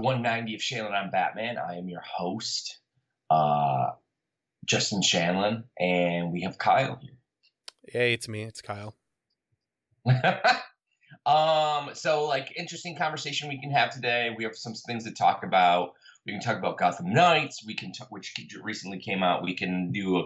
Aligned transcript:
episode 0.00 0.06
190 0.06 0.54
of 0.54 0.60
Shanlin 0.60 1.04
on 1.04 1.10
Batman. 1.10 1.56
I 1.58 1.76
am 1.76 1.88
your 1.88 2.00
host, 2.00 2.78
uh, 3.28 3.90
Justin 4.64 5.02
Shanlin, 5.02 5.64
and 5.78 6.32
we 6.32 6.42
have 6.42 6.58
Kyle 6.58 6.98
here. 7.00 7.16
Hey, 7.86 8.14
it's 8.14 8.28
me. 8.28 8.42
It's 8.42 8.62
Kyle. 8.62 8.94
um, 11.26 11.90
so 11.94 12.26
like 12.26 12.54
interesting 12.56 12.96
conversation 12.96 13.48
we 13.48 13.60
can 13.60 13.70
have 13.72 13.90
today. 13.90 14.30
We 14.36 14.44
have 14.44 14.56
some 14.56 14.74
things 14.74 15.04
to 15.04 15.12
talk 15.12 15.42
about. 15.44 15.92
We 16.24 16.32
can 16.32 16.40
talk 16.40 16.56
about 16.56 16.78
Gotham 16.78 17.12
Knights. 17.12 17.64
We 17.66 17.74
can 17.74 17.92
talk, 17.92 18.08
which 18.10 18.34
recently 18.62 19.00
came 19.00 19.22
out. 19.22 19.42
We 19.42 19.54
can 19.54 19.92
do 19.92 20.18
a, 20.18 20.24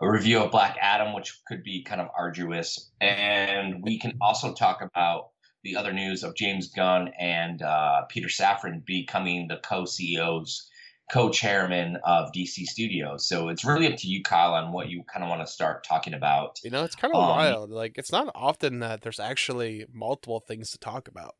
a 0.00 0.10
review 0.10 0.40
of 0.40 0.50
Black 0.50 0.76
Adam, 0.80 1.14
which 1.14 1.38
could 1.46 1.62
be 1.62 1.82
kind 1.82 2.00
of 2.00 2.08
arduous, 2.16 2.90
and 3.00 3.82
we 3.82 3.98
can 3.98 4.16
also 4.20 4.54
talk 4.54 4.80
about 4.82 5.31
the 5.62 5.76
other 5.76 5.92
news 5.92 6.22
of 6.24 6.34
James 6.36 6.68
Gunn 6.68 7.08
and 7.18 7.62
uh, 7.62 8.02
Peter 8.08 8.28
Safran 8.28 8.84
becoming 8.84 9.48
the 9.48 9.58
co-CEOs, 9.58 10.68
co-chairman 11.12 11.96
of 12.04 12.32
DC 12.32 12.64
Studios. 12.66 13.26
So 13.28 13.48
it's 13.48 13.64
really 13.64 13.86
up 13.92 13.96
to 13.98 14.08
you, 14.08 14.22
Kyle, 14.22 14.54
on 14.54 14.72
what 14.72 14.88
you 14.88 15.02
kind 15.04 15.22
of 15.22 15.28
want 15.30 15.40
to 15.42 15.46
start 15.46 15.84
talking 15.84 16.14
about. 16.14 16.60
You 16.64 16.70
know, 16.70 16.84
it's 16.84 16.94
kind 16.96 17.14
of 17.14 17.20
Um, 17.20 17.28
wild. 17.28 17.70
Like, 17.70 17.98
it's 17.98 18.12
not 18.12 18.30
often 18.34 18.80
that 18.80 19.02
there's 19.02 19.20
actually 19.20 19.86
multiple 19.92 20.40
things 20.40 20.70
to 20.72 20.78
talk 20.78 21.08
about. 21.08 21.34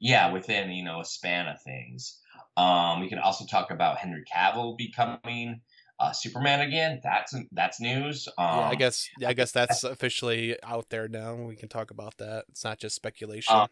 Yeah, 0.00 0.32
within 0.32 0.70
you 0.70 0.84
know 0.84 1.00
a 1.00 1.04
span 1.04 1.48
of 1.48 1.60
things. 1.62 2.20
Um, 2.56 3.00
we 3.00 3.08
can 3.08 3.18
also 3.18 3.46
talk 3.46 3.70
about 3.70 3.98
Henry 3.98 4.24
Cavill 4.32 4.76
becoming 4.76 5.62
uh, 5.98 6.12
Superman 6.12 6.60
again. 6.60 7.00
That's 7.02 7.34
that's 7.52 7.80
news. 7.80 8.28
Um, 8.38 8.46
yeah, 8.46 8.68
I 8.68 8.74
guess. 8.74 9.08
I 9.26 9.32
guess 9.32 9.52
that's 9.52 9.84
officially 9.84 10.56
out 10.62 10.90
there 10.90 11.08
now. 11.08 11.34
We 11.34 11.56
can 11.56 11.68
talk 11.68 11.90
about 11.90 12.18
that. 12.18 12.44
It's 12.48 12.64
not 12.64 12.78
just 12.78 12.96
speculation. 12.96 13.54
Um, 13.54 13.68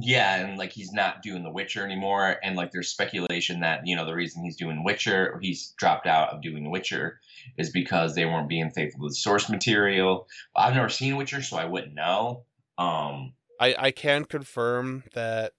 yeah, 0.00 0.36
and 0.36 0.58
like 0.58 0.72
he's 0.72 0.92
not 0.92 1.22
doing 1.22 1.42
The 1.42 1.50
Witcher 1.50 1.84
anymore, 1.84 2.36
and 2.42 2.56
like 2.56 2.72
there's 2.72 2.88
speculation 2.88 3.60
that 3.60 3.86
you 3.86 3.96
know 3.96 4.04
the 4.04 4.14
reason 4.14 4.44
he's 4.44 4.56
doing 4.56 4.84
Witcher, 4.84 5.32
or 5.32 5.40
he's 5.40 5.74
dropped 5.78 6.06
out 6.06 6.30
of 6.30 6.42
doing 6.42 6.70
Witcher, 6.70 7.20
is 7.56 7.70
because 7.70 8.14
they 8.14 8.26
weren't 8.26 8.48
being 8.48 8.70
faithful 8.70 9.02
to 9.02 9.08
the 9.08 9.14
source 9.14 9.48
material. 9.48 10.26
I've 10.54 10.74
never 10.74 10.88
seen 10.88 11.16
Witcher, 11.16 11.42
so 11.42 11.56
I 11.56 11.64
wouldn't 11.64 11.94
know. 11.94 12.44
Um, 12.76 13.32
I 13.58 13.74
I 13.78 13.90
can 13.90 14.24
confirm 14.24 15.04
that 15.14 15.52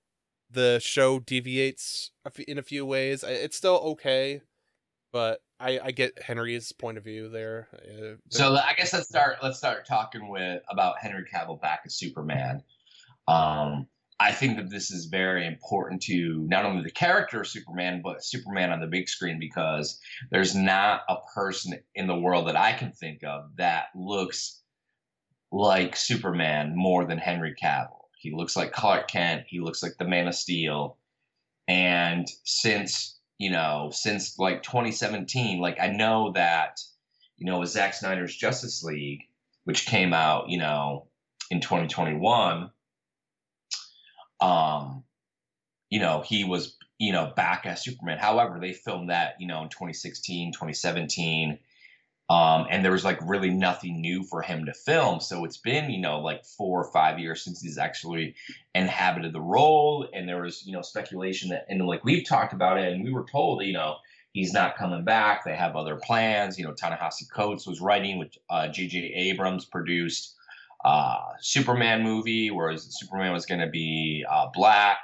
the 0.52 0.80
show 0.80 1.20
deviates 1.20 2.12
in 2.48 2.58
a 2.58 2.64
few 2.64 2.86
ways. 2.86 3.24
It's 3.24 3.58
still 3.58 3.78
okay, 3.78 4.42
but 5.12 5.42
I 5.60 5.80
I 5.80 5.92
get 5.92 6.22
Henry's 6.22 6.72
point 6.72 6.98
of 6.98 7.04
view 7.04 7.30
there. 7.30 7.68
Uh, 7.74 8.16
so 8.30 8.56
I 8.56 8.74
guess 8.74 8.94
let's 8.94 9.08
start. 9.08 9.38
Let's 9.42 9.58
start 9.58 9.86
talking 9.86 10.30
with 10.30 10.62
about 10.70 11.00
Henry 11.00 11.26
Cavill 11.32 11.62
back 11.62 11.82
as 11.86 11.96
Superman. 11.96 12.64
Um, 13.28 13.88
I 14.20 14.32
think 14.34 14.58
that 14.58 14.70
this 14.70 14.92
is 14.92 15.06
very 15.06 15.48
important 15.48 16.02
to 16.04 16.46
not 16.50 16.66
only 16.66 16.84
the 16.84 16.92
character 16.92 17.42
of 17.42 17.48
Superman, 17.48 18.02
but 18.04 18.24
Superman 18.24 18.72
on 18.72 18.82
the 18.82 18.88
big 18.88 19.08
screen 19.08 19.40
because 19.40 20.00
there's 20.30 20.56
not 20.56 21.02
a 21.08 21.18
person 21.34 21.80
in 21.96 22.08
the 22.08 22.20
world 22.20 22.48
that 22.48 22.58
I 22.58 22.74
can 22.74 22.92
think 22.92 23.24
of 23.24 23.56
that 23.56 23.86
looks 23.96 24.62
like 25.52 25.96
Superman 25.96 26.76
more 26.76 27.06
than 27.06 27.18
Henry 27.18 27.56
Cavill. 27.62 28.08
He 28.18 28.34
looks 28.36 28.58
like 28.58 28.74
Clark 28.74 29.10
Kent. 29.10 29.46
He 29.48 29.62
looks 29.62 29.82
like 29.82 29.94
the 29.98 30.06
Man 30.06 30.28
of 30.28 30.36
Steel. 30.36 30.98
And 31.70 32.28
since, 32.44 33.19
you 33.40 33.50
know, 33.50 33.90
since 33.92 34.38
like 34.38 34.62
2017, 34.64 35.60
like 35.60 35.80
I 35.80 35.88
know 35.88 36.34
that, 36.34 36.80
you 37.38 37.46
know, 37.46 37.60
with 37.60 37.70
Zack 37.70 37.94
Snyder's 37.94 38.36
Justice 38.36 38.84
League, 38.84 39.22
which 39.64 39.86
came 39.86 40.14
out, 40.14 40.50
you 40.50 40.60
know, 40.60 41.08
in 41.50 41.62
2021, 41.62 42.70
um, 44.42 45.04
you 45.90 46.00
know, 46.00 46.22
he 46.22 46.44
was, 46.44 46.76
you 47.00 47.14
know, 47.14 47.32
back 47.36 47.66
as 47.66 47.82
Superman. 47.82 48.18
However, 48.20 48.60
they 48.60 48.74
filmed 48.74 49.10
that, 49.10 49.36
you 49.40 49.48
know, 49.48 49.64
in 49.64 49.70
2016, 49.70 50.52
2017. 50.52 51.60
Um, 52.30 52.68
and 52.70 52.86
there 52.86 52.92
was 52.92 53.04
like 53.04 53.20
really 53.24 53.50
nothing 53.50 54.02
new 54.02 54.24
for 54.24 54.44
him 54.44 54.66
to 54.66 54.74
film. 54.74 55.20
So 55.20 55.46
it's 55.46 55.58
been, 55.58 55.90
you 55.90 56.00
know, 56.00 56.20
like 56.20 56.46
four 56.46 56.80
or 56.80 56.92
five 56.92 57.18
years 57.18 57.44
since 57.44 57.60
he's 57.60 57.80
actually 57.80 58.36
inhabited 58.76 59.34
the 59.34 59.42
role. 59.42 60.08
And 60.14 60.30
there 60.30 60.44
was, 60.44 60.64
you 60.66 60.74
know, 60.74 60.84
speculation 60.84 61.50
that, 61.50 61.66
and 61.70 61.84
like 61.88 62.04
we've 62.04 62.28
talked 62.28 62.54
about 62.54 62.78
it, 62.78 62.94
and 62.94 63.04
we 63.04 63.12
were 63.12 63.26
told, 63.26 63.64
you 63.66 63.74
know, 63.74 63.96
he's 64.32 64.54
not 64.54 64.78
coming 64.78 65.04
back. 65.04 65.44
They 65.44 65.56
have 65.56 65.76
other 65.76 65.96
plans. 65.96 66.60
You 66.60 66.66
know, 66.66 66.74
Ta-Nehisi 66.74 67.32
Coates 67.34 67.66
was 67.66 67.82
writing, 67.82 68.20
which 68.20 68.38
uh, 68.48 68.68
J.J. 68.68 69.12
Abrams 69.16 69.66
produced 69.66 70.36
uh, 70.86 71.18
Superman 71.42 72.04
movie, 72.04 72.52
whereas 72.52 72.88
Superman 72.92 73.34
was 73.34 73.48
going 73.48 73.62
to 73.62 73.70
be 73.70 74.24
uh, 74.30 74.48
black. 74.54 75.00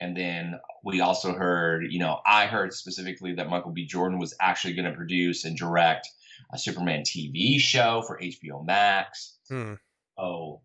And 0.00 0.16
then 0.16 0.60
we 0.84 1.00
also 1.00 1.32
heard, 1.32 1.90
you 1.90 1.98
know, 1.98 2.20
I 2.24 2.46
heard 2.46 2.72
specifically 2.72 3.34
that 3.34 3.48
Michael 3.48 3.72
B. 3.72 3.86
Jordan 3.86 4.18
was 4.18 4.34
actually 4.40 4.74
going 4.74 4.90
to 4.90 4.96
produce 4.96 5.44
and 5.44 5.56
direct 5.56 6.08
a 6.52 6.58
Superman 6.58 7.02
TV 7.02 7.58
show 7.58 8.02
for 8.06 8.18
HBO 8.18 8.64
Max. 8.64 9.36
Hmm. 9.48 9.74
Oh, 10.16 10.60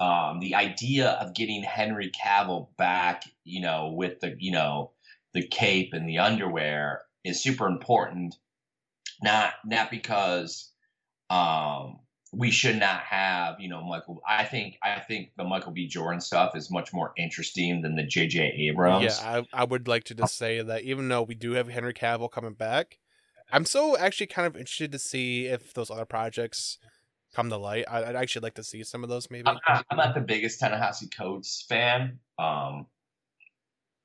um, 0.00 0.40
the 0.40 0.54
idea 0.54 1.10
of 1.10 1.34
getting 1.34 1.62
Henry 1.62 2.10
Cavill 2.10 2.68
back, 2.76 3.24
you 3.44 3.60
know, 3.60 3.92
with 3.94 4.20
the, 4.20 4.36
you 4.38 4.52
know, 4.52 4.92
the 5.32 5.46
cape 5.46 5.92
and 5.92 6.08
the 6.08 6.18
underwear 6.18 7.02
is 7.24 7.42
super 7.42 7.66
important. 7.66 8.34
Not 9.22 9.54
not 9.64 9.90
because 9.90 10.70
um, 11.30 12.00
we 12.32 12.50
should 12.50 12.76
not 12.76 13.00
have, 13.00 13.60
you 13.60 13.68
know, 13.68 13.82
Michael. 13.82 14.20
I 14.28 14.44
think 14.44 14.78
I 14.82 15.00
think 15.00 15.30
the 15.36 15.44
Michael 15.44 15.72
B. 15.72 15.86
Jordan 15.86 16.20
stuff 16.20 16.56
is 16.56 16.70
much 16.70 16.92
more 16.92 17.12
interesting 17.16 17.82
than 17.82 17.94
the 17.94 18.02
J.J. 18.02 18.54
Abrams. 18.68 19.04
Yeah, 19.04 19.42
I, 19.52 19.62
I 19.62 19.64
would 19.64 19.88
like 19.88 20.04
to 20.04 20.14
just 20.14 20.36
say 20.36 20.60
that 20.60 20.82
even 20.82 21.08
though 21.08 21.22
we 21.22 21.34
do 21.34 21.52
have 21.52 21.68
Henry 21.68 21.94
Cavill 21.94 22.30
coming 22.30 22.54
back, 22.54 22.98
I'm 23.52 23.64
so 23.64 23.96
actually 23.96 24.26
kind 24.26 24.46
of 24.46 24.56
interested 24.56 24.92
to 24.92 24.98
see 24.98 25.46
if 25.46 25.74
those 25.74 25.90
other 25.90 26.04
projects 26.04 26.78
come 27.34 27.50
to 27.50 27.56
light. 27.56 27.84
I, 27.88 28.04
I'd 28.04 28.16
actually 28.16 28.42
like 28.42 28.54
to 28.54 28.64
see 28.64 28.84
some 28.84 29.02
of 29.02 29.10
those 29.10 29.30
maybe. 29.30 29.48
I'm 29.48 29.58
not, 29.68 29.86
I'm 29.90 29.96
not 29.96 30.14
the 30.14 30.20
biggest 30.20 30.60
Ta-Nehisi 30.60 31.14
Coates 31.16 31.64
fan. 31.68 32.18
Um, 32.38 32.86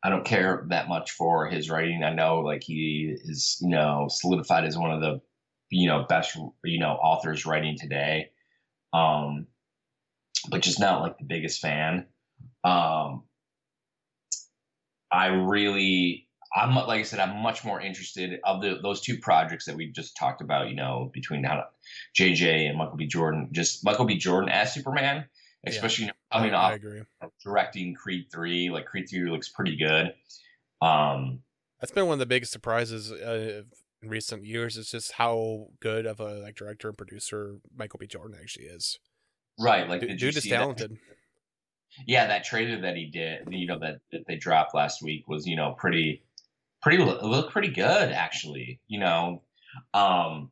I 0.04 0.10
don't 0.10 0.26
care 0.26 0.66
that 0.70 0.88
much 0.88 1.12
for 1.12 1.48
his 1.48 1.70
writing. 1.70 2.04
I 2.04 2.14
know 2.14 2.40
like 2.40 2.64
he 2.64 3.14
is, 3.22 3.58
you 3.62 3.70
know, 3.70 4.08
solidified 4.10 4.64
as 4.64 4.78
one 4.78 4.92
of 4.92 5.02
the, 5.02 5.22
you 5.70 5.88
know, 5.88 6.06
best, 6.08 6.38
you 6.64 6.80
know, 6.80 6.92
authors 6.94 7.46
writing 7.46 7.78
today. 7.78 8.30
Um, 8.94 9.48
but 10.50 10.62
just 10.62 10.80
not 10.80 11.02
like 11.02 11.18
the 11.18 11.26
biggest 11.26 11.60
fan. 11.60 12.06
Um, 12.64 13.24
I 15.12 15.28
really, 15.28 16.29
I'm 16.56 16.74
like 16.76 17.00
I 17.00 17.04
said, 17.04 17.20
I'm 17.20 17.38
much 17.44 17.64
more 17.64 17.80
interested 17.80 18.40
of 18.44 18.62
the 18.62 18.80
those 18.82 19.02
two 19.02 19.18
projects 19.20 19.66
that 19.66 19.76
we 19.76 19.92
just 19.92 20.18
talked 20.18 20.42
about. 20.42 20.70
You 20.70 20.76
know, 20.76 21.12
between 21.14 21.44
how 21.44 21.66
JJ 22.18 22.68
and 22.70 22.78
Michael 22.78 22.98
B. 22.98 23.06
Jordan, 23.08 23.50
just 23.52 23.86
Michael 23.86 24.06
B. 24.06 24.18
Jordan 24.18 24.50
as 24.50 24.74
Superman, 24.74 25.26
Yeah. 25.64 25.70
especially 25.70 26.06
you 26.06 26.08
know, 26.08 26.14
coming 26.32 26.54
I, 26.54 26.58
off 26.58 26.72
I 26.72 26.76
agree. 26.76 27.02
directing 27.44 27.94
Creed 27.94 28.28
three. 28.32 28.70
Like 28.72 28.86
Creed 28.86 29.08
three 29.10 29.30
looks 29.30 29.50
pretty 29.50 29.78
good. 29.78 30.14
Um, 30.82 31.42
That's 31.80 31.92
been 31.92 32.06
one 32.08 32.14
of 32.14 32.20
the 32.20 32.26
biggest 32.26 32.52
surprises 32.52 33.12
uh, 33.12 33.64
in 34.02 34.10
recent 34.10 34.44
years. 34.46 34.76
Is 34.78 34.90
just 34.90 35.14
how 35.14 35.68
good 35.82 36.06
of 36.06 36.20
a 36.20 36.40
like 36.40 36.56
director 36.56 36.88
and 36.90 36.98
producer 36.98 37.58
Michael 37.76 38.00
B. 38.00 38.08
Jordan 38.08 38.38
actually 38.42 38.66
is. 38.66 38.98
right, 39.60 39.88
like 39.88 40.02
Dude, 40.02 40.18
dude 40.18 40.36
is 40.38 40.44
see 40.44 40.50
that- 40.50 40.58
talented. 40.58 40.98
yeah, 42.08 42.28
that 42.28 42.44
trailer 42.44 42.80
that 42.82 42.96
he 42.96 43.06
did, 43.08 43.48
you 43.52 43.66
know, 43.68 43.80
that, 43.80 44.00
that 44.12 44.22
they 44.28 44.36
dropped 44.36 44.74
last 44.76 45.02
week 45.02 45.28
was, 45.28 45.46
you 45.48 45.56
know, 45.56 45.76
pretty, 45.78 46.24
pretty, 46.82 47.02
it 47.04 47.24
looked 47.24 47.52
pretty 47.52 47.70
good 47.72 48.12
actually, 48.12 48.82
you 48.88 49.00
know. 49.00 49.44
Um, 49.94 50.52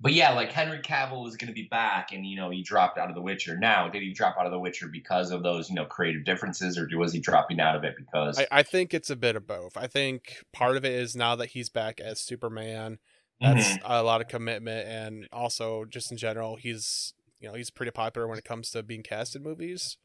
but 0.00 0.12
yeah, 0.14 0.32
like 0.32 0.52
Henry 0.52 0.80
Cavill 0.80 1.24
was 1.24 1.36
going 1.36 1.48
to 1.48 1.54
be 1.54 1.68
back, 1.70 2.12
and 2.12 2.26
you 2.26 2.36
know, 2.36 2.50
he 2.50 2.62
dropped 2.62 2.98
out 2.98 3.08
of 3.10 3.14
The 3.16 3.22
Witcher. 3.22 3.58
Now, 3.58 3.88
did 3.88 4.02
he 4.02 4.12
drop 4.12 4.36
out 4.38 4.46
of 4.46 4.52
The 4.52 4.58
Witcher 4.60 4.88
because 4.88 5.30
of 5.30 5.42
those, 5.42 5.68
you 5.70 5.76
know, 5.76 5.86
creative 5.86 6.24
differences, 6.24 6.78
or 6.78 6.88
was 6.98 7.12
he 7.12 7.20
dropping 7.20 7.60
out 7.60 7.76
of 7.76 7.84
it 7.84 7.94
because? 7.98 8.36
I, 8.36 8.46
I 8.50 8.62
think 8.62 8.92
it's 8.94 9.10
a 9.10 9.16
bit 9.16 9.36
of 9.36 9.46
both. 9.46 9.76
I 9.76 9.86
think 9.86 10.42
part 10.52 10.76
of 10.76 10.84
it 10.84 10.92
is 10.92 11.16
now 11.16 11.36
that 11.36 11.50
he's 11.50 11.68
back 11.68 12.00
as 12.00 12.20
Superman, 12.20 12.98
that's 13.42 13.76
Mhm. 13.76 13.82
a 13.82 14.02
lot 14.02 14.20
of 14.20 14.28
commitment, 14.28 14.88
and 14.88 15.28
also 15.32 15.84
just 15.84 16.10
in 16.10 16.16
general, 16.18 16.56
he's 16.56 17.14
you 17.40 17.48
know 17.48 17.54
he's 17.54 17.70
pretty 17.70 17.92
popular 17.92 18.26
when 18.28 18.38
it 18.38 18.44
comes 18.44 18.70
to 18.70 18.82
being 18.82 19.02
cast 19.02 19.36
in 19.36 19.42
movies. 19.42 19.98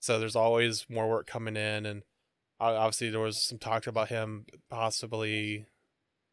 So 0.00 0.18
there's 0.20 0.36
always 0.36 0.86
more 0.90 1.08
work 1.08 1.26
coming 1.26 1.56
in, 1.56 1.86
and 1.86 2.04
obviously 2.70 3.10
there 3.10 3.20
was 3.20 3.42
some 3.42 3.58
talk 3.58 3.86
about 3.86 4.08
him 4.08 4.46
possibly 4.70 5.66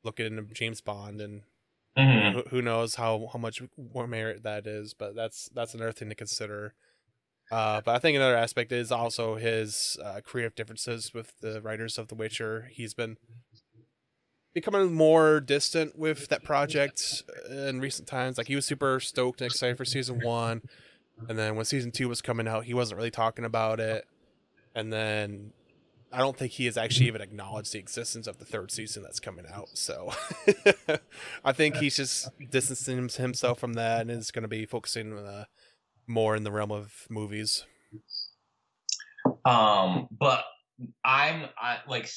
looking 0.03 0.25
into 0.25 0.43
James 0.53 0.81
Bond, 0.81 1.19
and 1.21 1.43
Mhm. 1.97 2.33
who, 2.33 2.41
who 2.49 2.61
knows 2.61 2.95
how 2.95 3.29
how 3.33 3.39
much 3.39 3.61
more 3.93 4.07
merit 4.07 4.43
that 4.43 4.65
is. 4.67 4.93
But 4.93 5.15
that's 5.15 5.49
that's 5.53 5.73
another 5.73 5.91
thing 5.91 6.09
to 6.09 6.15
consider. 6.15 6.73
Uh, 7.51 7.81
but 7.81 7.95
I 7.95 7.99
think 7.99 8.15
another 8.15 8.37
aspect 8.37 8.71
is 8.71 8.91
also 8.91 9.35
his 9.35 9.97
uh, 10.03 10.21
creative 10.23 10.53
differences 10.55 11.13
with 11.13 11.33
the 11.41 11.61
writers 11.61 11.97
of 11.97 12.07
The 12.07 12.15
Witcher. 12.15 12.69
He's 12.71 12.93
been 12.93 13.17
becoming 14.53 14.93
more 14.93 15.39
distant 15.39 15.97
with 15.97 16.27
that 16.29 16.43
project 16.43 17.23
in 17.49 17.79
recent 17.79 18.07
times. 18.07 18.37
Like 18.37 18.47
he 18.47 18.55
was 18.55 18.65
super 18.65 18.99
stoked 18.99 19.41
and 19.41 19.49
excited 19.51 19.77
for 19.77 19.85
season 19.85 20.19
one, 20.21 20.61
and 21.27 21.37
then 21.37 21.55
when 21.55 21.65
season 21.65 21.91
two 21.91 22.07
was 22.07 22.21
coming 22.21 22.47
out, 22.47 22.65
he 22.65 22.73
wasn't 22.73 22.97
really 22.97 23.11
talking 23.11 23.45
about 23.45 23.79
it. 23.79 24.05
And 24.75 24.93
then 24.93 25.51
I 26.11 26.19
don't 26.19 26.35
think 26.37 26.53
he 26.53 26.65
has 26.65 26.77
actually 26.77 27.07
even 27.07 27.21
acknowledged 27.21 27.73
the 27.73 27.79
existence 27.79 28.25
of 28.27 28.39
the 28.39 28.45
third 28.45 28.71
season 28.71 29.03
that's 29.03 29.19
coming 29.19 29.45
out. 29.51 29.69
So 29.73 30.11
I 31.45 31.51
think 31.51 31.75
he's 31.77 31.95
just 31.95 32.29
distancing 32.49 33.09
himself 33.15 33.59
from 33.59 33.73
that 33.73 34.01
and 34.01 34.11
is 34.11 34.31
going 34.31 34.43
to 34.43 34.49
be 34.49 34.65
focusing 34.65 35.17
uh, 35.17 35.45
more 36.07 36.35
in 36.35 36.43
the 36.43 36.51
realm 36.51 36.71
of 36.71 37.05
movies. 37.09 37.65
Um, 39.45 40.07
but 40.11 40.43
I'm 41.03 41.45
I 41.57 41.77
like 41.87 42.09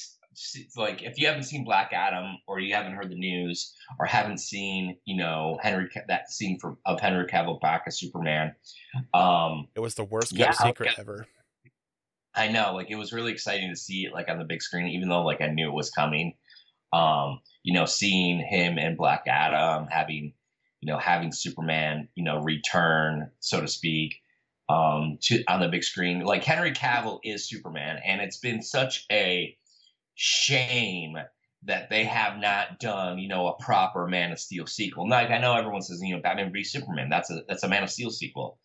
like 0.75 1.03
if 1.03 1.19
you 1.19 1.27
haven't 1.27 1.43
seen 1.43 1.63
Black 1.63 1.91
Adam 1.93 2.37
or 2.47 2.59
you 2.59 2.73
haven't 2.73 2.93
heard 2.93 3.11
the 3.11 3.15
news 3.15 3.75
or 3.99 4.05
haven't 4.05 4.39
seen 4.39 4.97
you 5.05 5.15
know 5.15 5.59
Henry 5.61 5.87
that 6.07 6.31
scene 6.31 6.59
from 6.59 6.77
of 6.85 6.99
Henry 6.99 7.25
Cavill 7.27 7.61
back 7.61 7.83
as 7.87 7.99
Superman, 7.99 8.55
um, 9.13 9.67
It 9.75 9.79
was 9.79 9.95
the 9.95 10.03
worst 10.03 10.35
kept 10.35 10.39
Yeah, 10.59 10.67
secret 10.67 10.89
okay. 10.89 11.01
ever. 11.01 11.27
I 12.35 12.47
know 12.49 12.73
like 12.73 12.89
it 12.89 12.95
was 12.95 13.13
really 13.13 13.31
exciting 13.31 13.69
to 13.69 13.75
see 13.75 14.05
it 14.05 14.13
like 14.13 14.29
on 14.29 14.39
the 14.39 14.45
big 14.45 14.61
screen, 14.61 14.87
even 14.87 15.09
though 15.09 15.23
like 15.23 15.41
I 15.41 15.47
knew 15.47 15.69
it 15.69 15.73
was 15.73 15.89
coming. 15.89 16.35
Um, 16.91 17.39
you 17.63 17.73
know, 17.73 17.85
seeing 17.85 18.39
him 18.39 18.77
and 18.77 18.97
Black 18.97 19.23
Adam 19.27 19.87
having 19.87 20.33
you 20.81 20.91
know 20.91 20.97
having 20.97 21.31
Superman 21.31 22.09
you 22.15 22.23
know 22.23 22.39
return 22.39 23.31
so 23.39 23.61
to 23.61 23.67
speak 23.67 24.15
um 24.69 25.17
to 25.21 25.43
on 25.47 25.59
the 25.59 25.69
big 25.69 25.83
screen. 25.83 26.21
Like 26.21 26.43
henry 26.43 26.71
cavill 26.71 27.19
is 27.23 27.47
superman 27.47 27.99
and 28.05 28.21
it's 28.21 28.37
been 28.37 28.61
such 28.61 29.05
a 29.11 29.57
shame 30.15 31.17
that 31.65 31.89
they 31.89 32.03
have 32.03 32.37
not 32.37 32.79
done 32.79 33.17
you 33.17 33.27
know 33.27 33.47
a 33.47 33.63
proper 33.63 34.07
man 34.07 34.31
of 34.31 34.39
steel 34.39 34.67
sequel. 34.67 35.09
Like 35.09 35.31
i 35.31 35.37
know 35.37 35.55
everyone 35.55 35.81
says 35.81 36.01
you 36.01 36.15
know 36.15 36.21
batman 36.21 36.51
v 36.53 36.63
superman 36.63 37.09
that's 37.09 37.29
a 37.29 37.41
that's 37.47 37.63
a 37.63 37.67
man 37.67 37.83
of 37.83 37.89
steel 37.89 38.09
sequel 38.09 38.57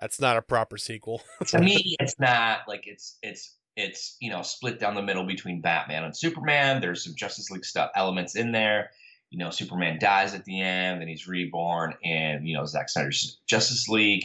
That's 0.00 0.20
not 0.20 0.36
a 0.36 0.42
proper 0.42 0.76
sequel. 0.76 1.22
to 1.46 1.60
me 1.60 1.96
it's 2.00 2.18
not 2.18 2.60
like 2.68 2.86
it's 2.86 3.18
it's 3.22 3.54
it's 3.76 4.16
you 4.20 4.30
know 4.30 4.42
split 4.42 4.80
down 4.80 4.94
the 4.94 5.02
middle 5.02 5.24
between 5.24 5.60
batman 5.60 6.04
and 6.04 6.16
superman. 6.16 6.80
There's 6.80 7.04
some 7.04 7.14
justice 7.14 7.50
league 7.50 7.64
stuff 7.64 7.90
elements 7.94 8.36
in 8.36 8.52
there. 8.52 8.90
You 9.30 9.38
know 9.38 9.50
superman 9.50 9.98
dies 9.98 10.34
at 10.34 10.44
the 10.44 10.60
end 10.60 11.00
and 11.00 11.10
he's 11.10 11.26
reborn 11.26 11.94
and 12.04 12.46
you 12.46 12.56
know 12.56 12.64
Zack 12.64 12.88
snyder's 12.88 13.38
justice 13.46 13.88
league. 13.88 14.24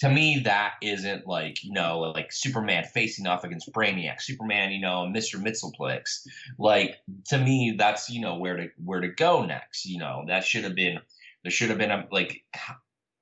To 0.00 0.10
me 0.10 0.40
that 0.44 0.74
isn't 0.82 1.26
like 1.26 1.64
you 1.64 1.72
know 1.72 2.00
like 2.00 2.32
superman 2.32 2.84
facing 2.84 3.26
off 3.26 3.44
against 3.44 3.72
brainiac 3.72 4.20
superman 4.20 4.72
you 4.72 4.80
know 4.80 5.06
mr 5.06 5.40
mitzelplex 5.40 6.26
like 6.58 6.96
to 7.28 7.38
me 7.38 7.76
that's 7.78 8.10
you 8.10 8.20
know 8.20 8.36
where 8.36 8.56
to 8.56 8.70
where 8.84 9.00
to 9.00 9.08
go 9.08 9.44
next 9.44 9.86
you 9.86 9.98
know? 9.98 10.24
That 10.26 10.44
should 10.44 10.64
have 10.64 10.74
been 10.74 10.98
there 11.44 11.52
should 11.52 11.70
have 11.70 11.78
been 11.78 11.92
a 11.92 12.06
like 12.10 12.42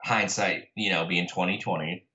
hindsight 0.02 0.68
you 0.76 0.90
know 0.90 1.06
being 1.06 1.28
2020 1.28 2.06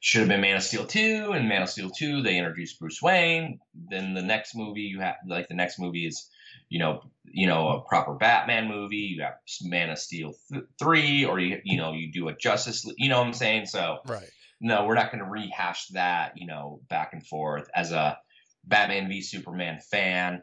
should 0.00 0.20
have 0.20 0.28
been 0.28 0.40
Man 0.40 0.56
of 0.56 0.62
Steel 0.62 0.86
2 0.86 1.32
and 1.32 1.48
Man 1.48 1.62
of 1.62 1.68
Steel 1.68 1.90
2 1.90 2.22
they 2.22 2.36
introduced 2.36 2.78
Bruce 2.78 3.00
Wayne. 3.00 3.58
Then 3.74 4.14
the 4.14 4.22
next 4.22 4.54
movie 4.54 4.82
you 4.82 5.00
have 5.00 5.16
like 5.26 5.48
the 5.48 5.54
next 5.54 5.78
movie 5.78 6.06
is 6.06 6.28
you 6.68 6.78
know 6.78 7.02
you 7.24 7.46
know 7.46 7.68
a 7.68 7.80
proper 7.82 8.14
Batman 8.14 8.68
movie. 8.68 8.96
You 8.96 9.22
have 9.22 9.34
Man 9.62 9.90
of 9.90 9.98
Steel 9.98 10.34
th- 10.52 10.64
3 10.78 11.24
or 11.24 11.38
you 11.38 11.60
you 11.64 11.76
know 11.76 11.92
you 11.92 12.12
do 12.12 12.28
a 12.28 12.36
Justice 12.36 12.84
League 12.84 12.96
you 12.98 13.08
know 13.08 13.18
what 13.18 13.26
I'm 13.26 13.34
saying? 13.34 13.66
So 13.66 13.98
right. 14.06 14.28
no 14.60 14.84
we're 14.84 14.94
not 14.94 15.10
going 15.10 15.24
to 15.24 15.30
rehash 15.30 15.88
that 15.88 16.32
you 16.36 16.46
know 16.46 16.80
back 16.88 17.12
and 17.12 17.26
forth. 17.26 17.68
As 17.74 17.92
a 17.92 18.18
Batman 18.64 19.08
v 19.08 19.22
Superman 19.22 19.80
fan 19.80 20.42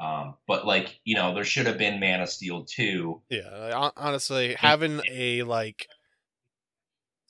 um 0.00 0.36
but 0.46 0.66
like 0.66 1.00
you 1.04 1.14
know 1.14 1.34
there 1.34 1.44
should 1.44 1.66
have 1.66 1.78
been 1.78 2.00
Man 2.00 2.20
of 2.20 2.28
Steel 2.28 2.64
2 2.64 3.22
Yeah. 3.30 3.90
Honestly, 3.96 4.54
having 4.54 5.02
a 5.08 5.42
like 5.42 5.88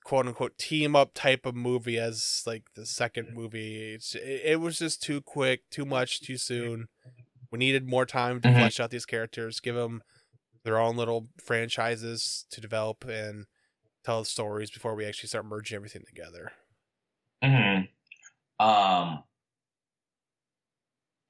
quote 0.05 0.27
unquote 0.27 0.59
team 0.59 0.95
up 0.95 1.13
type 1.15 1.47
of 1.47 1.55
movie 1.55 1.99
as 1.99 2.43
like 2.47 2.65
the 2.75 2.87
second 2.87 3.29
movie, 3.33 3.95
it's, 3.95 4.15
it, 4.15 4.61
was 4.61 4.79
just 4.79 5.03
too 5.03 5.21
quick, 5.23 5.69
too 5.71 5.85
much, 5.85 6.21
too 6.21 6.37
soon. 6.37 6.89
We 7.51 7.59
needed 7.59 7.89
more 7.89 8.07
time 8.07 8.41
to 8.43 8.51
Mhm. 8.51 8.53
flesh 8.53 8.81
out 8.81 8.91
these 8.91 9.07
characters, 9.07 9.61
give 9.61 9.77
them 9.77 10.03
their 10.65 10.79
own 10.79 10.97
little 10.97 11.29
franchises 11.45 12.47
to 12.51 12.61
develop 12.61 13.05
and 13.05 13.47
tell 14.05 14.21
the 14.21 14.27
stories 14.27 14.71
before 14.71 14.95
we 14.95 15.07
actually 15.07 15.29
start 15.29 15.47
merging 15.47 15.77
everything 15.77 16.05
together. 16.07 16.53
hmm 17.43 17.85
Um, 18.61 19.25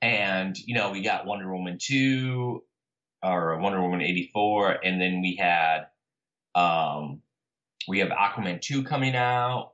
and 0.05 0.55
you 0.59 0.75
know, 0.75 0.91
we 0.91 1.01
got 1.01 1.25
Wonder 1.25 1.51
Woman 1.51 1.79
two 1.81 2.63
or 3.23 3.59
Wonder 3.59 3.81
Woman 3.81 4.03
eighty 4.03 4.31
four, 4.35 4.71
and 4.71 5.01
then 5.01 5.23
we 5.23 5.37
had 5.37 5.87
um, 6.55 7.23
we 7.89 8.01
have 8.01 8.11
Aquaman 8.11 8.61
two 8.61 8.85
coming 8.85 9.17
out. 9.17 9.73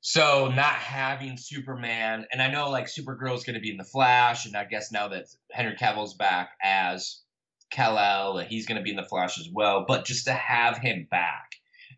So 0.00 0.48
not 0.48 0.74
having 0.74 1.36
Superman, 1.36 2.26
and 2.32 2.42
I 2.42 2.50
know 2.50 2.68
like 2.70 2.86
Supergirl 2.86 3.36
is 3.36 3.44
going 3.44 3.54
to 3.54 3.60
be 3.60 3.70
in 3.70 3.76
the 3.76 3.84
Flash, 3.84 4.44
and 4.44 4.56
I 4.56 4.64
guess 4.64 4.90
now 4.90 5.08
that 5.08 5.26
Henry 5.52 5.76
Cavill's 5.76 6.14
back 6.14 6.50
as 6.60 7.20
Kal 7.70 7.96
El, 7.96 8.38
he's 8.38 8.66
going 8.66 8.78
to 8.78 8.82
be 8.82 8.90
in 8.90 8.96
the 8.96 9.04
Flash 9.04 9.38
as 9.38 9.48
well. 9.52 9.84
But 9.86 10.04
just 10.04 10.24
to 10.24 10.32
have 10.32 10.78
him 10.78 11.06
back, 11.08 11.52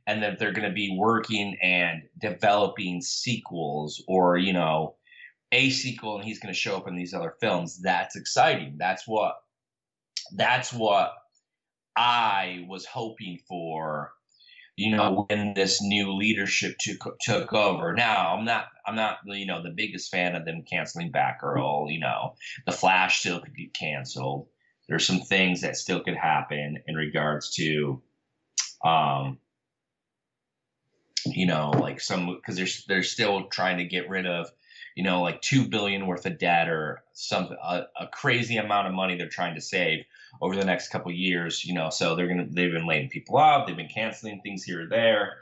and 0.07 0.23
that 0.23 0.39
they're 0.39 0.53
going 0.53 0.69
to 0.69 0.75
be 0.75 0.95
working 0.95 1.57
and 1.63 2.03
developing 2.21 3.01
sequels, 3.01 4.05
or 4.07 4.37
you 4.37 4.53
know, 4.53 4.97
a 5.53 5.71
sequel, 5.71 6.17
and 6.17 6.25
he's 6.25 6.39
going 6.39 6.53
to 6.53 6.59
show 6.59 6.77
up 6.77 6.89
in 6.89 6.97
these 6.97 7.15
other 7.15 7.35
films. 7.41 7.81
That's 7.83 8.17
exciting. 8.17 8.77
That's 8.79 9.07
what. 9.07 9.37
That's 10.33 10.73
what 10.73 11.13
I 11.97 12.65
was 12.69 12.87
hoping 12.87 13.39
for 13.47 14.13
you 14.77 14.97
know 14.97 15.27
when 15.29 15.55
this 15.55 15.81
new 15.83 16.13
leadership 16.15 16.77
took 16.79 17.19
took 17.21 17.53
over 17.53 17.93
now 17.93 18.35
i'm 18.37 18.45
not 18.45 18.67
i'm 18.87 18.97
not 18.97 19.19
you 19.27 19.47
know 19.47 19.63
the 19.63 19.71
biggest 19.71 20.11
fan 20.11 20.35
of 20.35 20.45
them 20.45 20.65
canceling 20.69 21.13
batgirl 21.13 21.93
you 21.93 22.01
know 22.01 22.35
the 22.67 22.73
flash 22.73 23.21
still 23.21 23.41
could 23.41 23.57
get 23.57 23.73
canceled 23.73 24.47
there's 24.89 25.07
some 25.07 25.21
things 25.21 25.61
that 25.61 25.77
still 25.77 26.01
could 26.01 26.17
happen 26.17 26.79
in 26.87 26.95
regards 26.97 27.55
to 27.55 28.03
um 28.85 29.39
you 31.27 31.47
know 31.47 31.71
like 31.71 32.01
some 32.01 32.35
because 32.35 32.57
they're 32.57 32.67
they're 32.89 33.03
still 33.03 33.45
trying 33.45 33.79
to 33.79 33.85
get 33.85 34.09
rid 34.09 34.27
of 34.27 34.51
you 34.95 35.03
know 35.03 35.23
like 35.23 35.41
2 35.43 35.69
billion 35.69 36.07
worth 36.07 36.27
of 36.27 36.39
debt 36.39 36.69
or 36.69 37.03
some 37.13 37.49
a, 37.63 37.87
a 38.01 38.07
crazy 38.09 38.57
amount 38.57 38.87
of 38.87 38.95
money 38.95 39.17
they're 39.17 39.29
trying 39.29 39.55
to 39.55 39.61
save 39.61 40.05
over 40.41 40.57
the 40.57 40.65
next 40.65 40.89
couple 40.89 41.11
years, 41.13 41.65
you 41.65 41.75
know, 41.75 41.91
so 41.91 42.15
they're 42.15 42.29
gonna 42.29 42.47
they've 42.51 42.73
been 42.73 42.87
laying 42.87 43.09
people 43.09 43.37
off, 43.37 43.67
they've 43.67 43.77
been 43.77 43.89
canceling 43.89 44.41
things 44.43 44.65
here 44.65 44.85
or 44.85 44.87
there, 44.87 45.37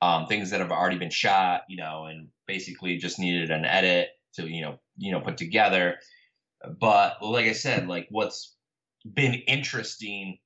um, 0.00 0.26
things 0.26 0.50
that 0.50 0.60
have 0.60 0.72
already 0.72 0.98
been 0.98 1.10
shot, 1.10 1.62
you 1.68 1.76
know, 1.76 2.06
and 2.06 2.28
basically 2.46 2.96
just 2.96 3.18
needed 3.18 3.50
an 3.50 3.64
edit 3.64 4.10
to 4.34 4.48
you 4.48 4.62
know 4.62 4.78
you 4.96 5.12
know 5.12 5.20
put 5.20 5.36
together. 5.36 5.96
But 6.80 7.22
like 7.22 7.46
I 7.46 7.52
said, 7.52 7.88
like 7.88 8.06
what's 8.10 8.54
been 9.12 9.34
interesting 9.34 10.38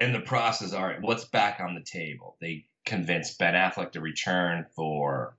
in 0.00 0.12
the 0.12 0.20
process, 0.20 0.72
all 0.72 0.84
right, 0.84 1.00
what's 1.02 1.24
back 1.24 1.60
on 1.60 1.74
the 1.74 1.82
table? 1.82 2.36
They 2.40 2.66
convinced 2.86 3.38
Ben 3.38 3.54
Affleck 3.54 3.92
to 3.92 4.00
return 4.00 4.66
for 4.76 5.36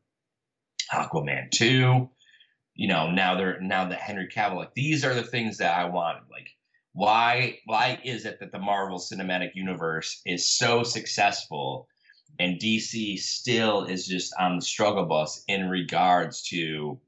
Aquaman 0.91 1.51
two. 1.51 2.09
You 2.75 2.87
know, 2.89 3.09
now 3.09 3.35
they're 3.35 3.59
now 3.61 3.87
that 3.87 3.99
Henry 3.99 4.27
Cavill, 4.27 4.57
like 4.57 4.73
these 4.73 5.05
are 5.05 5.13
the 5.13 5.23
things 5.23 5.57
that 5.59 5.77
I 5.77 5.85
wanted, 5.85 6.23
like 6.31 6.49
why 6.93 7.59
why 7.65 7.99
is 8.03 8.25
it 8.25 8.39
that 8.39 8.51
the 8.51 8.59
Marvel 8.59 8.99
Cinematic 8.99 9.51
Universe 9.55 10.21
is 10.25 10.47
so 10.47 10.83
successful 10.83 11.87
and 12.39 12.59
DC 12.59 13.17
still 13.19 13.85
is 13.85 14.05
just 14.07 14.33
on 14.39 14.57
the 14.57 14.61
struggle 14.61 15.05
bus 15.05 15.43
in 15.47 15.69
regards 15.69 16.43
to 16.49 16.99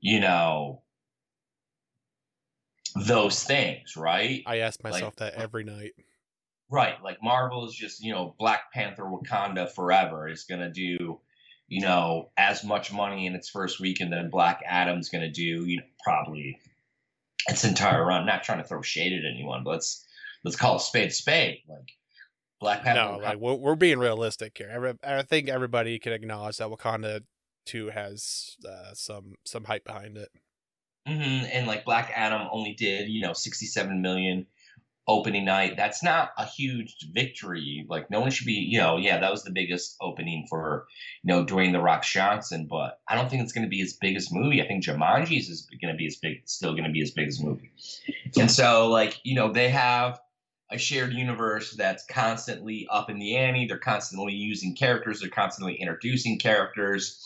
you 0.00 0.20
know 0.20 0.82
those 3.06 3.42
things, 3.44 3.96
right? 3.96 4.42
I 4.46 4.58
ask 4.58 4.82
Like- 4.82 4.94
myself 4.94 5.16
that 5.16 5.36
uh, 5.36 5.42
every 5.42 5.64
night. 5.64 5.92
Right, 6.72 7.02
like 7.02 7.20
Marvel 7.20 7.66
is 7.66 7.74
just, 7.74 8.00
you 8.00 8.12
know, 8.12 8.36
Black 8.38 8.72
Panther 8.72 9.02
Wakanda 9.02 9.68
Forever 9.72 10.28
is 10.28 10.44
going 10.44 10.60
to 10.60 10.70
do, 10.70 11.20
you 11.70 11.80
know, 11.80 12.30
as 12.36 12.64
much 12.64 12.92
money 12.92 13.26
in 13.26 13.34
its 13.36 13.48
first 13.48 13.80
week 13.80 14.00
and 14.00 14.12
then 14.12 14.28
Black 14.28 14.60
Adam's 14.66 15.08
going 15.08 15.22
to 15.22 15.30
do, 15.30 15.64
you 15.64 15.76
know, 15.78 15.84
probably 16.02 16.58
its 17.48 17.64
entire 17.64 18.04
run. 18.04 18.26
Not 18.26 18.42
trying 18.42 18.58
to 18.58 18.64
throw 18.64 18.82
shade 18.82 19.12
at 19.12 19.24
anyone, 19.24 19.62
but 19.62 19.70
let's 19.70 20.04
let's 20.44 20.56
call 20.56 20.76
a 20.76 20.80
spade 20.80 21.10
a 21.10 21.12
spade. 21.12 21.60
Like 21.68 21.92
Black 22.60 22.82
Panther 22.82 23.12
No, 23.12 23.18
like 23.18 23.38
we're, 23.38 23.54
we're 23.54 23.76
being 23.76 24.00
realistic 24.00 24.58
here. 24.58 24.68
Every, 24.68 24.94
I 25.04 25.22
think 25.22 25.48
everybody 25.48 25.98
can 26.00 26.12
acknowledge 26.12 26.58
that 26.58 26.68
Wakanda 26.68 27.22
Two 27.66 27.88
has 27.90 28.56
uh, 28.68 28.92
some 28.94 29.34
some 29.44 29.62
hype 29.62 29.84
behind 29.84 30.18
it. 30.18 30.30
hmm 31.06 31.12
And 31.52 31.68
like 31.68 31.84
Black 31.84 32.10
Adam 32.16 32.48
only 32.50 32.72
did, 32.72 33.08
you 33.08 33.22
know, 33.22 33.32
67 33.32 34.02
million 34.02 34.46
opening 35.10 35.44
night. 35.44 35.76
That's 35.76 36.04
not 36.04 36.30
a 36.38 36.46
huge 36.46 36.94
victory. 37.12 37.84
Like 37.88 38.10
no 38.10 38.20
one 38.20 38.30
should 38.30 38.46
be, 38.46 38.52
you 38.52 38.78
know, 38.78 38.96
yeah, 38.96 39.18
that 39.18 39.30
was 39.30 39.42
the 39.42 39.50
biggest 39.50 39.96
opening 40.00 40.46
for, 40.48 40.86
you 41.22 41.34
know, 41.34 41.44
Dwayne 41.44 41.72
the 41.72 41.80
Rock 41.80 42.04
Johnson, 42.04 42.68
but 42.70 43.00
I 43.08 43.16
don't 43.16 43.28
think 43.28 43.42
it's 43.42 43.52
going 43.52 43.66
to 43.66 43.68
be 43.68 43.80
his 43.80 43.94
biggest 43.94 44.32
movie. 44.32 44.62
I 44.62 44.68
think 44.68 44.84
Jumanji's 44.84 45.48
is 45.48 45.68
going 45.82 45.92
to 45.92 45.98
be 45.98 46.06
as 46.06 46.16
big, 46.16 46.42
still 46.44 46.72
going 46.72 46.84
to 46.84 46.90
be 46.90 47.00
his 47.00 47.10
biggest 47.10 47.42
movie. 47.42 47.72
And 48.38 48.48
so, 48.48 48.88
like, 48.88 49.18
you 49.24 49.34
know, 49.34 49.52
they 49.52 49.70
have 49.70 50.20
a 50.70 50.78
shared 50.78 51.12
universe 51.12 51.72
that's 51.72 52.06
constantly 52.06 52.86
up 52.88 53.10
in 53.10 53.18
the 53.18 53.36
ante. 53.36 53.66
They're 53.66 53.78
constantly 53.78 54.34
using 54.34 54.76
characters. 54.76 55.20
They're 55.20 55.28
constantly 55.28 55.74
introducing 55.74 56.38
characters. 56.38 57.20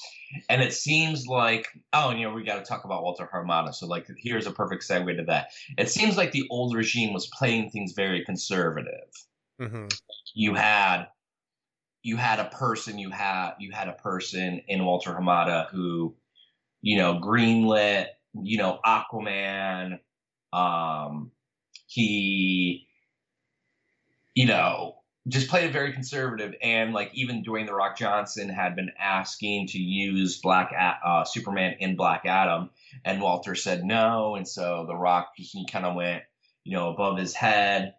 And 0.48 0.62
it 0.62 0.72
seems 0.72 1.26
like, 1.26 1.68
oh, 1.92 2.10
you 2.10 2.22
know, 2.22 2.34
we 2.34 2.44
got 2.44 2.56
to 2.58 2.64
talk 2.64 2.84
about 2.84 3.02
Walter 3.02 3.28
Hamada. 3.32 3.74
So, 3.74 3.86
like, 3.86 4.06
here's 4.18 4.46
a 4.46 4.52
perfect 4.52 4.86
segue 4.88 5.16
to 5.16 5.24
that. 5.24 5.48
It 5.78 5.90
seems 5.90 6.16
like 6.16 6.32
the 6.32 6.46
old 6.50 6.74
regime 6.74 7.12
was 7.12 7.26
playing 7.28 7.70
things 7.70 7.92
very 7.92 8.24
conservative. 8.24 9.10
hmm 9.60 9.86
You 10.34 10.54
had, 10.54 11.06
you 12.02 12.16
had 12.16 12.40
a 12.40 12.46
person, 12.46 12.98
you 12.98 13.10
had, 13.10 13.52
you 13.58 13.72
had 13.72 13.88
a 13.88 13.94
person 13.94 14.60
in 14.68 14.84
Walter 14.84 15.14
Hamada 15.14 15.68
who, 15.70 16.14
you 16.82 16.98
know, 16.98 17.20
greenlit, 17.20 18.06
you 18.34 18.58
know, 18.58 18.80
Aquaman. 18.84 19.98
Um, 20.52 21.30
he, 21.86 22.86
you 24.34 24.46
know, 24.46 24.96
just 25.26 25.48
played 25.48 25.64
it 25.64 25.72
very 25.72 25.92
conservative. 25.92 26.54
And 26.62 26.92
like 26.92 27.10
even 27.14 27.44
Dwayne 27.44 27.66
the 27.66 27.74
Rock 27.74 27.96
Johnson 27.96 28.48
had 28.48 28.76
been 28.76 28.92
asking 28.98 29.68
to 29.68 29.78
use 29.78 30.38
Black 30.40 30.72
uh, 31.04 31.24
Superman 31.24 31.76
in 31.80 31.96
Black 31.96 32.26
Adam, 32.26 32.70
and 33.04 33.20
Walter 33.20 33.54
said 33.54 33.84
no. 33.84 34.36
And 34.36 34.46
so 34.46 34.84
the 34.86 34.96
Rock 34.96 35.32
he 35.36 35.66
kind 35.66 35.86
of 35.86 35.94
went, 35.94 36.22
you 36.64 36.76
know, 36.76 36.90
above 36.90 37.18
his 37.18 37.34
head, 37.34 37.94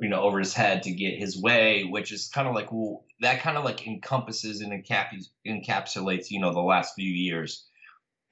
you 0.00 0.08
know, 0.08 0.22
over 0.22 0.38
his 0.38 0.54
head 0.54 0.82
to 0.84 0.90
get 0.90 1.18
his 1.18 1.40
way, 1.40 1.84
which 1.84 2.10
is 2.12 2.28
kind 2.28 2.48
of 2.48 2.54
like 2.54 2.72
well, 2.72 3.04
that 3.20 3.40
kind 3.40 3.56
of 3.56 3.64
like 3.64 3.86
encompasses 3.86 4.60
and 4.60 4.72
encaps- 4.72 5.28
encapsulates, 5.46 6.30
you 6.30 6.40
know, 6.40 6.52
the 6.52 6.60
last 6.60 6.94
few 6.96 7.10
years 7.10 7.64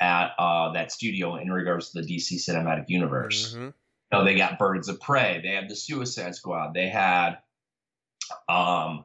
at 0.00 0.32
uh, 0.38 0.72
that 0.72 0.90
studio 0.90 1.36
in 1.36 1.52
regards 1.52 1.90
to 1.90 2.02
the 2.02 2.16
DC 2.16 2.34
Cinematic 2.34 2.86
Universe 2.88 3.54
hmm 3.54 3.68
you 4.12 4.18
know, 4.18 4.24
they 4.24 4.34
got 4.34 4.58
Birds 4.58 4.88
of 4.88 5.00
Prey. 5.00 5.40
They 5.42 5.54
had 5.54 5.68
the 5.68 5.76
Suicide 5.76 6.34
Squad. 6.34 6.74
They 6.74 6.88
had, 6.88 7.38
um, 8.48 9.04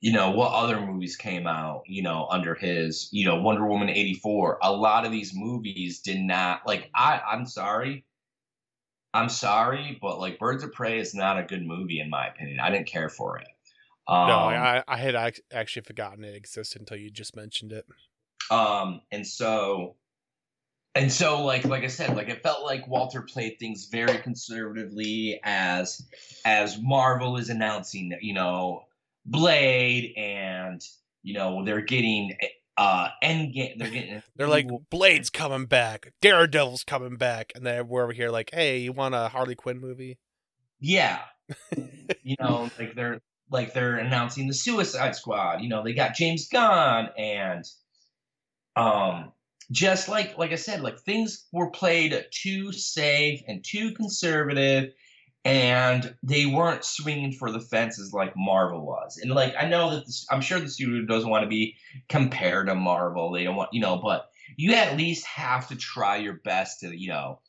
you 0.00 0.12
know, 0.12 0.30
what 0.32 0.52
other 0.52 0.80
movies 0.80 1.16
came 1.16 1.46
out, 1.46 1.82
you 1.86 2.02
know, 2.02 2.26
under 2.28 2.54
his, 2.54 3.08
you 3.12 3.24
know, 3.24 3.40
Wonder 3.40 3.66
Woman 3.66 3.88
84. 3.88 4.58
A 4.62 4.72
lot 4.72 5.06
of 5.06 5.12
these 5.12 5.32
movies 5.34 6.00
did 6.00 6.18
not, 6.20 6.66
like, 6.66 6.90
I, 6.94 7.20
I'm 7.20 7.46
sorry. 7.46 8.04
I'm 9.14 9.28
sorry, 9.28 9.98
but 10.00 10.18
like 10.18 10.38
Birds 10.38 10.64
of 10.64 10.72
Prey 10.72 10.98
is 10.98 11.14
not 11.14 11.38
a 11.38 11.42
good 11.42 11.64
movie 11.64 12.00
in 12.00 12.08
my 12.10 12.28
opinion. 12.28 12.60
I 12.60 12.70
didn't 12.70 12.86
care 12.86 13.10
for 13.10 13.38
it. 13.38 13.46
Um, 14.08 14.26
no, 14.26 14.34
I, 14.34 14.82
I 14.88 14.96
had 14.96 15.14
actually 15.52 15.82
forgotten 15.82 16.24
it 16.24 16.34
existed 16.34 16.80
until 16.80 16.96
you 16.96 17.10
just 17.10 17.36
mentioned 17.36 17.72
it. 17.72 17.86
um 18.50 19.02
and 19.12 19.26
so 19.26 19.96
and 20.94 21.10
so 21.10 21.42
like 21.42 21.64
like 21.64 21.84
i 21.84 21.88
said 21.88 22.14
like 22.16 22.28
it 22.28 22.42
felt 22.42 22.64
like 22.64 22.86
walter 22.88 23.22
played 23.22 23.58
things 23.58 23.86
very 23.86 24.18
conservatively 24.18 25.40
as 25.42 26.06
as 26.44 26.80
marvel 26.80 27.36
is 27.36 27.48
announcing 27.48 28.12
you 28.20 28.34
know 28.34 28.84
blade 29.24 30.14
and 30.16 30.82
you 31.22 31.34
know 31.34 31.64
they're 31.64 31.80
getting 31.80 32.36
uh 32.76 33.08
endgame 33.22 33.78
they're 33.78 33.90
getting 33.90 34.22
They're 34.36 34.48
like, 34.48 34.66
Blade's 34.90 35.28
coming 35.30 35.66
back, 35.66 36.12
Daredevil's 36.22 36.84
coming 36.84 37.16
back, 37.16 37.52
and 37.54 37.66
then 37.66 37.86
we're 37.86 38.02
over 38.02 38.12
here 38.12 38.30
like, 38.30 38.50
hey, 38.52 38.78
you 38.78 38.92
want 38.92 39.14
a 39.14 39.28
Harley 39.28 39.54
Quinn 39.54 39.78
movie? 39.78 40.18
yeah. 40.80 41.20
You 42.24 42.36
know 42.38 42.70
like 42.78 42.94
they're 42.94 43.20
like 43.50 43.74
they're 43.74 43.96
announcing 43.96 44.46
the 44.46 44.54
suicide 44.54 45.16
squad. 45.16 45.60
You 45.60 45.68
know 45.68 45.82
they 45.82 45.92
got 45.92 46.14
james 46.14 46.48
gunn 46.48 47.08
and 47.18 47.64
um 48.76 49.32
just 49.70 50.08
like 50.08 50.36
like 50.38 50.52
i 50.52 50.56
said 50.56 50.80
like 50.80 50.98
things 51.00 51.46
were 51.52 51.70
played 51.70 52.26
too 52.30 52.72
safe 52.72 53.40
and 53.46 53.64
too 53.64 53.92
conservative 53.92 54.90
and 55.44 56.14
they 56.22 56.46
weren't 56.46 56.84
swinging 56.84 57.32
for 57.32 57.50
the 57.50 57.60
fences 57.60 58.12
like 58.12 58.32
marvel 58.36 58.84
was 58.84 59.18
and 59.22 59.30
like 59.30 59.54
i 59.58 59.66
know 59.66 59.90
that 59.90 60.06
this, 60.06 60.26
i'm 60.30 60.40
sure 60.40 60.60
the 60.60 60.68
studio 60.68 61.04
doesn't 61.04 61.30
want 61.30 61.42
to 61.42 61.48
be 61.48 61.76
compared 62.08 62.66
to 62.66 62.74
marvel 62.74 63.32
they 63.32 63.44
don't 63.44 63.56
want 63.56 63.72
you 63.72 63.80
know 63.80 63.96
but 63.96 64.28
you 64.56 64.74
at 64.74 64.96
least 64.96 65.26
have 65.26 65.68
to 65.68 65.76
try 65.76 66.16
your 66.16 66.40
best 66.44 66.80
to 66.80 66.96
you 66.96 67.08
know 67.08 67.40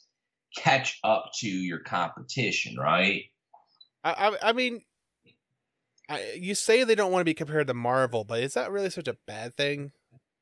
catch 0.55 0.99
up 1.03 1.31
to 1.33 1.47
your 1.47 1.79
competition 1.79 2.75
right 2.77 3.25
I, 4.03 4.11
I, 4.11 4.49
I 4.49 4.53
mean, 4.53 4.81
I, 6.09 6.33
you 6.39 6.55
say 6.55 6.83
they 6.83 6.95
don't 6.95 7.11
want 7.11 7.21
to 7.21 7.25
be 7.25 7.33
compared 7.33 7.67
to 7.67 7.73
Marvel, 7.73 8.23
but 8.23 8.41
is 8.41 8.53
that 8.53 8.71
really 8.71 8.89
such 8.89 9.07
a 9.07 9.17
bad 9.25 9.55
thing? 9.55 9.91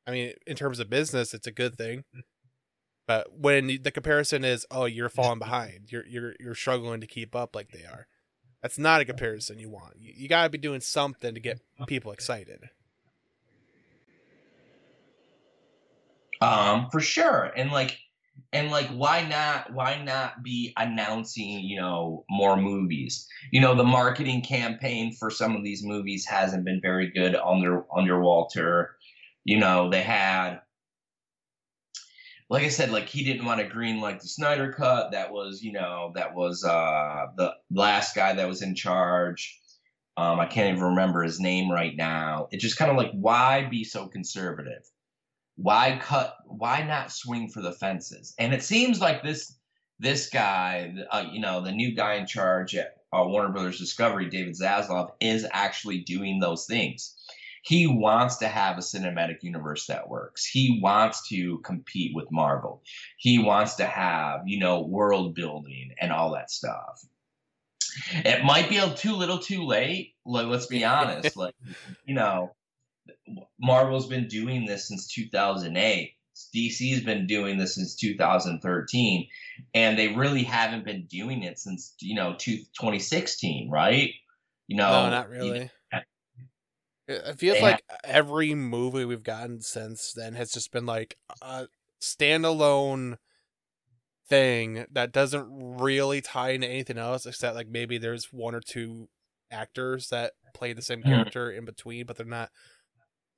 I 0.06 0.10
mean, 0.10 0.32
in 0.46 0.56
terms 0.56 0.80
of 0.80 0.90
business, 0.90 1.34
it's 1.34 1.46
a 1.46 1.52
good 1.52 1.76
thing. 1.76 2.04
But 3.06 3.32
when 3.36 3.66
the 3.82 3.90
comparison 3.90 4.44
is, 4.44 4.66
oh, 4.70 4.84
you're 4.84 5.08
falling 5.08 5.38
behind, 5.38 5.90
you're 5.90 6.06
you're 6.06 6.34
you're 6.38 6.54
struggling 6.54 7.00
to 7.00 7.06
keep 7.06 7.34
up 7.34 7.54
like 7.54 7.70
they 7.72 7.84
are, 7.84 8.06
that's 8.62 8.78
not 8.78 9.00
a 9.00 9.04
comparison 9.04 9.58
you 9.58 9.70
want. 9.70 9.94
You, 9.98 10.12
you 10.16 10.28
got 10.28 10.44
to 10.44 10.50
be 10.50 10.58
doing 10.58 10.80
something 10.80 11.34
to 11.34 11.40
get 11.40 11.60
people 11.86 12.12
excited. 12.12 12.70
um 16.42 16.88
for 16.90 17.00
sure. 17.00 17.52
And 17.56 17.70
like 17.70 17.98
and 18.52 18.70
like 18.70 18.88
why 18.88 19.26
not 19.26 19.72
why 19.72 20.02
not 20.02 20.42
be 20.42 20.72
announcing 20.76 21.60
you 21.60 21.80
know 21.80 22.24
more 22.28 22.56
movies? 22.56 23.28
You 23.50 23.60
know 23.60 23.74
the 23.74 23.84
marketing 23.84 24.42
campaign 24.42 25.12
for 25.12 25.30
some 25.30 25.56
of 25.56 25.62
these 25.62 25.82
movies 25.82 26.26
hasn't 26.26 26.64
been 26.64 26.80
very 26.80 27.10
good 27.10 27.34
under 27.36 27.84
under 27.96 28.20
walter 28.20 28.96
you 29.44 29.58
know 29.58 29.90
they 29.90 30.02
had 30.02 30.60
like 32.50 32.64
i 32.64 32.68
said 32.68 32.90
like 32.90 33.08
he 33.08 33.24
didn't 33.24 33.46
want 33.46 33.60
to 33.60 33.66
green 33.66 34.00
like 34.00 34.20
the 34.20 34.28
snyder 34.28 34.72
cut. 34.72 35.12
That 35.12 35.32
was 35.32 35.62
you 35.62 35.72
know 35.72 36.12
that 36.14 36.34
was 36.34 36.64
uh 36.64 37.26
the 37.36 37.54
last 37.70 38.14
guy 38.14 38.34
that 38.34 38.48
was 38.48 38.62
in 38.62 38.74
charge. 38.74 39.58
Um 40.16 40.38
i 40.40 40.46
can't 40.46 40.76
even 40.76 40.90
remember 40.90 41.22
his 41.22 41.40
name 41.40 41.70
right 41.70 41.96
now. 41.96 42.48
It 42.52 42.58
just 42.60 42.76
kind 42.76 42.90
of 42.90 42.96
like 42.96 43.12
why 43.12 43.66
be 43.68 43.84
so 43.84 44.06
conservative? 44.06 44.82
Why 45.56 45.98
cut 46.00 46.36
why 46.46 46.82
not 46.82 47.12
swing 47.12 47.48
for 47.48 47.62
the 47.62 47.72
fences? 47.72 48.34
And 48.38 48.52
it 48.52 48.62
seems 48.62 49.00
like 49.00 49.22
this 49.22 49.56
this 50.02 50.28
guy 50.28 50.94
uh, 51.10 51.24
you 51.30 51.40
know 51.40 51.60
the 51.62 51.72
new 51.72 51.94
guy 51.94 52.14
in 52.14 52.26
charge 52.26 52.74
at 52.74 52.96
uh, 53.12 53.24
warner 53.24 53.50
brothers 53.50 53.78
discovery 53.78 54.28
david 54.28 54.54
zaslav 54.54 55.10
is 55.20 55.46
actually 55.52 55.98
doing 55.98 56.40
those 56.40 56.66
things 56.66 57.14
he 57.62 57.86
wants 57.86 58.36
to 58.36 58.48
have 58.48 58.76
a 58.76 58.82
cinematic 58.82 59.42
universe 59.42 59.86
that 59.86 60.08
works 60.08 60.44
he 60.44 60.80
wants 60.82 61.28
to 61.28 61.58
compete 61.58 62.12
with 62.14 62.30
marvel 62.30 62.82
he 63.16 63.38
wants 63.38 63.76
to 63.76 63.84
have 63.84 64.42
you 64.46 64.58
know 64.58 64.82
world 64.82 65.34
building 65.34 65.92
and 66.00 66.12
all 66.12 66.32
that 66.32 66.50
stuff 66.50 67.04
it 68.24 68.44
might 68.44 68.68
be 68.68 68.78
a 68.78 68.88
too 68.94 69.14
little 69.14 69.38
too 69.38 69.64
late 69.64 70.14
like, 70.24 70.46
let's 70.46 70.66
be 70.66 70.84
honest 70.84 71.36
like 71.36 71.54
you 72.04 72.14
know 72.14 72.52
Marvel's 73.60 74.06
been 74.06 74.28
doing 74.28 74.66
this 74.66 74.88
since 74.88 75.08
2008. 75.08 76.14
DC's 76.54 77.04
been 77.04 77.26
doing 77.26 77.58
this 77.58 77.74
since 77.74 77.94
2013, 77.94 79.28
and 79.74 79.98
they 79.98 80.08
really 80.08 80.42
haven't 80.42 80.84
been 80.84 81.04
doing 81.04 81.42
it 81.42 81.58
since 81.58 81.94
you 82.00 82.14
know 82.14 82.34
2016, 82.38 83.70
right? 83.70 84.10
You 84.66 84.76
know, 84.76 85.04
no, 85.04 85.10
not 85.10 85.28
really. 85.28 85.70
It 87.08 87.38
feels 87.38 87.60
like 87.60 87.84
every 88.04 88.54
movie 88.54 89.04
we've 89.04 89.22
gotten 89.24 89.60
since 89.60 90.12
then 90.12 90.34
has 90.34 90.52
just 90.52 90.70
been 90.70 90.86
like 90.86 91.18
a 91.40 91.68
standalone 92.00 93.18
thing 94.28 94.86
that 94.90 95.12
doesn't 95.12 95.48
really 95.80 96.20
tie 96.20 96.50
into 96.50 96.66
anything 96.66 96.98
else 96.98 97.26
except 97.26 97.54
like 97.56 97.68
maybe 97.68 97.98
there's 97.98 98.32
one 98.32 98.54
or 98.54 98.60
two 98.60 99.08
actors 99.50 100.08
that 100.08 100.32
play 100.54 100.72
the 100.72 100.82
same 100.82 101.02
Mhm. 101.04 101.22
character 101.22 101.50
in 101.50 101.64
between, 101.64 102.06
but 102.06 102.16
they're 102.16 102.26
not 102.26 102.50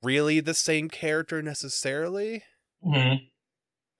really 0.03 0.39
the 0.39 0.53
same 0.55 0.89
character 0.89 1.41
necessarily. 1.41 2.43
Mhm. 2.81 3.31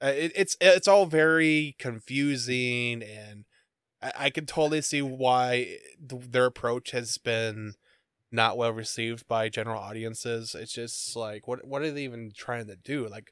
Uh, 0.01 0.13
it, 0.15 0.31
it's 0.35 0.57
it's 0.59 0.87
all 0.87 1.05
very 1.05 1.75
confusing, 1.79 3.01
and 3.01 3.45
I, 4.01 4.13
I 4.17 4.29
can 4.31 4.45
totally 4.45 4.81
see 4.81 5.01
why 5.03 5.79
th- 6.09 6.31
their 6.31 6.45
approach 6.45 6.91
has 6.91 7.17
been 7.19 7.75
not 8.35 8.57
well 8.57 8.71
received 8.71 9.27
by 9.27 9.49
general 9.49 9.81
audiences. 9.81 10.55
It's 10.55 10.73
just 10.73 11.15
like 11.15 11.47
what 11.47 11.65
what 11.65 11.81
are 11.81 11.91
they 11.91 12.03
even 12.03 12.31
trying 12.35 12.67
to 12.67 12.75
do? 12.75 13.07
Like 13.07 13.31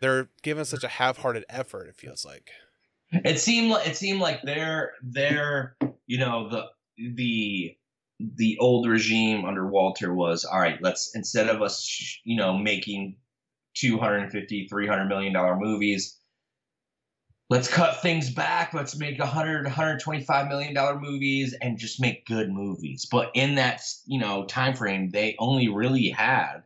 they're 0.00 0.28
giving 0.42 0.64
such 0.64 0.84
a 0.84 0.88
half-hearted 0.88 1.44
effort. 1.48 1.88
It 1.88 1.96
feels 1.96 2.24
like. 2.24 2.50
It 3.10 3.40
seemed 3.40 3.70
like 3.70 3.86
it 3.86 3.96
seemed 3.96 4.20
like 4.20 4.42
their 4.42 4.92
their 5.02 5.76
you 6.06 6.18
know 6.18 6.48
the 6.50 6.66
the 7.14 7.76
the 8.18 8.58
old 8.58 8.86
regime 8.86 9.44
under 9.44 9.66
Walter 9.66 10.14
was 10.14 10.44
all 10.44 10.60
right. 10.60 10.78
Let's 10.82 11.12
instead 11.14 11.48
of 11.48 11.62
us 11.62 12.20
you 12.24 12.36
know 12.36 12.58
making 12.58 13.16
250 13.76 14.68
300 14.68 15.06
million 15.06 15.32
dollar 15.32 15.56
movies 15.56 16.17
let's 17.50 17.68
cut 17.68 18.02
things 18.02 18.30
back. 18.30 18.74
Let's 18.74 18.96
make 18.96 19.18
100 19.18 19.64
125 19.64 20.48
million 20.48 20.74
dollar 20.74 20.98
movies 20.98 21.54
and 21.60 21.78
just 21.78 22.00
make 22.00 22.26
good 22.26 22.50
movies. 22.50 23.06
But 23.10 23.30
in 23.34 23.56
that 23.56 23.82
you 24.06 24.18
know 24.20 24.44
time 24.44 24.74
frame 24.74 25.10
they 25.10 25.36
only 25.38 25.68
really 25.68 26.08
had 26.10 26.62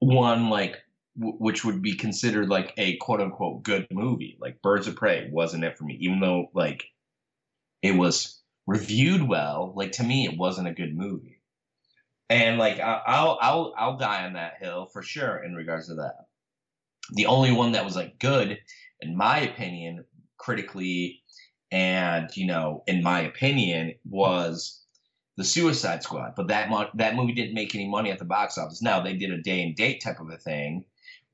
one 0.00 0.50
like 0.50 0.76
w- 1.18 1.36
which 1.38 1.64
would 1.64 1.82
be 1.82 1.96
considered 1.96 2.48
like 2.48 2.72
a 2.76 2.96
quote 2.98 3.20
unquote 3.20 3.62
good 3.62 3.86
movie. 3.90 4.36
Like 4.40 4.62
birds 4.62 4.86
of 4.86 4.96
prey 4.96 5.28
wasn't 5.32 5.64
it 5.64 5.76
for 5.78 5.84
me 5.84 5.96
even 6.00 6.20
though 6.20 6.50
like 6.54 6.84
it 7.82 7.92
was 7.92 8.42
reviewed 8.66 9.26
well 9.28 9.72
like 9.76 9.92
to 9.92 10.02
me 10.04 10.24
it 10.26 10.38
wasn't 10.38 10.68
a 10.68 10.72
good 10.74 10.96
movie. 10.96 11.40
And 12.28 12.58
like 12.58 12.80
I- 12.80 13.02
i'll 13.06 13.38
i'll 13.40 13.74
i'll 13.76 13.96
die 13.96 14.24
on 14.26 14.34
that 14.34 14.54
hill 14.60 14.86
for 14.92 15.02
sure 15.02 15.36
in 15.42 15.54
regards 15.54 15.88
to 15.88 15.94
that. 15.96 16.26
The 17.12 17.26
only 17.26 17.52
one 17.52 17.72
that 17.72 17.84
was 17.84 17.94
like 17.96 18.18
good 18.18 18.58
in 19.00 19.16
my 19.16 19.40
opinion 19.40 20.04
critically 20.38 21.22
and 21.72 22.34
you 22.36 22.46
know 22.46 22.82
in 22.86 23.02
my 23.02 23.20
opinion 23.20 23.94
was 24.08 24.82
the 25.36 25.44
suicide 25.44 26.02
squad. 26.02 26.32
But 26.34 26.48
that 26.48 26.70
mo- 26.70 26.90
that 26.94 27.14
movie 27.14 27.32
didn't 27.34 27.54
make 27.54 27.74
any 27.74 27.88
money 27.88 28.10
at 28.10 28.18
the 28.18 28.24
box 28.24 28.56
office. 28.56 28.80
Now 28.80 29.00
they 29.02 29.14
did 29.14 29.30
a 29.30 29.42
day 29.42 29.62
and 29.62 29.76
date 29.76 30.02
type 30.02 30.20
of 30.20 30.30
a 30.30 30.38
thing 30.38 30.86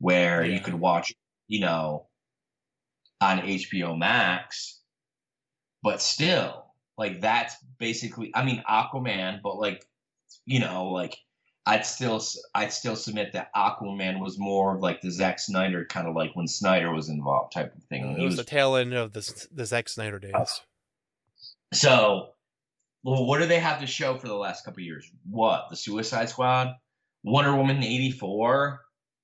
where 0.03 0.45
you 0.45 0.59
could 0.59 0.75
watch 0.75 1.15
you 1.47 1.61
know 1.61 2.09
on 3.21 3.39
hbo 3.39 3.97
max 3.97 4.81
but 5.83 6.03
still 6.03 6.67
like 6.99 7.21
that's 7.21 7.55
basically 7.79 8.33
i 8.35 8.45
mean 8.45 8.63
aquaman 8.69 9.39
but 9.43 9.57
like 9.59 9.87
you 10.45 10.59
know 10.59 10.87
like 10.87 11.17
i'd 11.67 11.87
still 11.87 12.21
i'd 12.55 12.73
still 12.73 12.97
submit 12.97 13.33
that 13.33 13.49
aquaman 13.55 14.21
was 14.21 14.39
more 14.39 14.75
of 14.75 14.83
like 14.83 15.01
the 15.01 15.11
Zack 15.11 15.39
snyder 15.39 15.85
kind 15.85 16.09
of 16.09 16.15
like 16.15 16.35
when 16.35 16.49
snyder 16.49 16.93
was 16.93 17.09
involved 17.09 17.53
type 17.53 17.75
of 17.77 17.83
thing. 17.85 18.13
It 18.13 18.19
He 18.19 18.25
was 18.25 18.37
the 18.37 18.45
tail 18.45 18.77
end 18.77 18.95
of 18.95 19.13
the 19.13 19.47
the 19.53 19.67
Zack 19.67 19.89
Snyder 19.89 20.19
days. 20.19 20.61
so 21.73 22.31
well, 23.05 23.27
what 23.27 23.39
do 23.41 23.47
they 23.47 23.59
have 23.59 23.81
to 23.81 23.87
show 23.87 24.17
for 24.17 24.29
the 24.29 24.35
last 24.35 24.65
couple 24.65 24.81
of 24.81 24.85
years? 24.85 25.11
What 25.29 25.67
the 25.71 25.77
suicide 25.77 26.29
squad? 26.29 26.75
Wonder 27.25 27.55
woman 27.57 27.83
84 27.83 28.81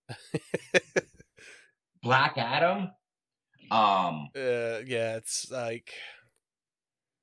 black 2.02 2.38
adam? 2.38 2.90
Um 3.70 4.28
Uh, 4.36 4.80
yeah, 4.86 5.16
it's 5.16 5.50
like 5.50 5.92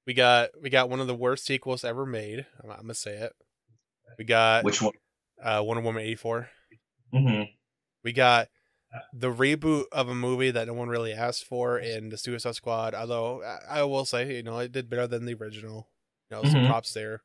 we 0.05 0.13
got 0.13 0.49
we 0.61 0.69
got 0.69 0.89
one 0.89 0.99
of 0.99 1.07
the 1.07 1.15
worst 1.15 1.45
sequels 1.45 1.83
ever 1.83 2.05
made. 2.05 2.45
I'm, 2.63 2.69
I'm 2.69 2.81
gonna 2.81 2.93
say 2.93 3.15
it. 3.15 3.33
We 4.17 4.25
got 4.25 4.63
which 4.63 4.81
one 4.81 4.93
uh, 5.41 5.61
Wonder 5.63 5.81
Woman 5.83 6.03
eighty 6.03 6.15
four. 6.15 6.49
hmm 7.11 7.43
We 8.03 8.11
got 8.13 8.47
the 9.13 9.31
reboot 9.33 9.85
of 9.91 10.07
a 10.09 10.15
movie 10.15 10.51
that 10.51 10.67
no 10.67 10.73
one 10.73 10.87
really 10.87 11.11
asked 11.13 11.45
for 11.45 11.77
in 11.77 12.09
the 12.09 12.17
Suicide 12.17 12.55
Squad. 12.55 12.93
Although 12.93 13.43
I, 13.43 13.79
I 13.79 13.83
will 13.83 14.05
say, 14.05 14.35
you 14.35 14.43
know, 14.43 14.59
it 14.59 14.71
did 14.71 14.89
better 14.89 15.07
than 15.07 15.25
the 15.25 15.33
original. 15.33 15.89
You 16.29 16.37
know, 16.37 16.43
some 16.45 16.61
Mhm. 16.61 16.67
props 16.67 16.93
there. 16.93 17.21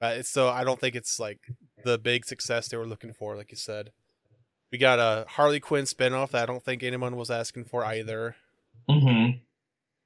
But 0.00 0.24
still, 0.26 0.48
I 0.48 0.64
don't 0.64 0.80
think 0.80 0.94
it's 0.96 1.18
like 1.18 1.40
the 1.84 1.98
big 1.98 2.24
success 2.24 2.68
they 2.68 2.76
were 2.76 2.86
looking 2.86 3.12
for, 3.12 3.36
like 3.36 3.50
you 3.50 3.56
said. 3.56 3.92
We 4.72 4.78
got 4.78 4.98
a 4.98 5.26
Harley 5.28 5.60
Quinn 5.60 5.84
spinoff 5.84 6.30
that 6.30 6.42
I 6.42 6.46
don't 6.46 6.62
think 6.64 6.82
anyone 6.82 7.16
was 7.16 7.30
asking 7.30 7.64
for 7.64 7.84
either. 7.84 8.36
hmm 8.88 9.30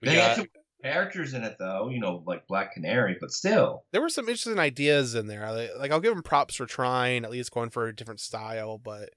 We 0.00 0.08
they 0.08 0.14
got, 0.14 0.36
some 0.36 0.48
characters 0.84 1.34
in 1.34 1.42
it 1.42 1.56
though 1.58 1.88
you 1.88 1.98
know 1.98 2.22
like 2.26 2.46
black 2.46 2.74
canary 2.74 3.16
but 3.20 3.32
still 3.32 3.84
there 3.90 4.02
were 4.02 4.08
some 4.08 4.28
interesting 4.28 4.58
ideas 4.58 5.14
in 5.14 5.26
there. 5.26 5.70
Like, 5.78 5.90
I'll 5.90 6.00
give 6.00 6.14
them 6.14 6.22
props 6.22 6.56
for 6.56 6.66
trying, 6.66 7.24
at 7.24 7.30
least 7.30 7.52
going 7.52 7.70
for 7.70 7.86
a 7.86 7.94
different 7.94 8.20
style, 8.20 8.78
but 8.78 9.10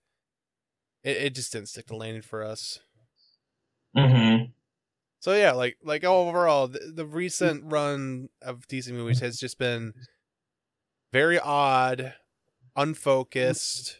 it, 1.03 1.17
it 1.17 1.35
just 1.35 1.51
didn't 1.51 1.69
stick 1.69 1.87
to 1.87 1.95
landing 1.95 2.21
for 2.21 2.43
us. 2.43 2.79
mm-hmm. 3.95 4.51
So 5.19 5.33
yeah, 5.33 5.53
like 5.53 5.77
like 5.83 6.03
overall, 6.03 6.67
the, 6.67 6.91
the 6.93 7.05
recent 7.05 7.63
run 7.65 8.29
of 8.41 8.67
DC 8.67 8.91
movies 8.91 9.19
has 9.19 9.39
just 9.39 9.57
been 9.57 9.93
very 11.11 11.39
odd, 11.39 12.13
unfocused, 12.75 13.97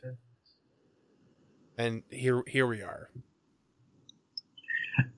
and 1.76 2.04
here 2.12 2.44
here 2.48 2.68
we 2.68 2.84
are. 2.84 3.10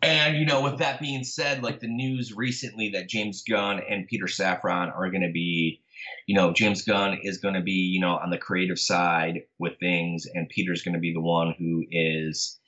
And 0.01 0.37
you 0.37 0.45
know, 0.45 0.61
with 0.61 0.77
that 0.79 0.99
being 0.99 1.23
said, 1.23 1.63
like 1.63 1.79
the 1.79 1.87
news 1.87 2.33
recently 2.33 2.89
that 2.89 3.09
James 3.09 3.43
Gunn 3.43 3.81
and 3.89 4.07
Peter 4.07 4.25
Safran 4.25 4.95
are 4.95 5.09
going 5.09 5.23
to 5.23 5.31
be, 5.31 5.81
you 6.25 6.35
know, 6.35 6.53
James 6.53 6.81
Gunn 6.81 7.19
is 7.23 7.37
going 7.37 7.53
to 7.53 7.61
be, 7.61 7.71
you 7.71 7.99
know, 7.99 8.17
on 8.17 8.29
the 8.29 8.37
creative 8.37 8.79
side 8.79 9.41
with 9.57 9.79
things, 9.79 10.25
and 10.33 10.49
Peter's 10.49 10.81
going 10.81 10.95
to 10.95 10.99
be 10.99 11.13
the 11.13 11.21
one 11.21 11.53
who 11.57 11.85
is 11.91 12.59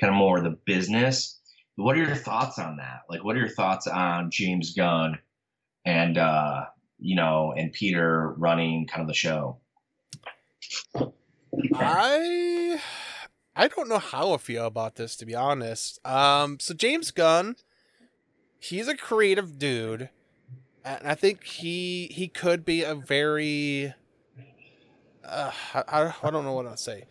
kind 0.00 0.12
of 0.12 0.16
more 0.16 0.40
the 0.40 0.58
business. 0.64 1.38
What 1.76 1.96
are 1.96 2.04
your 2.04 2.16
thoughts 2.16 2.58
on 2.58 2.78
that? 2.78 3.02
Like, 3.08 3.24
what 3.24 3.36
are 3.36 3.40
your 3.40 3.48
thoughts 3.48 3.86
on 3.86 4.30
James 4.30 4.74
Gunn 4.74 5.18
and 5.84 6.18
uh, 6.18 6.64
you 6.98 7.16
know, 7.16 7.54
and 7.56 7.72
Peter 7.72 8.34
running 8.36 8.86
kind 8.86 9.02
of 9.02 9.08
the 9.08 9.14
show? 9.14 9.58
I 11.74 12.80
I 13.58 13.66
don't 13.66 13.88
know 13.88 13.98
how 13.98 14.32
I 14.32 14.36
feel 14.36 14.66
about 14.66 14.94
this 14.94 15.16
to 15.16 15.26
be 15.26 15.34
honest. 15.34 15.98
Um, 16.06 16.60
so 16.60 16.74
James 16.74 17.10
Gunn, 17.10 17.56
he's 18.60 18.86
a 18.86 18.96
creative 18.96 19.58
dude, 19.58 20.10
and 20.84 21.06
I 21.06 21.16
think 21.16 21.42
he 21.42 22.06
he 22.12 22.28
could 22.28 22.64
be 22.64 22.84
a 22.84 22.94
very 22.94 23.94
uh, 25.24 25.50
I, 25.74 26.12
I 26.22 26.30
don't 26.30 26.44
know 26.44 26.52
what 26.52 26.66
I'll 26.66 26.76
say. 26.76 27.04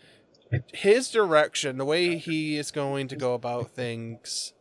His 0.74 1.12
direction, 1.12 1.78
the 1.78 1.84
way 1.84 2.16
he 2.18 2.58
is 2.58 2.72
going 2.72 3.10
to 3.10 3.18
go 3.18 3.34
about 3.34 3.72
things, 3.72 4.54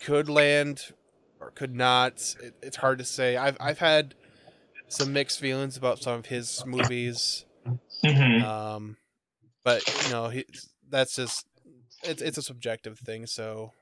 could 0.00 0.28
land 0.28 0.92
or 1.38 1.52
could 1.52 1.76
not. 1.76 2.34
It, 2.42 2.54
it's 2.60 2.78
hard 2.78 2.98
to 2.98 3.04
say. 3.04 3.36
I've 3.36 3.56
I've 3.60 3.78
had 3.78 4.16
some 4.88 5.12
mixed 5.12 5.38
feelings 5.38 5.76
about 5.76 6.02
some 6.02 6.18
of 6.18 6.26
his 6.26 6.64
movies. 6.66 7.44
Mm-hmm. 8.04 8.44
Um, 8.44 8.96
but 9.64 9.86
you 10.04 10.10
know, 10.10 10.28
he 10.28 10.44
that's 10.92 11.16
just 11.16 11.46
it's 12.04 12.22
it's 12.22 12.38
a 12.38 12.42
subjective 12.42 12.98
thing. 13.00 13.26
So, 13.26 13.72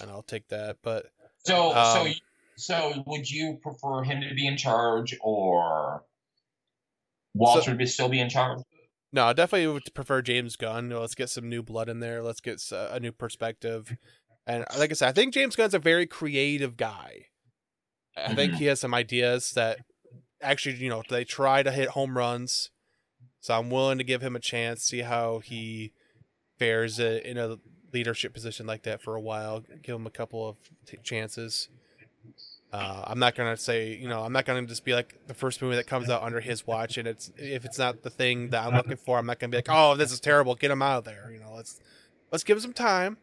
and 0.00 0.10
I'll 0.10 0.22
take 0.22 0.48
that. 0.48 0.78
But 0.82 1.06
So, 1.44 1.72
so, 1.72 2.00
Um, 2.06 2.14
so, 2.56 3.02
would 3.06 3.30
you 3.30 3.58
prefer 3.62 4.02
him 4.02 4.20
to 4.22 4.34
be 4.34 4.46
in 4.46 4.56
charge, 4.56 5.16
or 5.20 6.04
Walter 7.34 7.62
So- 7.62 7.70
to 7.72 7.76
be, 7.76 7.86
still 7.86 8.08
be 8.08 8.20
in 8.20 8.28
charge? 8.28 8.60
no, 9.12 9.26
I 9.26 9.32
definitely 9.32 9.66
would 9.68 9.94
prefer 9.94 10.22
James 10.22 10.56
Gunn. 10.56 10.90
Let's 10.90 11.14
get 11.14 11.30
some 11.30 11.48
new 11.48 11.62
blood 11.62 11.88
in 11.88 12.00
there. 12.00 12.22
Let's 12.22 12.40
get 12.40 12.60
a 12.72 13.00
new 13.00 13.12
perspective. 13.12 13.96
And 14.46 14.64
like 14.78 14.90
I 14.90 14.94
said, 14.94 15.08
I 15.08 15.12
think 15.12 15.34
James 15.34 15.56
Gunn's 15.56 15.74
a 15.74 15.78
very 15.78 16.06
creative 16.06 16.76
guy. 16.76 17.26
I 18.16 18.34
think 18.34 18.54
Mhm. 18.54 18.56
he 18.58 18.64
has 18.66 18.80
some 18.80 18.94
ideas 18.94 19.50
that 19.52 19.78
actually, 20.42 20.76
you 20.76 20.88
know, 20.88 21.02
they 21.08 21.24
try 21.24 21.62
to 21.62 21.70
hit 21.72 21.90
home 21.90 22.16
runs. 22.16 22.70
So 23.40 23.56
I'm 23.56 23.70
willing 23.70 23.98
to 23.98 24.04
give 24.04 24.22
him 24.22 24.34
a 24.36 24.40
chance, 24.40 24.82
see 24.84 25.00
how 25.00 25.38
he 25.38 25.92
fares 26.60 27.00
i- 27.00 27.04
in 27.24 27.38
a 27.38 27.58
leadership 27.92 28.32
position 28.32 28.66
like 28.66 28.82
that 28.82 29.02
for 29.02 29.16
a 29.16 29.20
while. 29.20 29.64
Give 29.82 29.96
him 29.96 30.06
a 30.06 30.10
couple 30.10 30.48
of 30.50 30.56
t- 30.86 30.98
chances. 31.02 31.68
Uh, 32.72 33.02
I'm 33.08 33.18
not 33.18 33.34
gonna 33.34 33.56
say, 33.56 33.96
you 33.96 34.06
know, 34.08 34.22
I'm 34.22 34.32
not 34.32 34.44
gonna 34.44 34.64
just 34.66 34.84
be 34.84 34.94
like 34.94 35.18
the 35.26 35.34
first 35.34 35.60
movie 35.60 35.74
that 35.74 35.88
comes 35.88 36.08
out 36.08 36.22
under 36.22 36.38
his 36.38 36.64
watch, 36.68 36.98
and 36.98 37.08
it's 37.08 37.32
if 37.36 37.64
it's 37.64 37.78
not 37.78 38.02
the 38.02 38.10
thing 38.10 38.50
that 38.50 38.64
I'm 38.64 38.74
looking 38.76 38.96
for, 38.96 39.18
I'm 39.18 39.26
not 39.26 39.40
gonna 39.40 39.50
be 39.50 39.56
like, 39.56 39.66
oh, 39.68 39.96
this 39.96 40.12
is 40.12 40.20
terrible, 40.20 40.54
get 40.54 40.70
him 40.70 40.80
out 40.82 40.98
of 40.98 41.04
there. 41.04 41.30
You 41.32 41.40
know, 41.40 41.52
let's 41.54 41.80
let's 42.30 42.44
give 42.44 42.58
him 42.58 42.60
some 42.60 42.72
time. 42.72 43.16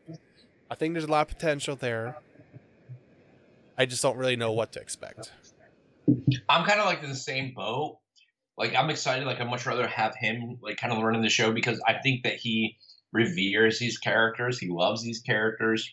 I 0.70 0.76
think 0.76 0.94
there's 0.96 1.06
a 1.06 1.12
lot 1.12 1.22
of 1.22 1.28
potential 1.30 1.78
there. 1.78 2.18
I 3.78 3.86
just 3.86 4.02
don't 4.02 4.18
really 4.18 4.36
know 4.36 4.52
what 4.52 4.74
to 4.74 4.82
expect. 4.82 5.32
I'm 6.50 6.66
kind 6.66 6.80
of 6.82 6.86
like 6.88 7.04
in 7.04 7.10
the 7.10 7.16
same 7.16 7.54
boat. 7.54 8.00
Like 8.58 8.76
I'm 8.76 8.90
excited. 8.90 9.26
Like 9.26 9.40
I'd 9.40 9.50
much 9.50 9.66
rather 9.66 9.88
have 9.88 10.14
him 10.16 10.58
like 10.62 10.76
kind 10.78 10.92
of 10.92 11.02
running 11.02 11.22
the 11.22 11.30
show 11.30 11.54
because 11.54 11.80
I 11.88 11.94
think 11.94 12.24
that 12.24 12.34
he 12.36 12.78
reveres 13.12 13.80
these 13.80 13.98
characters. 13.98 14.60
He 14.60 14.68
loves 14.68 15.04
these 15.04 15.22
characters, 15.22 15.92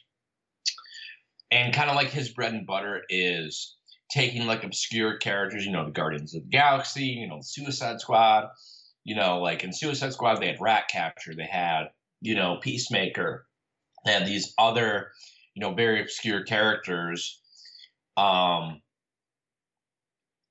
and 1.51 1.75
kind 1.75 1.91
of 1.91 1.97
like 1.97 2.11
his 2.11 2.31
bread 2.31 2.53
and 2.53 2.67
butter 2.67 3.03
is 3.09 3.77
taking 4.11 4.47
like 4.47 4.65
obscure 4.65 5.17
characters. 5.19 5.65
You 5.65 5.73
know, 5.73 5.85
the 5.85 5.91
Guardians 5.91 6.35
of 6.35 6.43
the 6.43 6.49
Galaxy. 6.49 7.07
You 7.07 7.29
know, 7.29 7.41
Suicide 7.43 8.01
Squad. 8.01 8.49
You 9.05 9.17
know, 9.17 9.41
like 9.41 9.65
in 9.65 9.73
Suicide 9.73 10.13
Squad, 10.13 10.41
they 10.41 10.47
had 10.47 10.61
Ratcatcher, 10.61 11.35
They 11.35 11.47
had 11.47 11.91
you 12.21 12.35
know 12.35 12.59
Peacemaker. 12.61 13.47
They 14.05 14.13
had 14.13 14.27
these 14.27 14.55
other 14.59 15.13
you 15.55 15.61
know 15.61 15.75
very 15.75 16.01
obscure 16.01 16.43
characters. 16.45 17.41
Um, 18.17 18.81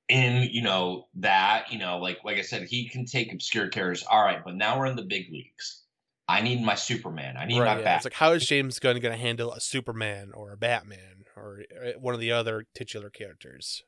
in 0.10 0.50
you 0.52 0.62
know 0.62 1.08
that 1.16 1.72
you 1.72 1.80
know 1.80 1.98
like 1.98 2.20
like 2.26 2.38
i 2.38 2.42
said 2.42 2.64
he 2.64 2.90
can 2.90 3.06
take 3.06 3.32
obscure 3.32 3.70
characters 3.70 4.06
all 4.10 4.22
right 4.22 4.44
but 4.44 4.56
now 4.56 4.78
we're 4.78 4.86
in 4.86 4.98
the 4.98 5.02
big 5.02 5.32
leagues 5.32 5.83
i 6.28 6.42
need 6.42 6.62
my 6.62 6.76
superman. 6.76 7.36
I 7.38 7.46
need 7.46 7.60
my 7.60 7.78
yeah. 7.78 7.84
bat 7.84 7.96
It's 7.98 8.06
like 8.06 8.14
how 8.14 8.32
is 8.32 8.46
James 8.46 8.80
Gunn 8.80 9.00
going 9.00 9.14
to 9.14 9.22
handle 9.22 9.52
a 9.54 9.60
Superman 9.60 10.32
or 10.34 10.52
a 10.52 10.58
Batman 10.58 11.26
or 11.36 11.64
uh, 11.86 11.92
one 12.00 12.14
of 12.14 12.20
the 12.20 12.32
other 12.32 12.66
titular 12.74 13.10
characters? 13.10 13.84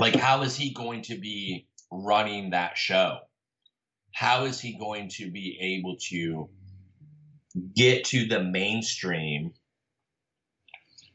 like 0.00 0.16
how 0.16 0.42
is 0.42 0.56
he 0.56 0.72
going 0.72 1.02
to 1.02 1.16
be 1.18 1.66
running 1.92 2.50
that 2.50 2.76
show? 2.76 3.18
How 4.12 4.44
is 4.44 4.58
he 4.58 4.76
going 4.76 5.08
to 5.10 5.30
be 5.30 5.58
able 5.60 5.96
to 6.08 6.48
get 7.76 8.04
to 8.06 8.26
the 8.26 8.42
mainstream 8.42 9.52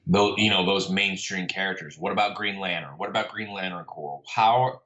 those 0.07 0.35
you 0.37 0.51
know 0.51 0.65
those 0.65 0.89
mainstream 0.89 1.47
characters? 1.47 1.97
What 1.97 2.11
about 2.11 2.35
green 2.35 2.59
lantern? 2.59 2.93
What 2.97 3.09
about 3.09 3.29
green 3.29 3.51
lantern 3.51 3.85
corps? 3.85 4.21
How 4.33 4.81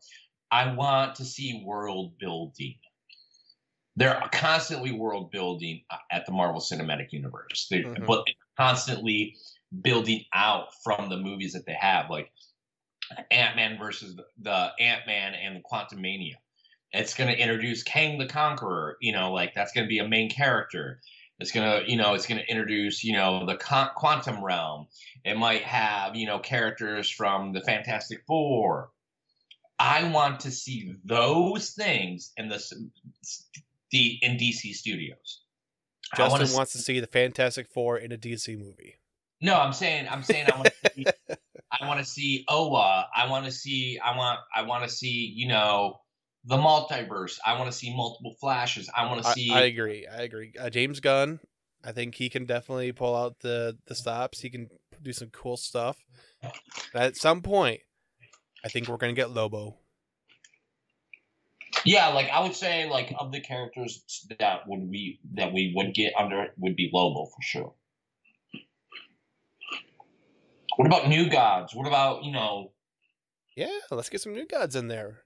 i 0.52 0.74
want 0.74 1.16
to 1.16 1.26
see 1.26 1.62
world 1.64 2.18
building 2.18 2.76
they're 4.00 4.22
constantly 4.32 4.92
world 4.92 5.30
building 5.32 5.82
at 6.12 6.26
the 6.26 6.32
marvel 6.32 6.62
cinematic 6.62 7.12
universe 7.12 7.68
they 7.70 7.82
Mhm. 7.82 8.06
but 8.06 8.24
they're 8.26 8.36
constantly 8.58 9.36
building 9.82 10.26
out 10.34 10.74
from 10.84 11.10
the 11.10 11.18
movies 11.18 11.54
that 11.54 11.66
they 11.66 11.74
have 11.74 12.10
like 12.10 12.32
ant-man 13.30 13.78
versus 13.78 14.16
the, 14.16 14.26
the 14.42 14.72
ant-man 14.80 15.34
and 15.34 15.56
the 15.56 15.62
Quantumania 15.62 16.36
it's 16.92 17.14
going 17.14 17.32
to 17.32 17.40
introduce 17.40 17.84
kang 17.84 18.18
the 18.18 18.26
conqueror 18.26 18.98
you 19.02 19.12
know 19.12 19.32
like 19.32 19.54
that's 19.54 19.74
going 19.74 19.86
to 19.86 19.90
be 19.90 20.00
a 20.00 20.08
main 20.08 20.30
character 20.30 21.02
it's 21.40 21.54
gonna, 21.54 21.84
you 21.88 21.96
know, 21.96 22.16
it's 22.16 22.28
gonna 22.28 22.44
introduce, 22.50 23.02
you 23.02 23.14
know, 23.14 23.46
the 23.46 23.56
con- 23.56 23.92
quantum 23.96 24.44
realm. 24.44 24.88
It 25.24 25.38
might 25.38 25.64
have, 25.64 26.16
you 26.18 26.28
know, 26.28 26.40
characters 26.40 27.10
from 27.10 27.54
the 27.54 27.62
Fantastic 27.62 28.24
Four. 28.28 28.92
I 29.80 30.12
want 30.12 30.42
to 30.42 30.52
see 30.52 30.96
those 31.06 31.72
things 31.72 32.34
in 32.36 32.50
the 32.50 32.60
the 33.92 34.20
in 34.22 34.38
DC 34.38 34.74
Studios. 34.74 35.42
I 36.14 36.22
wanna 36.22 36.32
Justin 36.32 36.48
see- 36.48 36.56
wants 36.58 36.72
to 36.74 36.78
see 36.80 37.00
the 37.00 37.08
Fantastic 37.08 37.70
Four 37.70 37.98
in 37.98 38.12
a 38.12 38.18
DC 38.18 38.58
movie. 38.58 38.96
no, 39.42 39.56
I'm 39.56 39.74
saying, 39.74 40.08
I'm 40.10 40.24
saying, 40.24 40.48
I 40.52 40.56
want 40.58 40.68
to 40.84 40.92
see, 40.96 41.06
I 41.72 41.88
want 41.88 42.00
to 42.00 42.06
see 42.06 42.46
Oa. 42.50 43.08
I 43.16 43.30
want 43.30 43.46
to 43.46 43.52
see, 43.52 44.00
I 44.00 44.18
want, 44.18 44.40
I 44.56 44.64
want 44.64 44.84
to 44.84 44.90
see, 44.90 45.32
you 45.36 45.48
know, 45.48 46.00
the 46.46 46.58
multiverse. 46.58 47.38
I 47.46 47.58
want 47.58 47.72
to 47.72 47.78
see 47.78 47.96
multiple 47.96 48.34
flashes. 48.40 48.90
I 48.96 49.06
want 49.06 49.22
to 49.24 49.30
I, 49.30 49.34
see. 49.34 49.52
I 49.52 49.62
agree. 49.62 50.08
I 50.08 50.24
agree. 50.24 50.54
Uh, 50.60 50.70
James 50.70 51.00
Gunn, 51.00 51.40
I 51.86 51.92
think 51.92 52.16
he 52.16 52.30
can 52.30 52.46
definitely 52.46 52.92
pull 52.92 53.16
out 53.16 53.40
the 53.42 53.78
the 53.88 53.96
stops. 53.96 54.42
He 54.42 54.50
can 54.50 54.70
do 55.02 55.14
some 55.14 55.30
cool 55.30 55.58
stuff. 55.58 55.98
But 56.94 57.02
at 57.02 57.16
some 57.18 57.42
point, 57.42 57.82
I 58.64 58.70
think 58.70 58.88
we're 58.88 58.98
gonna 58.98 59.14
get 59.14 59.32
Lobo. 59.32 59.78
Yeah, 61.86 62.10
like 62.10 62.30
I 62.30 62.42
would 62.42 62.56
say, 62.56 62.90
like 62.90 63.14
of 63.20 63.32
the 63.32 63.40
characters 63.40 64.26
that 64.40 64.68
would 64.68 64.90
we 64.90 65.20
that 65.34 65.54
we 65.54 65.74
would 65.76 65.94
get 65.94 66.14
under 66.18 66.48
would 66.58 66.76
be 66.76 66.90
Lobo 66.94 67.26
for 67.26 67.42
sure. 67.42 67.74
What 70.78 70.86
about 70.86 71.08
New 71.10 71.30
Gods? 71.30 71.76
What 71.76 71.88
about 71.88 72.24
you 72.24 72.32
know? 72.32 72.72
Yeah, 73.56 73.68
let's 73.92 74.10
get 74.10 74.22
some 74.22 74.34
new 74.34 74.46
gods 74.46 74.76
in 74.76 74.88
there. 74.88 75.24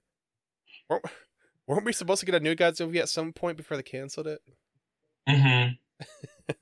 Weren't, 0.90 1.04
weren't 1.66 1.84
we 1.84 1.92
supposed 1.92 2.20
to 2.20 2.26
get 2.26 2.34
a 2.34 2.40
new 2.40 2.54
gods 2.54 2.80
movie 2.80 2.98
at 2.98 3.08
some 3.08 3.32
point 3.32 3.56
before 3.56 3.76
they 3.76 3.82
canceled 3.82 4.26
it? 4.26 4.40
mhm. 5.28 5.78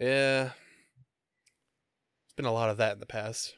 Yeah. 0.00 0.50
it's 2.24 2.34
been 2.36 2.46
a 2.46 2.52
lot 2.52 2.70
of 2.70 2.76
that 2.76 2.92
in 2.94 3.00
the 3.00 3.06
past. 3.06 3.56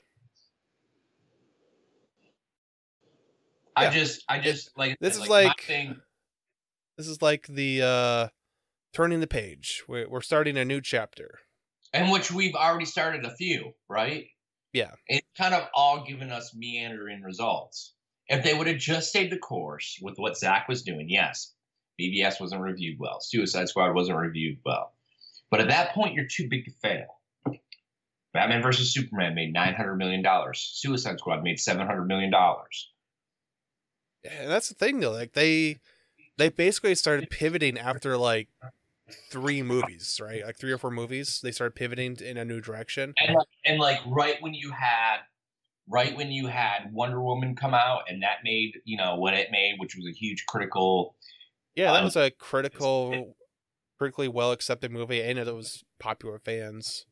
I 3.88 3.90
just, 3.90 4.24
I 4.28 4.38
just 4.40 4.70
like 4.76 4.98
This 5.00 5.16
is 5.16 5.28
my 5.28 5.44
like- 5.44 5.60
thing. 5.62 5.96
This 6.96 7.08
is 7.08 7.22
like 7.22 7.46
the 7.46 7.82
uh 7.82 8.28
turning 8.92 9.20
the 9.20 9.26
page. 9.26 9.82
We're, 9.88 10.08
we're 10.08 10.20
starting 10.20 10.56
a 10.58 10.64
new 10.64 10.80
chapter. 10.80 11.38
in 11.94 12.10
which 12.10 12.30
we've 12.30 12.54
already 12.54 12.84
started 12.84 13.24
a 13.24 13.34
few, 13.36 13.72
right? 13.88 14.26
Yeah. 14.72 14.90
It's 15.06 15.26
kind 15.38 15.54
of 15.54 15.64
all 15.74 16.04
given 16.04 16.30
us 16.30 16.54
meandering 16.54 17.22
results. 17.22 17.94
If 18.28 18.44
they 18.44 18.54
would 18.54 18.66
have 18.68 18.78
just 18.78 19.08
stayed 19.08 19.30
the 19.32 19.38
course 19.38 19.98
with 20.02 20.18
what 20.18 20.36
Zack 20.38 20.68
was 20.68 20.82
doing, 20.82 21.08
yes, 21.08 21.52
BvS 22.00 22.40
wasn't 22.40 22.62
reviewed 22.62 22.98
well, 23.00 23.18
Suicide 23.20 23.68
Squad 23.68 23.92
wasn't 23.94 24.18
reviewed 24.18 24.58
well, 24.64 24.92
but 25.50 25.60
at 25.60 25.68
that 25.68 25.92
point, 25.94 26.14
you're 26.14 26.28
too 26.30 26.48
big 26.48 26.64
to 26.66 26.70
fail. 26.82 27.06
Batman 28.32 28.62
versus 28.62 28.94
Superman 28.94 29.34
made 29.34 29.52
nine 29.52 29.74
hundred 29.74 29.96
million 29.96 30.22
dollars. 30.22 30.60
Suicide 30.74 31.18
Squad 31.18 31.42
made 31.42 31.58
seven 31.58 31.86
hundred 31.86 32.04
million 32.06 32.30
dollars. 32.30 32.92
And 34.24 34.50
that's 34.50 34.68
the 34.68 34.74
thing 34.74 35.00
though. 35.00 35.12
Like 35.12 35.32
they 35.32 35.78
they 36.36 36.48
basically 36.48 36.94
started 36.94 37.30
pivoting 37.30 37.78
after 37.78 38.16
like 38.16 38.48
three 39.30 39.62
movies, 39.62 40.20
right? 40.22 40.44
Like 40.44 40.58
three 40.58 40.72
or 40.72 40.78
four 40.78 40.90
movies. 40.90 41.40
They 41.42 41.52
started 41.52 41.74
pivoting 41.74 42.16
in 42.16 42.36
a 42.36 42.44
new 42.44 42.60
direction. 42.60 43.14
And 43.18 43.34
like, 43.34 43.46
and 43.64 43.78
like 43.78 44.00
right 44.06 44.36
when 44.40 44.54
you 44.54 44.70
had, 44.72 45.18
right 45.88 46.16
when 46.16 46.30
you 46.30 46.46
had 46.46 46.92
Wonder 46.92 47.22
Woman 47.22 47.56
come 47.56 47.74
out, 47.74 48.02
and 48.08 48.22
that 48.22 48.38
made 48.44 48.80
you 48.84 48.96
know 48.96 49.16
what 49.16 49.34
it 49.34 49.48
made, 49.50 49.74
which 49.78 49.96
was 49.96 50.06
a 50.06 50.12
huge 50.12 50.44
critical 50.46 51.14
Yeah, 51.74 51.92
that 51.92 51.98
Um, 51.98 52.04
was 52.04 52.16
a 52.16 52.30
critical, 52.30 53.36
critically 53.98 54.28
well 54.28 54.52
accepted 54.52 54.90
movie, 54.90 55.22
and 55.22 55.38
it 55.38 55.54
was 55.54 55.84
popular 55.98 56.38
fans. 56.38 57.06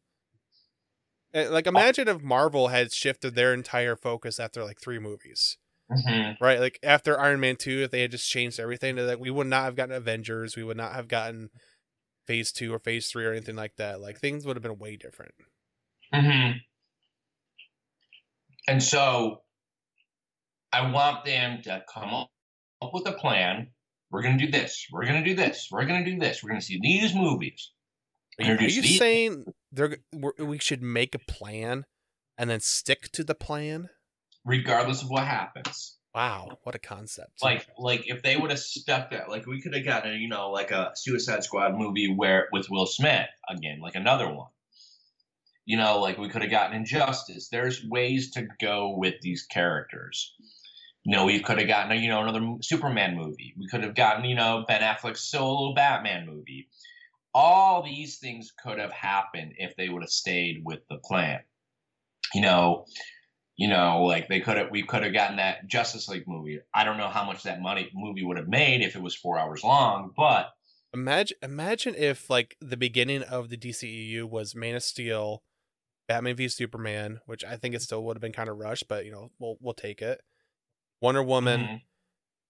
And, 1.33 1.51
like, 1.51 1.67
imagine 1.67 2.09
if 2.09 2.23
Marvel 2.23 2.69
had 2.69 2.93
shifted 2.93 3.35
their 3.35 3.53
entire 3.53 3.97
focus 3.97 4.41
after 4.41 4.65
like 4.65 4.81
three 4.81 4.99
movies, 4.99 5.59
Mm-hmm. 5.91 6.45
right? 6.45 6.61
Like 6.61 6.79
after 6.83 7.19
Iron 7.19 7.41
Man 7.41 7.57
two, 7.57 7.83
if 7.83 7.91
they 7.91 8.03
had 8.03 8.11
just 8.11 8.29
changed 8.29 8.61
everything, 8.61 8.97
like 8.97 9.19
we 9.19 9.31
would 9.31 9.47
not 9.47 9.65
have 9.65 9.75
gotten 9.77 9.95
Avengers, 9.95 10.55
we 10.57 10.63
would 10.65 10.77
not 10.77 10.93
have 10.93 11.09
gotten 11.09 11.49
Phase 12.27 12.53
two 12.53 12.75
or 12.75 12.79
Phase 12.79 13.09
three 13.09 13.25
or 13.25 13.33
anything 13.33 13.57
like 13.57 13.77
that. 13.77 14.01
Like 14.01 14.19
things 14.21 14.45
would 14.45 14.57
have 14.57 14.63
been 14.63 14.79
way 14.79 14.97
different. 14.97 15.33
Mm-hmm. 16.15 16.59
And 18.67 18.83
so 18.83 19.41
I 20.73 20.91
want 20.91 21.25
them 21.25 21.63
to 21.63 21.83
come 21.93 22.11
up, 22.11 22.29
up 22.83 22.91
with 22.93 23.09
a 23.09 23.13
plan. 23.13 23.69
We're 24.11 24.23
going 24.23 24.39
to 24.39 24.45
do 24.47 24.53
this. 24.53 24.87
We're 24.93 25.07
going 25.07 25.23
to 25.23 25.29
do 25.29 25.35
this. 25.35 25.69
We're 25.71 25.87
going 25.87 26.05
to 26.05 26.11
do 26.11 26.19
this. 26.19 26.43
We're 26.43 26.51
going 26.51 26.61
to 26.61 26.67
see 26.67 26.79
these 26.83 27.15
movies. 27.15 27.73
Are 28.39 28.45
you, 28.45 28.53
are 28.53 28.63
you 28.63 28.83
these- 28.83 28.99
saying 28.99 29.47
they're 29.73 29.97
we're- 30.13 30.45
we 30.47 30.59
should 30.59 30.83
make 30.83 31.15
a 31.15 31.19
plan 31.19 31.85
and 32.37 32.49
then 32.51 32.61
stick 32.61 33.11
to 33.13 33.25
the 33.25 33.35
plan? 33.35 33.89
Regardless 34.45 35.03
of 35.03 35.11
what 35.11 35.25
happens. 35.25 35.97
Wow, 36.15 36.59
what 36.63 36.75
a 36.75 36.79
concept! 36.79 37.43
Like, 37.43 37.67
like 37.79 38.09
if 38.09 38.23
they 38.23 38.37
would 38.37 38.51
have 38.51 38.59
stuck 38.59 39.11
that, 39.11 39.29
like 39.29 39.47
we 39.47 39.61
could 39.61 39.75
have 39.75 39.85
gotten, 39.85 40.21
you 40.21 40.29
know, 40.29 40.51
like 40.51 40.71
a 40.71 40.93
Suicide 40.97 41.45
Squad 41.45 41.77
movie 41.77 42.13
where 42.13 42.49
with 42.51 42.71
Will 42.71 42.87
Smith 42.87 43.29
again, 43.49 43.81
like 43.81 43.95
another 43.95 44.33
one. 44.33 44.49
You 45.65 45.77
know, 45.77 46.01
like 46.01 46.17
we 46.17 46.31
could 46.31 46.41
have 46.41 46.51
gotten 46.51 46.75
Injustice. 46.75 47.51
There's 47.51 47.85
ways 47.85 48.31
to 48.33 48.49
go 48.59 48.97
with 48.97 49.21
these 49.21 49.43
characters. 49.43 50.35
You 51.05 51.15
know, 51.15 51.27
we 51.27 51.41
could 51.41 51.59
have 51.59 51.69
gotten, 51.69 52.03
you 52.03 52.09
know, 52.09 52.23
another 52.23 52.57
Superman 52.63 53.17
movie. 53.17 53.55
We 53.57 53.69
could 53.69 53.85
have 53.85 53.95
gotten, 53.95 54.25
you 54.25 54.35
know, 54.35 54.65
Ben 54.67 54.81
Affleck's 54.81 55.21
solo 55.21 55.75
Batman 55.75 56.27
movie. 56.27 56.69
All 57.35 57.83
these 57.83 58.19
things 58.19 58.53
could 58.63 58.79
have 58.79 58.93
happened 58.93 59.53
if 59.59 59.77
they 59.77 59.91
would 59.91 60.03
have 60.03 60.11
stayed 60.11 60.63
with 60.65 60.81
the 60.89 60.99
plan. 60.99 61.41
You 62.35 62.41
know, 62.41 62.87
you 63.59 63.69
know, 63.69 64.05
like 64.05 64.29
they 64.29 64.41
could 64.41 64.57
have, 64.57 64.71
we 64.71 64.83
could 64.85 65.03
have 65.03 65.13
gotten 65.13 65.37
that 65.37 65.67
Justice 65.67 66.09
League 66.09 66.27
movie. 66.27 66.61
I 66.73 66.85
don't 66.85 66.97
know 66.97 67.09
how 67.09 67.25
much 67.27 67.43
that 67.43 67.61
money 67.61 67.91
movie 67.93 68.25
would 68.25 68.39
have 68.39 68.49
made 68.49 68.81
if 68.81 68.97
it 68.97 69.03
was 69.03 69.15
four 69.15 69.39
hours 69.39 69.63
long, 69.63 70.13
but 70.17 70.53
Imagine 70.95 71.37
imagine 71.43 71.95
if 71.95 72.31
like 72.31 72.57
the 72.63 72.77
beginning 72.79 73.23
of 73.23 73.51
the 73.51 73.59
DCEU 73.59 74.25
was 74.25 74.55
Man 74.55 74.75
of 74.77 74.83
Steel, 74.83 75.43
Batman 76.07 76.35
v 76.37 76.49
Superman, 76.49 77.21
which 77.27 77.45
I 77.45 77.57
think 77.57 77.75
it 77.75 77.83
still 77.83 78.03
would 78.05 78.17
have 78.17 78.23
been 78.23 78.33
kind 78.33 78.49
of 78.49 78.57
rushed, 78.57 78.89
but 78.89 79.05
you 79.05 79.13
know, 79.13 79.31
we'll 79.39 79.59
we'll 79.61 79.75
take 79.75 80.01
it. 80.01 80.23
Wonder 81.03 81.23
Woman, 81.23 81.61
Mhm. 81.61 81.83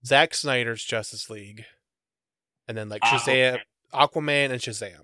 Zack 0.06 0.34
Snyder's 0.34 0.84
Justice 0.84 1.28
League, 1.28 1.64
and 2.68 2.78
then 2.78 2.88
like 2.88 3.02
Aquaman. 3.02 3.18
Shazam, 3.18 3.60
Aquaman 3.92 4.50
and 4.52 4.60
Shazam. 4.60 5.02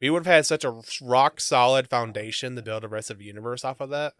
We 0.00 0.10
would 0.10 0.24
have 0.24 0.34
had 0.34 0.46
such 0.46 0.64
a 0.64 0.80
rock 1.02 1.40
solid 1.40 1.88
foundation 1.88 2.56
to 2.56 2.62
build 2.62 2.82
the 2.82 2.88
rest 2.88 3.10
of 3.10 3.18
the 3.18 3.24
universe 3.24 3.64
off 3.64 3.80
of 3.80 3.90
that, 3.90 4.14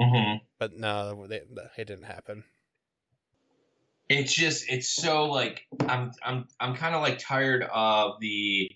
Mhm. 0.00 0.40
but 0.58 0.72
no, 0.74 1.26
they, 1.28 1.42
it 1.76 1.86
didn't 1.86 2.04
happen. 2.04 2.44
it's 4.10 4.34
just 4.34 4.68
it's 4.68 4.88
so 4.90 5.24
like 5.24 5.62
I'm 5.88 6.12
I'm 6.22 6.46
I'm 6.60 6.74
kind 6.74 6.94
of 6.94 7.00
like 7.00 7.18
tired 7.18 7.62
of 7.72 8.20
the 8.20 8.70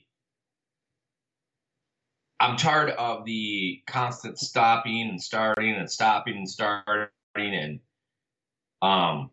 I'm 2.40 2.56
tired 2.56 2.90
of 2.90 3.24
the 3.24 3.82
constant 3.86 4.38
stopping 4.38 5.08
and 5.08 5.22
starting 5.22 5.74
and 5.74 5.90
stopping 5.90 6.36
and 6.36 6.48
starting 6.48 7.10
and 7.36 7.80
um 8.80 9.30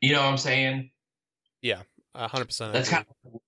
you 0.00 0.12
know 0.12 0.20
what 0.22 0.30
I'm 0.30 0.38
saying? 0.38 0.90
Yeah, 1.60 1.82
a 2.14 2.28
hundred 2.28 2.46
percent. 2.46 2.72
That's 2.72 2.88
agree. 2.88 3.04
kind 3.04 3.06
of 3.34 3.40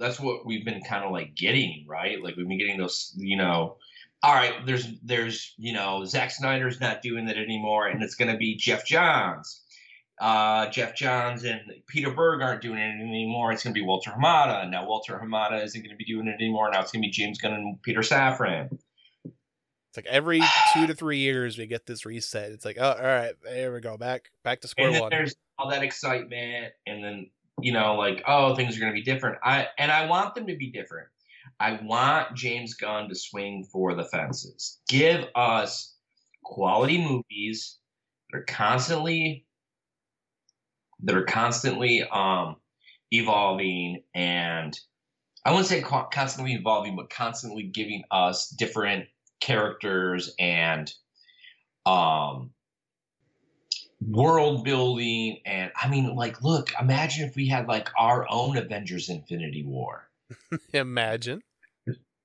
that's 0.00 0.18
what 0.18 0.46
we've 0.46 0.64
been 0.64 0.82
kind 0.82 1.04
of 1.04 1.12
like 1.12 1.34
getting, 1.36 1.84
right? 1.86 2.20
Like 2.22 2.34
we've 2.36 2.48
been 2.48 2.58
getting 2.58 2.78
those, 2.78 3.12
you 3.16 3.36
know. 3.36 3.76
All 4.22 4.34
right, 4.34 4.66
there's 4.66 4.86
there's 5.02 5.54
you 5.56 5.72
know 5.72 6.04
Zack 6.04 6.30
Snyder's 6.30 6.80
not 6.80 7.02
doing 7.02 7.26
that 7.26 7.36
anymore, 7.36 7.86
and 7.86 8.02
it's 8.02 8.14
gonna 8.14 8.36
be 8.36 8.56
Geoff 8.56 8.84
Johns. 8.84 9.62
Uh, 10.20 10.68
Geoff 10.70 10.94
Johns 10.94 11.44
and 11.44 11.60
Peter 11.86 12.10
Berg 12.10 12.42
aren't 12.42 12.60
doing 12.60 12.78
it 12.78 13.00
anymore. 13.00 13.52
It's 13.52 13.62
gonna 13.62 13.74
be 13.74 13.82
Walter 13.82 14.10
Hamada. 14.10 14.68
Now 14.68 14.86
Walter 14.86 15.20
Hamada 15.22 15.62
isn't 15.64 15.82
gonna 15.82 15.96
be 15.96 16.04
doing 16.04 16.26
it 16.26 16.34
anymore. 16.34 16.70
Now 16.70 16.80
it's 16.80 16.92
gonna 16.92 17.02
be 17.02 17.10
James 17.10 17.38
Gunn 17.38 17.52
and 17.52 17.82
Peter 17.82 18.00
Safran. 18.00 18.68
It's 19.24 19.96
like 19.96 20.06
every 20.06 20.40
two 20.72 20.86
to 20.86 20.94
three 20.94 21.18
years 21.18 21.58
we 21.58 21.66
get 21.66 21.84
this 21.84 22.06
reset. 22.06 22.52
It's 22.52 22.64
like, 22.64 22.76
oh, 22.78 22.92
all 22.92 23.02
right, 23.02 23.32
there 23.42 23.72
we 23.72 23.80
go, 23.80 23.96
back 23.96 24.30
back 24.44 24.60
to 24.60 24.68
square 24.68 24.86
and 24.86 24.94
then 24.94 25.02
one. 25.02 25.10
there's 25.10 25.34
all 25.58 25.70
that 25.70 25.82
excitement 25.82 26.72
and 26.86 27.02
then 27.02 27.30
you 27.60 27.72
know 27.72 27.94
like 27.94 28.22
oh 28.26 28.54
things 28.54 28.76
are 28.76 28.80
going 28.80 28.92
to 28.92 28.98
be 28.98 29.02
different. 29.02 29.38
I 29.42 29.68
and 29.78 29.90
i 29.90 30.06
want 30.06 30.34
them 30.34 30.46
to 30.46 30.56
be 30.56 30.70
different. 30.70 31.08
I 31.58 31.80
want 31.82 32.34
james 32.36 32.74
gunn 32.74 33.08
to 33.08 33.14
swing 33.14 33.64
for 33.70 33.94
the 33.94 34.04
fences. 34.04 34.80
Give 34.88 35.26
us 35.34 35.94
quality 36.42 36.98
movies 36.98 37.78
that 38.30 38.38
are 38.38 38.44
constantly 38.44 39.46
that 41.02 41.16
are 41.16 41.24
constantly 41.24 42.02
um 42.02 42.56
evolving 43.10 44.02
and 44.14 44.78
i 45.44 45.50
wouldn't 45.50 45.68
say 45.68 45.80
constantly 45.80 46.54
evolving 46.54 46.96
but 46.96 47.10
constantly 47.10 47.64
giving 47.64 48.04
us 48.10 48.48
different 48.48 49.06
characters 49.40 50.34
and 50.38 50.92
um 51.86 52.50
world 54.06 54.64
building 54.64 55.38
and 55.44 55.70
i 55.80 55.86
mean 55.88 56.14
like 56.14 56.42
look 56.42 56.70
imagine 56.80 57.28
if 57.28 57.36
we 57.36 57.46
had 57.46 57.68
like 57.68 57.88
our 57.98 58.26
own 58.30 58.56
avengers 58.56 59.08
infinity 59.08 59.64
war. 59.64 60.08
Imagine. 60.72 61.42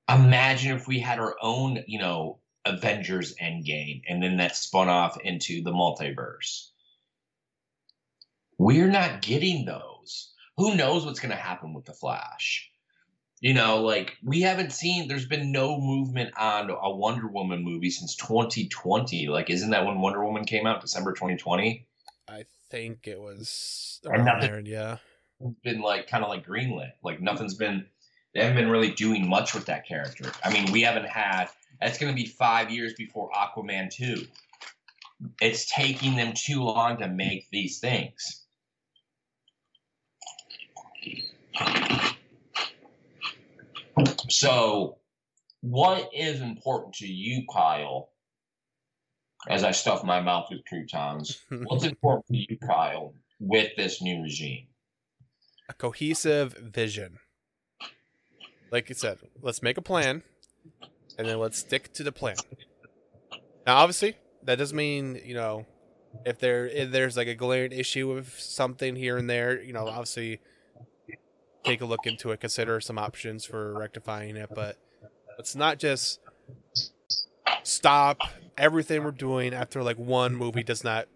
imagine 0.09 0.75
if 0.75 0.87
we 0.87 0.99
had 0.99 1.19
our 1.19 1.35
own 1.41 1.83
you 1.87 1.99
know 1.99 2.39
avengers 2.65 3.35
endgame 3.41 4.01
and 4.07 4.21
then 4.23 4.37
that 4.37 4.55
spun 4.55 4.89
off 4.89 5.19
into 5.21 5.61
the 5.61 5.71
multiverse. 5.71 6.69
We're 8.57 8.89
not 8.89 9.21
getting 9.21 9.65
those. 9.65 10.33
Who 10.57 10.75
knows 10.75 11.05
what's 11.05 11.19
going 11.19 11.31
to 11.31 11.35
happen 11.35 11.73
with 11.73 11.85
the 11.85 11.93
flash 11.93 12.71
you 13.41 13.53
know 13.53 13.81
like 13.81 14.17
we 14.23 14.41
haven't 14.41 14.71
seen 14.71 15.07
there's 15.07 15.27
been 15.27 15.51
no 15.51 15.79
movement 15.79 16.31
on 16.37 16.69
a 16.69 16.95
wonder 16.95 17.27
woman 17.27 17.63
movie 17.63 17.89
since 17.89 18.15
2020 18.15 19.27
like 19.27 19.49
isn't 19.49 19.71
that 19.71 19.85
when 19.85 19.99
wonder 19.99 20.23
woman 20.23 20.45
came 20.45 20.65
out 20.65 20.81
december 20.81 21.11
2020 21.11 21.85
I 22.27 22.45
think 22.69 23.07
it 23.07 23.19
was 23.19 23.99
around 24.05 24.25
nothing. 24.25 24.51
there. 24.51 24.59
Yeah. 24.59 24.97
been 25.63 25.81
like 25.81 26.07
kind 26.07 26.23
of 26.23 26.29
like 26.29 26.45
greenlit. 26.45 26.91
Like 27.03 27.21
nothing's 27.21 27.53
been 27.53 27.85
they 28.33 28.41
haven't 28.41 28.57
been 28.57 28.69
really 28.69 28.91
doing 28.91 29.29
much 29.29 29.53
with 29.53 29.65
that 29.67 29.87
character. 29.87 30.31
I 30.43 30.51
mean, 30.51 30.71
we 30.71 30.81
haven't 30.81 31.07
had 31.07 31.47
that's 31.79 31.97
going 31.97 32.13
to 32.13 32.21
be 32.21 32.27
5 32.27 32.71
years 32.71 32.93
before 32.93 33.29
Aquaman 33.31 33.91
2. 33.91 34.25
It's 35.41 35.71
taking 35.71 36.15
them 36.15 36.33
too 36.35 36.63
long 36.63 36.97
to 36.97 37.07
make 37.07 37.49
these 37.49 37.79
things. 37.79 38.43
So, 44.29 44.97
what 45.61 46.09
is 46.13 46.41
important 46.41 46.95
to 46.95 47.07
you, 47.07 47.45
Kyle? 47.51 48.09
As 49.47 49.63
I 49.63 49.71
stuff 49.71 50.03
my 50.03 50.21
mouth 50.21 50.47
with 50.49 50.65
croutons, 50.65 51.41
what's 51.65 51.85
important 51.85 52.25
to 52.27 52.37
you, 52.37 52.57
Kyle, 52.65 53.13
with 53.39 53.75
this 53.75 54.01
new 54.01 54.23
regime? 54.23 54.67
a 55.69 55.73
cohesive 55.73 56.53
vision. 56.53 57.19
Like 58.71 58.89
you 58.89 58.95
said, 58.95 59.19
let's 59.41 59.63
make 59.63 59.77
a 59.77 59.81
plan, 59.81 60.23
and 61.17 61.27
then 61.27 61.39
let's 61.39 61.57
stick 61.57 61.93
to 61.93 62.03
the 62.03 62.11
plan. 62.11 62.35
Now, 63.65 63.77
obviously, 63.77 64.17
that 64.43 64.57
doesn't 64.57 64.75
mean 64.75 65.21
you 65.23 65.33
know 65.33 65.65
if 66.25 66.39
there 66.39 66.67
if 66.67 66.91
there's 66.91 67.15
like 67.15 67.27
a 67.27 67.35
glaring 67.35 67.71
issue 67.71 68.13
with 68.13 68.37
something 68.39 68.95
here 68.95 69.17
and 69.17 69.29
there. 69.29 69.61
You 69.61 69.73
know, 69.73 69.87
obviously, 69.87 70.39
take 71.65 71.81
a 71.81 71.85
look 71.85 72.05
into 72.05 72.31
it, 72.31 72.39
consider 72.39 72.79
some 72.79 72.97
options 72.97 73.45
for 73.45 73.73
rectifying 73.73 74.35
it. 74.37 74.49
But 74.53 74.77
let's 75.37 75.55
not 75.55 75.79
just 75.79 76.19
stop 77.63 78.19
everything 78.57 79.03
we're 79.03 79.11
doing 79.11 79.53
after 79.53 79.83
like 79.83 79.97
one 79.97 80.35
movie 80.35 80.63
does 80.63 80.83
not 80.83 81.07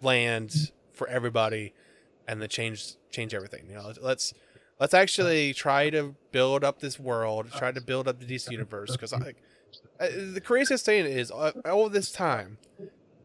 land 0.00 0.72
for 0.92 1.06
everybody 1.08 1.72
and 2.26 2.40
then 2.40 2.48
change 2.48 2.94
change 3.10 3.34
everything. 3.34 3.66
You 3.68 3.74
know, 3.76 3.92
let's 4.00 4.34
let's 4.80 4.94
actually 4.94 5.54
try 5.54 5.90
to 5.90 6.14
build 6.32 6.64
up 6.64 6.80
this 6.80 6.98
world, 6.98 7.50
try 7.56 7.72
to 7.72 7.80
build 7.80 8.08
up 8.08 8.18
the 8.18 8.26
DC 8.26 8.50
universe. 8.50 8.92
Because 8.92 9.12
like 9.12 9.36
uh, 10.00 10.08
the 10.32 10.40
craziest 10.40 10.84
thing 10.84 11.06
is, 11.06 11.30
uh, 11.30 11.52
all 11.64 11.88
this 11.88 12.10
time, 12.10 12.58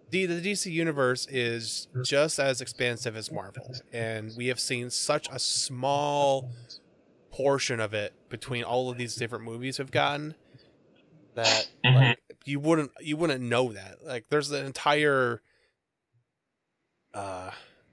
the 0.10 0.26
the 0.26 0.42
DC 0.42 0.72
universe 0.72 1.28
is 1.30 1.88
just 2.04 2.40
as 2.40 2.62
expansive 2.62 3.16
as 3.16 3.32
Marvel, 3.32 3.76
and 3.92 4.32
we 4.38 4.48
have 4.48 4.60
seen 4.60 4.90
such 4.90 5.28
a 5.32 5.40
small 5.40 6.52
portion 7.32 7.80
of 7.80 7.94
it 7.94 8.14
between 8.30 8.64
all 8.64 8.90
of 8.90 8.98
these 8.98 9.16
different 9.16 9.44
movies 9.44 9.78
we've 9.78 9.92
gotten 9.92 10.34
that 11.36 11.70
like, 11.84 12.20
you 12.46 12.60
wouldn't 12.60 12.92
you 13.00 13.16
wouldn't 13.18 13.42
know 13.42 13.72
that. 13.74 14.06
Like, 14.06 14.26
there's 14.30 14.52
an 14.52 14.66
entire 14.66 15.42
uh 17.14 17.52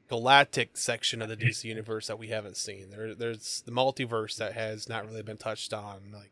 galactic 0.08 0.76
section 0.76 1.22
of 1.22 1.28
the 1.28 1.36
DC 1.36 1.64
universe 1.64 2.06
that 2.06 2.18
we 2.18 2.28
haven't 2.28 2.56
seen. 2.56 2.90
There, 2.90 3.14
there's 3.14 3.62
the 3.64 3.72
multiverse 3.72 4.36
that 4.36 4.52
has 4.52 4.88
not 4.88 5.06
really 5.06 5.22
been 5.22 5.38
touched 5.38 5.72
on, 5.72 6.12
like 6.12 6.30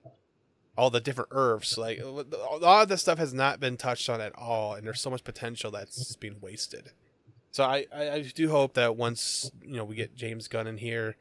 all 0.77 0.91
the 0.91 1.01
different 1.01 1.31
Earths. 1.33 1.77
Like 1.77 2.01
uh, 2.01 2.07
a 2.07 2.59
lot 2.59 2.83
of 2.83 2.89
this 2.89 3.03
stuff 3.03 3.19
has 3.19 3.35
not 3.35 3.61
been 3.61 3.77
touched 3.77 4.09
on 4.09 4.21
at 4.21 4.33
all, 4.37 4.75
and 4.75 4.87
there's 4.87 5.01
so 5.01 5.11
much 5.11 5.25
potential 5.25 5.71
that's 5.71 5.97
just 5.97 6.21
being 6.21 6.37
wasted. 6.41 6.93
So 7.51 7.65
I, 7.65 7.87
I, 7.95 8.11
I 8.11 8.23
do 8.23 8.51
hope 8.51 8.75
that 8.75 8.97
once 8.97 9.51
you 9.63 9.77
know 9.77 9.85
we 9.85 9.95
get 9.95 10.15
James 10.15 10.49
Gunn 10.49 10.67
in 10.67 10.79
here, 10.79 11.17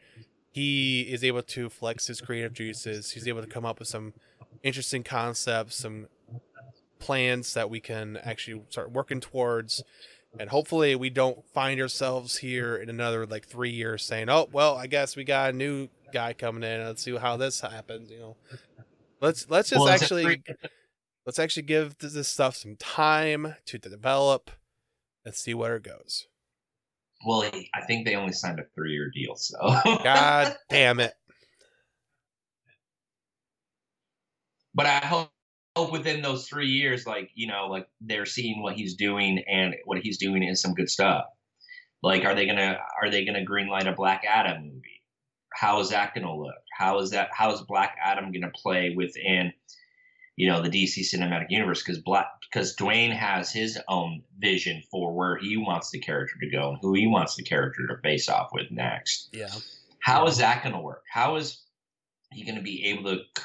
he 0.52 1.02
is 1.02 1.24
able 1.24 1.44
to 1.44 1.70
flex 1.70 2.08
his 2.08 2.22
creative 2.22 2.54
juices. 2.54 3.12
He's 3.12 3.28
able 3.28 3.42
to 3.42 3.48
come 3.48 3.66
up 3.66 3.80
with 3.80 3.88
some 3.88 4.14
interesting 4.64 5.04
concepts, 5.04 5.76
some 5.76 6.08
plans 7.00 7.54
that 7.56 7.70
we 7.70 7.80
can 7.80 8.18
actually 8.18 8.62
start 8.70 8.92
working 8.92 9.20
towards 9.20 9.84
and 10.40 10.50
hopefully 10.50 10.96
we 10.96 11.10
don't 11.10 11.46
find 11.54 11.82
ourselves 11.82 12.38
here 12.38 12.76
in 12.76 12.90
another 12.90 13.26
like 13.26 13.46
three 13.46 13.72
years 13.72 14.04
saying 14.04 14.30
oh 14.30 14.48
well 14.52 14.78
i 14.78 14.88
guess 14.88 15.16
we 15.16 15.24
got 15.24 15.50
a 15.50 15.54
new 15.54 15.88
guy 16.14 16.32
coming 16.34 16.64
in 16.64 16.86
let's 16.86 17.02
see 17.02 17.16
how 17.18 17.36
this 17.38 17.62
happens 17.62 18.10
you 18.10 18.20
know 18.20 18.36
let's 19.22 19.50
let's 19.50 19.70
just 19.70 19.80
Well, 19.80 19.90
actually 19.90 20.44
let's 21.26 21.40
actually 21.40 21.64
give 21.64 21.98
this 22.00 22.28
stuff 22.28 22.56
some 22.56 22.76
time 22.78 23.56
to 23.66 23.78
develop 23.78 24.52
and 25.24 25.36
see 25.36 25.54
where 25.54 25.76
it 25.76 25.84
goes 25.84 26.28
Well, 27.26 27.44
I 27.74 27.86
think 27.86 28.06
they 28.06 28.16
only 28.16 28.34
signed 28.34 28.60
a 28.60 28.66
three-year 28.76 29.12
deal, 29.14 29.36
so 29.36 29.58
god 30.04 30.56
damn 30.70 31.00
it 31.00 31.14
but 34.74 34.86
I 34.86 35.06
hope, 35.06 35.30
hope 35.76 35.92
within 35.92 36.22
those 36.22 36.48
three 36.48 36.68
years, 36.68 37.06
like 37.06 37.32
you 37.36 37.48
know, 37.48 37.68
like 37.68 37.88
they're 38.02 38.26
seeing 38.26 38.62
what 38.62 38.76
he's 38.76 38.96
doing, 38.96 39.44
and 39.48 39.76
what 39.86 40.00
he's 40.00 40.18
doing 40.18 40.44
is 40.44 40.62
some 40.62 40.74
good 40.74 40.90
stuff. 40.90 41.26
Like, 42.04 42.26
are 42.26 42.36
they 42.36 42.46
gonna 42.46 42.78
are 43.02 43.10
they 43.10 43.26
gonna 43.26 43.46
greenlight 43.46 43.88
a 43.88 43.94
Black 43.96 44.24
Adam 44.28 44.64
movie? 44.64 45.02
How 45.54 45.80
is 45.80 45.90
that 45.90 46.14
gonna 46.16 46.36
look? 46.36 46.61
How 46.82 46.98
is 46.98 47.12
that? 47.12 47.30
How 47.32 47.54
is 47.54 47.62
Black 47.62 47.96
Adam 48.04 48.32
gonna 48.32 48.50
play 48.50 48.96
within, 48.96 49.54
you 50.36 50.50
know, 50.50 50.64
the 50.64 50.70
DC 50.70 51.02
cinematic 51.02 51.46
universe? 51.50 51.84
Because 51.84 52.00
Black 52.00 52.26
because 52.52 52.76
Dwayne 52.76 53.16
has 53.16 53.52
his 53.52 53.80
own 53.88 54.24
vision 54.40 54.82
for 54.90 55.14
where 55.14 55.38
he 55.38 55.58
wants 55.58 55.92
the 55.92 56.00
character 56.00 56.36
to 56.42 56.50
go 56.50 56.72
and 56.72 56.80
who 56.82 56.94
he 56.96 57.06
wants 57.06 57.36
the 57.36 57.44
character 57.44 57.86
to 57.86 58.02
face 58.02 58.28
off 58.28 58.50
with 58.52 58.72
next. 58.72 59.30
yeah 59.32 59.54
How 60.00 60.26
is 60.26 60.38
that 60.40 60.64
going 60.64 60.74
to 60.74 60.82
work? 60.82 61.04
How 61.08 61.36
is 61.36 61.62
he 62.32 62.44
going 62.44 62.58
to 62.58 62.64
be 62.64 62.86
able 62.88 63.04
to 63.04 63.20
c- 63.38 63.44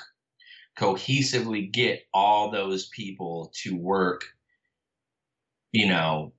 cohesively 0.78 1.70
get 1.70 2.06
all 2.14 2.50
those 2.50 2.88
people 2.88 3.52
to 3.62 3.76
work, 3.76 4.24
you 5.72 5.86
know, 5.88 6.32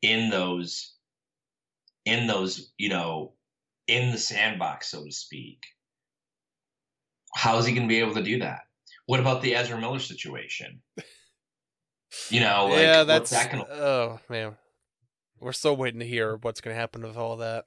in 0.00 0.30
those, 0.30 0.94
in 2.06 2.26
those, 2.26 2.72
you 2.78 2.88
know, 2.88 3.34
in 3.86 4.10
the 4.10 4.18
sandbox, 4.18 4.90
so 4.90 5.04
to 5.04 5.12
speak? 5.12 5.66
How 7.34 7.58
is 7.58 7.66
he 7.66 7.72
going 7.72 7.86
to 7.86 7.92
be 7.92 8.00
able 8.00 8.14
to 8.14 8.22
do 8.22 8.38
that? 8.40 8.60
What 9.06 9.20
about 9.20 9.42
the 9.42 9.54
Ezra 9.54 9.78
Miller 9.78 10.00
situation? 10.00 10.82
You 12.30 12.40
know, 12.40 12.68
like, 12.68 12.80
yeah 12.80 13.04
that's 13.04 13.30
that 13.30 13.50
to 13.50 13.70
oh 13.70 14.20
man 14.30 14.56
we're 15.40 15.52
still 15.52 15.76
waiting 15.76 16.00
to 16.00 16.06
hear 16.06 16.36
what's 16.36 16.60
going 16.60 16.74
to 16.74 16.80
happen 16.80 17.02
with 17.02 17.16
all 17.18 17.36
that 17.36 17.66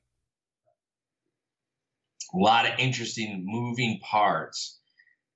a 2.33 2.37
lot 2.37 2.65
of 2.65 2.79
interesting 2.79 3.43
moving 3.45 3.99
parts 3.99 4.79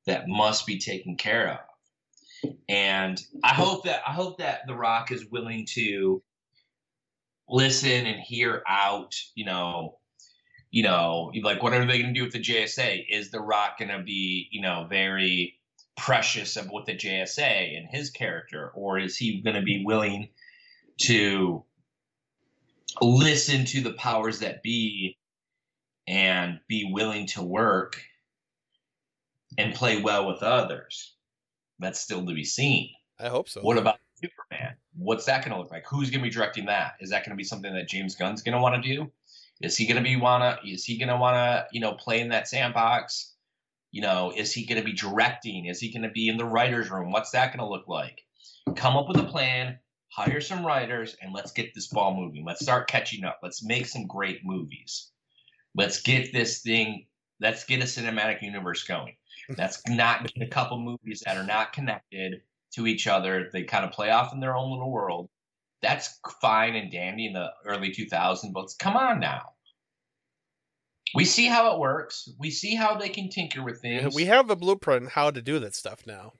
that 0.06 0.28
must 0.28 0.66
be 0.66 0.80
taken 0.80 1.18
care 1.18 1.52
of 1.52 2.54
and 2.68 3.22
i 3.44 3.54
hope 3.54 3.84
that 3.84 4.02
i 4.08 4.12
hope 4.12 4.38
that 4.38 4.62
the 4.68 4.76
rock 4.76 5.12
is 5.12 5.26
willing 5.32 5.66
to 5.66 6.22
listen 7.48 8.06
and 8.06 8.20
hear 8.20 8.64
out 8.68 9.14
you 9.36 9.46
know 9.46 9.98
you 10.76 10.84
know 10.84 11.32
like 11.42 11.64
what 11.64 11.74
are 11.74 11.86
they 11.86 12.02
going 12.02 12.14
to 12.14 12.20
do 12.20 12.26
with 12.26 12.34
the 12.34 12.40
jsa 12.40 13.06
is 13.10 13.32
the 13.32 13.40
rock 13.40 13.80
going 13.80 13.90
to 13.90 14.04
be 14.04 14.50
you 14.52 14.62
know 14.62 14.86
very 14.90 15.58
precious 15.96 16.58
of 16.58 16.68
what 16.68 16.86
the 16.86 16.94
jsa 16.94 17.78
and 17.78 17.88
his 17.90 18.10
character 18.10 18.72
or 18.76 19.00
is 19.00 19.16
he 19.16 19.42
going 19.42 19.56
to 19.56 19.62
be 19.62 19.84
willing 19.86 20.28
to 20.98 21.64
listen 23.02 23.66
to 23.66 23.82
the 23.82 23.94
powers 23.94 24.40
that 24.40 24.62
be 24.62 25.18
and 26.08 26.60
be 26.68 26.90
willing 26.92 27.28
to 27.28 27.42
work 27.42 28.02
and 29.58 29.74
play 29.74 30.02
well 30.02 30.28
with 30.28 30.44
others. 30.44 31.14
That's 31.80 32.00
still 32.00 32.26
to 32.26 32.34
be 32.34 32.44
seen. 32.44 32.90
I 33.20 33.30
hope 33.30 33.50
so. 33.50 33.62
What 33.62 33.78
about 33.78 34.00
Superman? 34.22 34.76
What's 34.98 35.26
that 35.26 35.44
going 35.44 35.54
to 35.54 35.62
look 35.62 35.72
like? 35.72 35.86
Who's 35.88 36.10
going 36.10 36.22
to 36.22 36.30
be 36.30 36.34
directing 36.34 36.66
that? 36.68 36.94
Is 37.02 37.10
that 37.10 37.24
going 37.24 37.32
to 37.32 37.36
be 37.36 37.44
something 37.44 37.74
that 37.74 37.88
James 37.88 38.16
Gunn's 38.16 38.42
going 38.42 38.56
to 38.56 38.62
want 38.62 38.82
to 38.82 38.96
do? 38.96 39.12
Is 39.62 39.78
he 39.78 39.86
going 39.86 39.98
to 39.98 40.04
be 40.04 40.16
wanna? 40.16 40.60
Is 40.66 40.84
he 40.84 40.98
going 40.98 41.10
to 41.10 41.18
want 41.18 41.36
to 41.36 41.68
you 41.72 41.80
know 41.80 41.94
play 41.94 42.20
in 42.20 42.30
that 42.30 42.48
sandbox? 42.48 43.34
You 43.92 44.02
know, 44.02 44.34
is 44.36 44.52
he 44.52 44.66
going 44.66 44.80
to 44.80 44.86
be 44.86 44.94
directing? 44.94 45.66
Is 45.66 45.80
he 45.80 45.92
going 45.92 46.04
to 46.04 46.10
be 46.10 46.28
in 46.28 46.38
the 46.38 46.46
writers' 46.46 46.92
room? 46.92 47.12
What's 47.12 47.32
that 47.32 47.56
going 47.56 47.66
to 47.66 47.72
look 47.72 47.88
like? 47.88 48.22
Come 48.76 48.98
up 48.98 49.08
with 49.08 49.18
a 49.18 49.24
plan, 49.24 49.80
hire 50.10 50.42
some 50.42 50.66
writers, 50.66 51.16
and 51.22 51.34
let's 51.34 51.54
get 51.54 51.74
this 51.74 51.88
ball 51.88 52.14
moving. 52.14 52.44
Let's 52.44 52.62
start 52.62 52.90
catching 52.90 53.24
up. 53.24 53.40
Let's 53.42 53.64
make 53.64 53.86
some 53.86 54.06
great 54.06 54.42
movies. 54.44 55.12
Let's 55.76 56.02
get 56.02 56.34
this 56.34 56.62
thing. 56.62 57.06
Let's 57.40 57.64
get 57.64 57.82
a 57.82 57.86
cinematic 57.86 58.42
universe 58.42 58.84
going. 58.84 59.16
Let's 59.58 59.82
not 59.88 60.32
a 60.42 60.48
couple 60.48 60.80
movies 60.80 61.22
that 61.26 61.38
are 61.38 61.46
not 61.46 61.74
connected 61.74 62.42
to 62.74 62.88
each 62.88 63.08
other. 63.08 63.50
They 63.52 63.64
kind 63.64 63.86
of 63.86 63.92
play 63.92 64.10
off 64.10 64.34
in 64.34 64.40
their 64.40 64.56
own 64.56 64.72
little 64.72 64.92
world. 64.92 65.30
That's 65.86 66.20
fine 66.42 66.76
and 66.76 66.92
dandy 66.92 67.28
in 67.28 67.34
the 67.34 67.52
early 67.64 67.92
2000s, 67.92 68.52
but 68.52 68.74
come 68.80 68.98
on 68.98 69.20
now. 69.20 69.52
We 71.14 71.26
see 71.26 71.46
how 71.46 71.74
it 71.74 71.80
works. 71.80 72.28
We 72.40 72.50
see 72.50 72.74
how 72.74 72.98
they 72.98 73.10
can 73.10 73.30
tinker 73.30 73.64
with 73.64 73.82
things. 73.82 74.16
We 74.16 74.26
have 74.26 74.50
a 74.50 74.56
blueprint 74.56 75.04
on 75.04 75.10
how 75.12 75.30
to 75.30 75.42
do 75.44 75.60
that 75.60 75.76
stuff 75.76 76.08
now. 76.08 76.34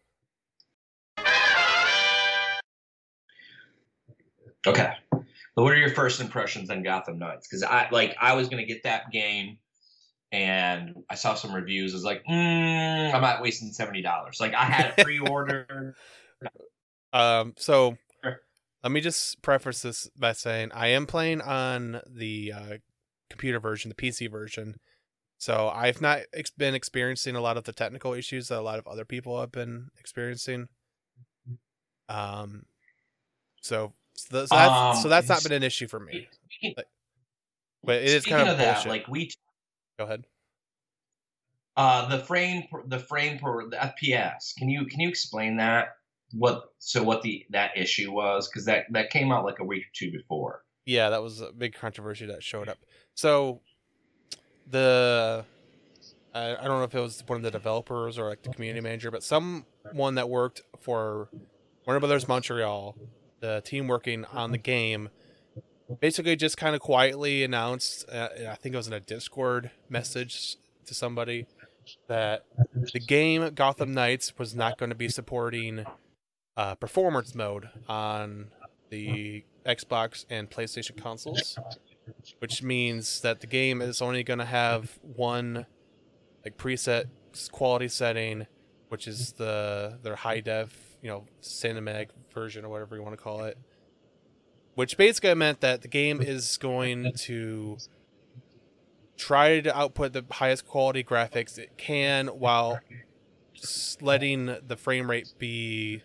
Okay. 4.66 4.94
But 5.12 5.64
what 5.64 5.74
are 5.74 5.78
your 5.78 5.94
first 5.94 6.20
impressions 6.20 6.72
on 6.72 6.82
Gotham 6.82 7.20
Knights? 7.20 7.48
Because 7.48 7.62
I 7.62 7.88
like 7.92 8.18
I 8.20 8.34
was 8.34 8.50
gonna 8.50 8.66
get 8.66 8.82
that 8.84 9.12
game, 9.12 9.60
and 10.32 10.96
I 11.08 11.16
saw 11.16 11.36
some 11.36 11.54
reviews. 11.54 11.94
I 11.94 11.98
was 11.98 12.04
like, 12.04 12.26
mm, 12.26 13.14
I'm 13.14 13.22
not 13.22 13.44
wasting 13.44 13.72
seventy 13.72 14.02
dollars. 14.02 14.40
Like 14.42 14.56
I 14.56 14.66
had 14.66 14.94
it 14.98 15.04
pre-ordered. 15.06 15.94
Um, 17.14 17.54
so. 17.58 17.96
Let 18.86 18.92
me 18.92 19.02
just 19.02 19.42
preface 19.42 19.82
this 19.82 20.08
by 20.16 20.32
saying 20.32 20.70
I 20.72 20.90
am 20.90 21.08
playing 21.08 21.42
on 21.42 22.02
the 22.08 22.54
uh, 22.56 22.78
computer 23.32 23.60
version, 23.60 23.90
the 23.90 23.96
PC 23.96 24.30
version. 24.30 24.76
So 25.40 25.72
I've 25.74 26.02
not 26.02 26.20
ex- 26.36 26.52
been 26.52 26.76
experiencing 26.76 27.36
a 27.36 27.42
lot 27.42 27.58
of 27.58 27.64
the 27.64 27.74
technical 27.74 28.14
issues 28.14 28.50
that 28.50 28.60
a 28.60 28.62
lot 28.62 28.78
of 28.78 28.86
other 28.86 29.04
people 29.04 29.40
have 29.40 29.52
been 29.52 29.88
experiencing. 30.00 30.68
Um, 32.10 32.68
so 33.60 33.94
so, 34.14 34.46
so 34.46 34.56
that's 34.56 35.02
so 35.02 35.08
Um, 35.08 35.10
that's 35.10 35.30
not 35.30 35.42
been 35.42 35.54
an 35.54 35.64
issue 35.64 35.88
for 35.88 36.00
me, 36.00 36.28
Speaking, 36.44 36.76
but 37.84 37.96
it 37.96 38.04
is 38.06 38.24
kind 38.24 38.44
of, 38.44 38.50
of 38.50 38.58
that, 38.60 38.86
like 38.86 39.08
we 39.08 39.32
Go 39.98 40.06
ahead. 40.06 40.26
uh 41.76 42.08
the 42.08 42.20
frame 42.20 42.66
the 42.86 43.00
frame 43.00 43.40
per 43.40 43.68
the 43.68 43.78
FPS. 43.78 44.56
Can 44.56 44.70
you 44.70 44.86
can 44.86 45.00
you 45.00 45.10
explain 45.10 45.58
that? 45.58 45.96
What 46.32 46.66
so 46.80 47.04
what 47.04 47.22
the 47.22 47.46
that 47.52 47.78
issue 47.78 48.12
was? 48.12 48.48
Because 48.48 48.66
that 48.66 48.86
that 48.92 49.10
came 49.10 49.32
out 49.32 49.46
like 49.46 49.60
a 49.60 49.64
week 49.64 49.84
or 49.84 49.92
two 49.94 50.12
before. 50.12 50.64
Yeah, 50.86 51.10
that 51.10 51.24
was 51.24 51.42
a 51.42 51.52
big 51.52 51.74
controversy 51.74 52.26
that 52.28 52.44
showed 52.44 52.70
up. 52.70 52.78
So 53.16 53.62
the 54.70 55.46
I, 56.34 56.56
I 56.56 56.68
don't 56.68 56.80
know 56.80 56.84
if 56.84 56.94
it 56.94 57.00
was 57.00 57.24
one 57.26 57.38
of 57.38 57.44
the 57.44 57.52
developers 57.52 58.20
or 58.20 58.30
like 58.30 58.44
the 58.44 58.50
community 58.50 58.82
manager, 58.82 59.10
but 59.10 59.24
someone 59.24 60.16
that 60.16 60.30
worked 60.30 60.62
for 60.80 61.30
Warner 61.88 62.00
Brothers 62.00 62.28
Montreal, 62.28 62.96
the 63.40 63.62
team 63.66 63.88
working 63.88 64.26
on 64.26 64.52
the 64.52 64.58
game, 64.58 65.10
basically 66.00 66.36
just 66.36 66.58
kind 66.58 66.76
of 66.76 66.82
quietly 66.82 67.44
announced. 67.44 68.10
Uh, 68.10 68.30
I 68.50 68.56
think 68.56 68.74
it 68.74 68.78
was 68.78 68.88
in 68.88 68.94
a 68.94 69.00
Discord 69.00 69.72
message 69.88 70.58
to 70.86 70.94
somebody 70.94 71.46
that 72.08 72.46
the 72.94 73.00
game 73.00 73.54
Gotham 73.54 73.94
Knights 73.94 74.38
was 74.38 74.56
not 74.56 74.78
going 74.78 74.90
to 74.90 74.96
be 74.96 75.10
supporting 75.10 75.86
uh, 76.58 76.76
performance 76.76 77.36
mode 77.36 77.70
on 77.88 78.48
the 78.90 79.44
Xbox 79.66 80.26
and 80.30 80.50
PlayStation 80.50 81.02
consoles, 81.02 81.58
which 82.40 82.62
means 82.62 83.22
that 83.22 83.42
the 83.42 83.48
game 83.48 83.82
is 83.82 84.02
only 84.02 84.24
going 84.24 84.40
to 84.40 84.46
have 84.46 85.00
one 85.02 85.66
like 86.44 86.58
preset 86.58 87.06
quality 87.52 87.88
setting, 87.88 88.48
which 88.90 89.08
is 89.08 89.34
the 89.34 90.00
their 90.04 90.16
high 90.16 90.40
def, 90.40 90.98
you 91.02 91.10
know, 91.10 91.26
cinematic 91.42 92.10
version 92.34 92.64
or 92.64 92.70
whatever 92.70 92.96
you 92.96 93.04
want 93.04 93.18
to 93.18 93.22
call 93.22 93.44
it. 93.44 93.58
Which 94.76 94.98
basically 94.98 95.34
meant 95.36 95.62
that 95.62 95.82
the 95.82 95.88
game 95.88 96.22
is 96.22 96.58
going 96.58 97.14
to 97.20 97.78
try 99.18 99.62
to 99.62 99.76
output 99.76 100.14
the 100.14 100.26
highest 100.32 100.68
quality 100.68 101.04
graphics 101.04 101.58
it 101.58 101.78
can 101.78 102.28
while 102.28 102.80
letting 104.02 104.58
the 104.68 104.76
frame 104.76 105.10
rate 105.10 105.34
be 105.38 106.04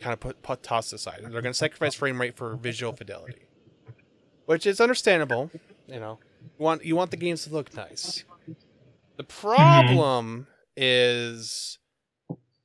kind 0.00 0.12
of 0.12 0.20
put, 0.20 0.42
put 0.42 0.62
tossed 0.62 0.92
aside. 0.92 1.20
They're 1.22 1.42
going 1.42 1.44
to 1.44 1.54
sacrifice 1.54 1.94
frame 1.94 2.20
rate 2.20 2.36
for 2.36 2.56
visual 2.56 2.92
fidelity, 2.92 3.42
which 4.46 4.66
is 4.66 4.80
understandable. 4.80 5.50
You 5.86 6.00
know, 6.00 6.18
you 6.58 6.64
want 6.64 6.84
you 6.84 6.96
want 6.96 7.10
the 7.10 7.16
games 7.16 7.44
to 7.44 7.50
look 7.50 7.74
nice. 7.74 8.24
The 9.16 9.24
problem 9.24 10.46
is 10.76 11.78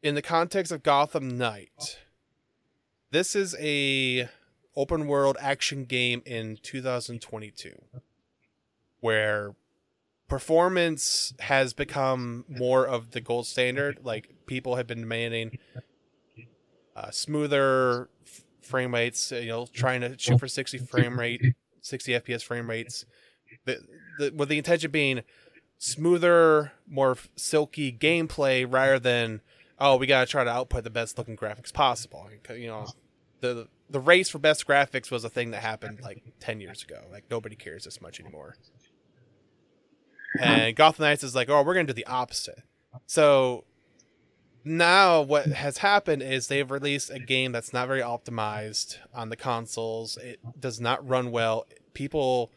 in 0.01 0.15
the 0.15 0.21
context 0.21 0.71
of 0.71 0.83
Gotham 0.83 1.37
Knight. 1.37 1.99
This 3.11 3.35
is 3.35 3.55
a 3.59 4.27
open 4.75 5.07
world 5.07 5.37
action 5.39 5.85
game 5.85 6.21
in 6.25 6.57
2022 6.61 7.79
where 8.99 9.55
performance 10.27 11.33
has 11.39 11.73
become 11.73 12.45
more 12.47 12.87
of 12.87 13.11
the 13.11 13.21
gold 13.21 13.45
standard 13.45 13.99
like 14.03 14.29
people 14.47 14.77
have 14.77 14.87
been 14.87 15.01
demanding 15.01 15.59
uh, 16.95 17.11
smoother 17.11 18.09
f- 18.25 18.43
frame 18.61 18.93
rates 18.93 19.31
you 19.31 19.47
know 19.47 19.67
trying 19.73 20.01
to 20.01 20.17
shoot 20.17 20.39
for 20.39 20.47
60 20.47 20.77
frame 20.79 21.19
rate 21.19 21.55
60 21.83 22.13
fps 22.13 22.43
frame 22.43 22.69
rates. 22.69 23.05
The, 23.65 23.79
the, 24.17 24.31
with 24.35 24.49
the 24.49 24.57
intention 24.57 24.89
being 24.89 25.21
smoother 25.77 26.71
more 26.87 27.17
silky 27.35 27.91
gameplay 27.91 28.65
rather 28.67 28.99
than 28.99 29.41
oh 29.79 29.97
we 29.97 30.07
gotta 30.07 30.25
try 30.25 30.43
to 30.43 30.49
output 30.49 30.83
the 30.83 30.89
best 30.89 31.17
looking 31.17 31.37
graphics 31.37 31.71
possible. 31.71 32.27
You 32.49 32.67
know 32.67 32.87
the 33.41 33.67
the 33.89 33.99
race 33.99 34.29
for 34.29 34.39
best 34.39 34.65
graphics 34.65 35.11
was 35.11 35.23
a 35.23 35.29
thing 35.29 35.51
that 35.51 35.61
happened 35.61 35.99
like 36.01 36.23
10 36.39 36.61
years 36.61 36.83
ago. 36.83 37.01
Like 37.11 37.25
nobody 37.29 37.55
cares 37.55 37.83
this 37.83 38.01
much 38.01 38.19
anymore. 38.19 38.55
And 40.39 40.75
gotham 40.75 41.03
knights 41.03 41.23
is 41.23 41.35
like 41.35 41.49
oh 41.49 41.61
we're 41.63 41.75
gonna 41.75 41.87
do 41.87 41.93
the 41.93 42.07
opposite. 42.07 42.63
So 43.05 43.65
now 44.65 45.21
what 45.21 45.47
has 45.47 45.79
happened 45.79 46.21
is 46.23 46.47
they've 46.47 46.69
released 46.69 47.09
a 47.09 47.19
game 47.19 47.51
that's 47.51 47.73
not 47.73 47.87
very 47.87 48.01
optimized 48.01 48.97
on 49.13 49.29
the 49.29 49.35
consoles. 49.35 50.17
It 50.17 50.39
does 50.59 50.79
not 50.79 51.07
run 51.07 51.31
well. 51.31 51.65
People 51.93 52.51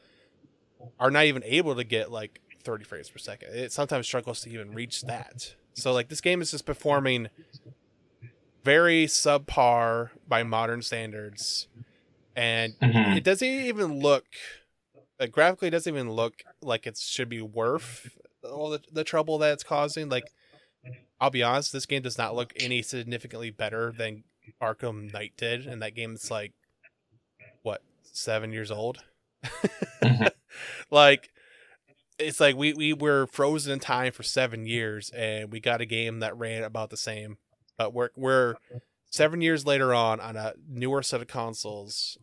are 0.99 1.11
not 1.11 1.25
even 1.25 1.43
able 1.45 1.75
to 1.77 1.85
get 1.85 2.11
like 2.11 2.41
30 2.63 2.85
frames 2.85 3.09
per 3.11 3.19
second. 3.19 3.55
It 3.55 3.73
sometimes 3.73 4.07
struggles 4.07 4.41
to 4.43 4.51
even 4.51 4.73
reach 4.73 5.03
that. 5.03 5.55
So 5.75 5.93
like 5.93 6.09
this 6.09 6.21
game 6.21 6.41
is 6.41 6.51
just 6.51 6.65
performing 6.67 7.29
very 8.65 9.07
subpar 9.07 10.11
by 10.27 10.43
modern 10.43 10.83
standards. 10.83 11.69
And 12.35 12.79
Mhm. 12.81 13.17
it 13.17 13.25
doesn't 13.25 13.47
even 13.47 14.01
look 14.01 14.25
like 15.19 15.31
graphically 15.33 15.69
it 15.69 15.71
doesn't 15.71 15.93
even 15.95 16.11
look 16.11 16.43
like 16.61 16.87
it 16.87 16.99
should 16.99 17.29
be 17.31 17.41
worth 17.41 18.19
all 18.45 18.69
the, 18.71 18.83
the 18.93 19.05
trouble 19.05 19.39
that 19.39 19.53
it's 19.55 19.65
causing. 19.65 20.09
Like 20.09 20.31
i'll 21.21 21.31
be 21.31 21.43
honest 21.43 21.73
this 21.73 21.87
game 21.87 22.03
does 22.03 22.19
not 22.19 22.35
look 22.35 22.53
any 22.57 22.83
significantly 22.83 23.51
better 23.51 23.93
than 23.97 24.25
arkham 24.63 25.13
knight 25.13 25.33
did 25.37 25.67
and 25.67 25.83
that 25.83 25.95
game's 25.95 26.31
like 26.31 26.53
what 27.63 27.83
seven 28.03 28.53
years 28.53 28.71
old? 28.71 29.03
Mhm. 30.03 30.31
like 30.91 31.31
it's 32.19 32.41
like 32.41 32.57
we, 32.57 32.73
we 32.73 32.93
were 32.95 33.27
frozen 33.27 33.73
in 33.73 33.79
time 33.79 34.13
for 34.13 34.23
seven 34.23 34.67
years 34.67 35.11
and 35.11 35.53
we 35.53 35.61
got 35.61 35.81
a 35.81 35.87
game 35.87 36.21
that 36.21 36.37
ran 36.37 36.63
about 36.63 36.91
the 36.91 36.97
same. 36.97 37.37
But 37.77 37.93
we're 37.93 38.11
we're 38.17 38.55
seven 39.11 39.41
years 39.43 39.67
later 39.67 39.93
on 39.93 40.21
on 40.21 40.37
a 40.37 40.55
newer 40.69 41.03
set 41.03 41.21
of 41.21 41.27
consoles. 41.27 42.17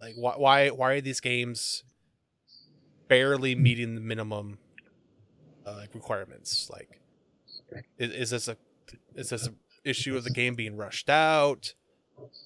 Like 0.00 0.14
why 0.16 0.34
why 0.36 0.68
why 0.68 0.92
are 0.92 1.00
these 1.00 1.20
games 1.20 1.84
barely 3.08 3.54
meeting 3.54 3.94
the 3.94 4.00
minimum 4.00 4.58
uh, 5.66 5.74
like 5.74 5.94
requirements? 5.94 6.70
Like 6.72 7.00
is, 7.98 8.10
is 8.10 8.30
this 8.30 8.48
a 8.48 8.56
is 9.14 9.30
this 9.30 9.46
an 9.46 9.56
issue 9.84 10.16
of 10.16 10.24
the 10.24 10.30
game 10.30 10.54
being 10.54 10.76
rushed 10.76 11.08
out 11.10 11.74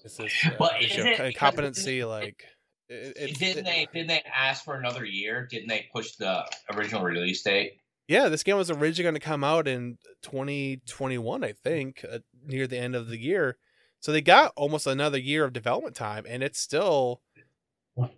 is 0.04 0.16
this 0.16 0.32
uh, 0.46 0.50
Well, 0.58 0.70
issue 0.80 0.94
is 0.94 0.98
of 1.00 1.06
it- 1.06 1.10
because 1.12 1.26
incompetency 1.28 2.04
like 2.04 2.44
it, 2.88 3.16
it, 3.16 3.38
didn't 3.38 3.58
it- 3.58 3.64
they 3.70 3.88
didn't 3.92 4.08
they 4.08 4.22
ask 4.34 4.64
for 4.64 4.74
another 4.76 5.04
year? 5.04 5.46
Didn't 5.50 5.68
they 5.68 5.88
push 5.92 6.12
the 6.12 6.44
original 6.74 7.02
release 7.02 7.42
date? 7.42 7.80
Yeah, 8.06 8.30
this 8.30 8.42
game 8.42 8.56
was 8.56 8.70
originally 8.70 9.02
going 9.02 9.14
to 9.14 9.20
come 9.20 9.44
out 9.44 9.68
in 9.68 9.98
2021, 10.22 11.44
I 11.44 11.52
think, 11.52 12.02
uh, 12.10 12.20
near 12.46 12.66
the 12.66 12.78
end 12.78 12.94
of 12.96 13.08
the 13.08 13.18
year. 13.18 13.58
So 14.00 14.12
they 14.12 14.22
got 14.22 14.52
almost 14.56 14.86
another 14.86 15.18
year 15.18 15.44
of 15.44 15.52
development 15.52 15.94
time, 15.94 16.24
and 16.26 16.42
it's 16.42 16.58
still 16.58 17.20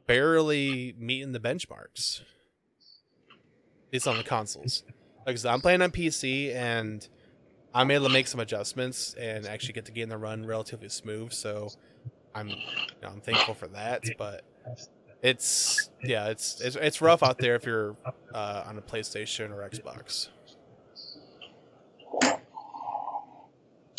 barely 0.07 0.95
meeting 0.97 1.33
the 1.33 1.41
benchmarks. 1.41 2.21
It's 3.91 4.07
on 4.07 4.17
the 4.17 4.23
consoles. 4.23 4.85
Like 5.27 5.45
I'm 5.45 5.61
playing 5.61 5.83
on 5.83 5.91
PC, 5.91 6.53
and 6.53 7.07
I'm 7.75 7.91
able 7.91 8.07
to 8.07 8.11
make 8.11 8.27
some 8.27 8.41
adjustments 8.41 9.15
and 9.15 9.47
actually 9.47 9.75
get 9.75 9.85
the 9.87 9.93
game 9.93 10.11
to 10.11 10.19
run 10.19 10.47
relatively 10.47 10.89
smooth. 10.89 11.33
So 11.33 11.75
I'm 12.35 12.49
you 12.51 12.55
know, 13.03 13.09
I'm 13.11 13.21
thankful 13.21 13.55
for 13.55 13.69
that. 13.69 14.11
But 14.17 14.43
it's 15.23 15.91
yeah, 16.03 16.29
it's 16.29 16.61
it's 16.61 16.77
it's 16.77 17.01
rough 17.01 17.23
out 17.23 17.41
there 17.41 17.55
if 17.57 17.67
you're 17.67 17.97
uh, 18.35 18.65
on 18.67 18.79
a 18.79 18.83
PlayStation 18.83 19.51
or 19.51 19.69
Xbox. 19.69 20.29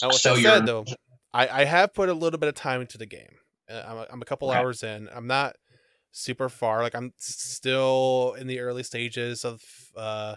Now, 0.02 0.12
with 0.14 0.22
So 0.22 0.34
that 0.40 0.42
said, 0.42 0.66
though, 0.66 0.86
I, 1.34 1.62
I 1.62 1.66
have 1.66 1.94
put 1.94 2.10
a 2.10 2.14
little 2.14 2.40
bit 2.40 2.50
of 2.50 2.56
time 2.56 2.82
into 2.82 2.98
the 2.98 3.06
game. 3.06 3.38
Uh, 3.70 3.84
I'm 3.88 3.98
a, 3.98 4.08
I'm 4.12 4.22
a 4.22 4.26
couple 4.26 4.50
Okay. 4.50 4.58
hours 4.58 4.84
in. 4.84 5.10
I'm 5.14 5.28
not 5.28 5.56
super 6.12 6.50
far. 6.50 6.82
Like 6.82 6.96
I'm 6.96 7.14
still 7.18 8.36
in 8.40 8.48
the 8.48 8.60
early 8.60 8.84
stages 8.84 9.46
of 9.46 9.62
uh, 9.96 10.36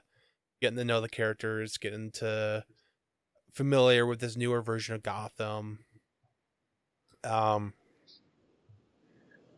getting 0.65 0.79
to 0.79 0.85
know 0.85 1.03
the 1.03 1.11
characters, 1.11 1.77
getting 1.77 2.11
to 2.11 2.65
familiar 3.53 4.07
with 4.07 4.19
this 4.19 4.35
newer 4.35 4.63
version 4.63 4.95
of 4.95 5.03
Gotham. 5.03 5.81
Um. 7.23 7.75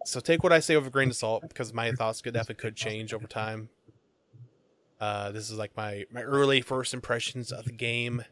So 0.04 0.18
take 0.18 0.42
what 0.42 0.52
I 0.52 0.58
say 0.58 0.76
with 0.76 0.88
a 0.88 0.90
grain 0.90 1.10
of 1.10 1.16
salt 1.16 1.44
because 1.48 1.72
my 1.72 1.92
thoughts 1.92 2.22
could 2.22 2.34
definitely 2.34 2.60
could 2.60 2.74
change 2.74 3.14
over 3.14 3.28
time. 3.28 3.68
Uh, 5.00 5.30
this 5.30 5.48
is 5.48 5.56
like 5.56 5.76
my 5.76 6.06
my 6.10 6.22
early 6.22 6.60
first 6.60 6.92
impressions 6.92 7.52
of 7.52 7.66
the 7.66 7.72
game 7.72 8.24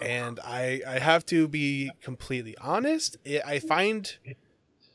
and 0.00 0.38
I 0.44 0.82
I 0.86 0.98
have 1.00 1.26
to 1.26 1.48
be 1.48 1.90
completely 2.02 2.56
honest. 2.58 3.16
It, 3.24 3.42
I 3.44 3.58
find 3.58 4.16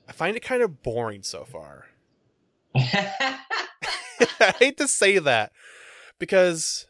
I 0.08 0.14
find 0.14 0.38
it 0.38 0.43
kind 0.43 0.62
of 0.62 0.82
boring 0.82 1.24
so 1.24 1.43
far. 1.43 1.88
I 4.39 4.54
hate 4.60 4.78
to 4.78 4.88
say 4.88 5.18
that 5.20 5.52
because 6.20 6.86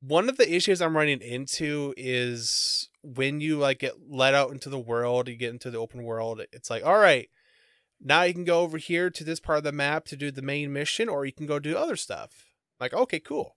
one 0.00 0.28
of 0.28 0.36
the 0.36 0.52
issues 0.54 0.80
I'm 0.80 0.96
running 0.96 1.20
into 1.20 1.94
is 1.96 2.88
when 3.02 3.40
you 3.40 3.58
like 3.58 3.80
get 3.80 3.94
let 4.08 4.34
out 4.34 4.50
into 4.50 4.70
the 4.70 4.78
world, 4.78 5.28
you 5.28 5.36
get 5.36 5.50
into 5.52 5.70
the 5.70 5.78
open 5.78 6.04
world. 6.04 6.40
It's 6.52 6.70
like, 6.70 6.84
all 6.84 6.98
right, 6.98 7.28
now 8.00 8.22
you 8.22 8.34
can 8.34 8.44
go 8.44 8.60
over 8.60 8.78
here 8.78 9.10
to 9.10 9.24
this 9.24 9.40
part 9.40 9.58
of 9.58 9.64
the 9.64 9.72
map 9.72 10.04
to 10.06 10.16
do 10.16 10.30
the 10.30 10.42
main 10.42 10.72
mission, 10.72 11.08
or 11.08 11.24
you 11.24 11.32
can 11.32 11.46
go 11.46 11.58
do 11.58 11.76
other 11.76 11.96
stuff. 11.96 12.46
Like, 12.80 12.94
okay, 12.94 13.18
cool. 13.18 13.56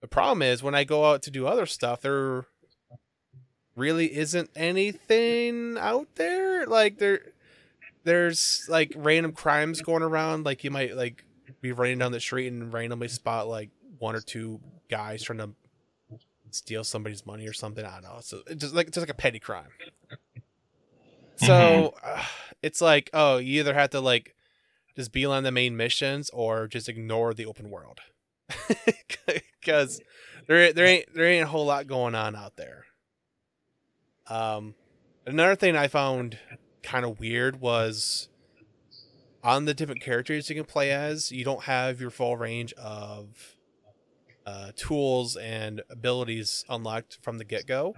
The 0.00 0.08
problem 0.08 0.42
is 0.42 0.62
when 0.62 0.74
I 0.74 0.84
go 0.84 1.04
out 1.04 1.22
to 1.22 1.30
do 1.30 1.46
other 1.46 1.66
stuff, 1.66 2.02
there 2.02 2.46
really 3.74 4.16
isn't 4.16 4.50
anything 4.54 5.76
out 5.78 6.08
there. 6.14 6.66
Like 6.66 6.98
there, 6.98 7.32
there's 8.04 8.66
like 8.68 8.92
random 8.94 9.32
crimes 9.32 9.80
going 9.82 10.02
around. 10.02 10.44
Like 10.44 10.62
you 10.62 10.70
might 10.70 10.96
like 10.96 11.24
be 11.66 11.72
running 11.72 11.98
down 11.98 12.12
the 12.12 12.20
street 12.20 12.48
and 12.48 12.72
randomly 12.72 13.08
spot 13.08 13.48
like 13.48 13.70
one 13.98 14.14
or 14.14 14.20
two 14.20 14.60
guys 14.90 15.22
trying 15.22 15.38
to 15.38 15.50
steal 16.50 16.84
somebody's 16.84 17.26
money 17.26 17.46
or 17.46 17.52
something. 17.52 17.84
I 17.84 18.00
don't 18.00 18.04
know. 18.04 18.18
So 18.20 18.40
it's 18.46 18.60
just 18.60 18.74
like 18.74 18.86
just 18.86 18.98
like 18.98 19.10
a 19.10 19.14
petty 19.14 19.38
crime. 19.38 19.68
So 21.36 21.94
uh, 22.02 22.22
it's 22.62 22.80
like, 22.80 23.10
oh, 23.12 23.36
you 23.36 23.60
either 23.60 23.74
have 23.74 23.90
to 23.90 24.00
like 24.00 24.34
just 24.94 25.12
be 25.12 25.26
on 25.26 25.42
the 25.42 25.52
main 25.52 25.76
missions 25.76 26.30
or 26.30 26.66
just 26.66 26.88
ignore 26.88 27.34
the 27.34 27.46
open 27.46 27.70
world, 27.70 28.00
because 29.60 30.00
there 30.48 30.72
there 30.72 30.86
ain't 30.86 31.14
there 31.14 31.26
ain't 31.26 31.44
a 31.44 31.48
whole 31.48 31.66
lot 31.66 31.86
going 31.86 32.14
on 32.14 32.34
out 32.34 32.56
there. 32.56 32.84
Um, 34.28 34.74
another 35.26 35.56
thing 35.56 35.76
I 35.76 35.88
found 35.88 36.38
kind 36.82 37.04
of 37.04 37.20
weird 37.20 37.60
was 37.60 38.28
on 39.46 39.64
the 39.64 39.72
different 39.74 40.00
characters 40.02 40.50
you 40.50 40.56
can 40.56 40.64
play 40.64 40.90
as, 40.90 41.30
you 41.30 41.44
don't 41.44 41.62
have 41.64 42.00
your 42.00 42.10
full 42.10 42.36
range 42.36 42.72
of 42.74 43.54
uh, 44.44 44.72
tools 44.76 45.36
and 45.36 45.82
abilities 45.88 46.64
unlocked 46.68 47.18
from 47.22 47.38
the 47.38 47.44
get 47.44 47.66
go, 47.66 47.94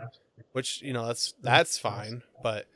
which 0.53 0.83
you 0.83 0.93
know 0.93 1.07
that's 1.07 1.35
that's 1.43 1.79
fine. 1.79 2.23
But 2.43 2.67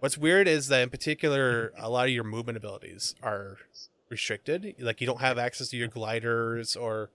what's 0.00 0.16
weird 0.18 0.48
is 0.48 0.68
that 0.68 0.82
in 0.82 0.90
particular, 0.90 1.72
a 1.78 1.90
lot 1.90 2.06
of 2.06 2.14
your 2.14 2.24
movement 2.24 2.56
abilities 2.56 3.14
are 3.22 3.58
restricted. 4.08 4.74
Like 4.78 5.00
you 5.00 5.06
don't 5.06 5.20
have 5.20 5.36
access 5.38 5.68
to 5.68 5.76
your 5.76 5.88
gliders 5.88 6.76
or 6.76 7.10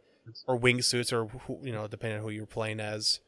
or 0.48 0.60
wingsuits 0.60 1.12
or 1.12 1.30
you 1.66 1.72
know 1.74 1.88
depending 1.88 2.20
on 2.20 2.24
who 2.24 2.30
you're 2.30 2.46
playing 2.46 2.80
as. 2.80 3.20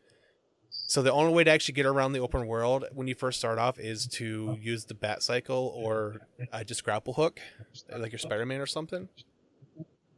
So 0.87 1.01
the 1.01 1.11
only 1.11 1.33
way 1.33 1.43
to 1.43 1.51
actually 1.51 1.73
get 1.73 1.85
around 1.85 2.13
the 2.13 2.19
open 2.19 2.47
world 2.47 2.85
when 2.93 3.07
you 3.07 3.15
first 3.15 3.39
start 3.39 3.57
off 3.57 3.79
is 3.79 4.07
to 4.07 4.57
use 4.61 4.85
the 4.85 4.93
bat 4.93 5.23
cycle 5.23 5.73
or 5.75 6.21
uh, 6.51 6.63
just 6.63 6.83
grapple 6.83 7.13
hook, 7.13 7.39
like 7.97 8.11
your 8.11 8.19
Spider-Man 8.19 8.61
or 8.61 8.67
something. 8.67 9.09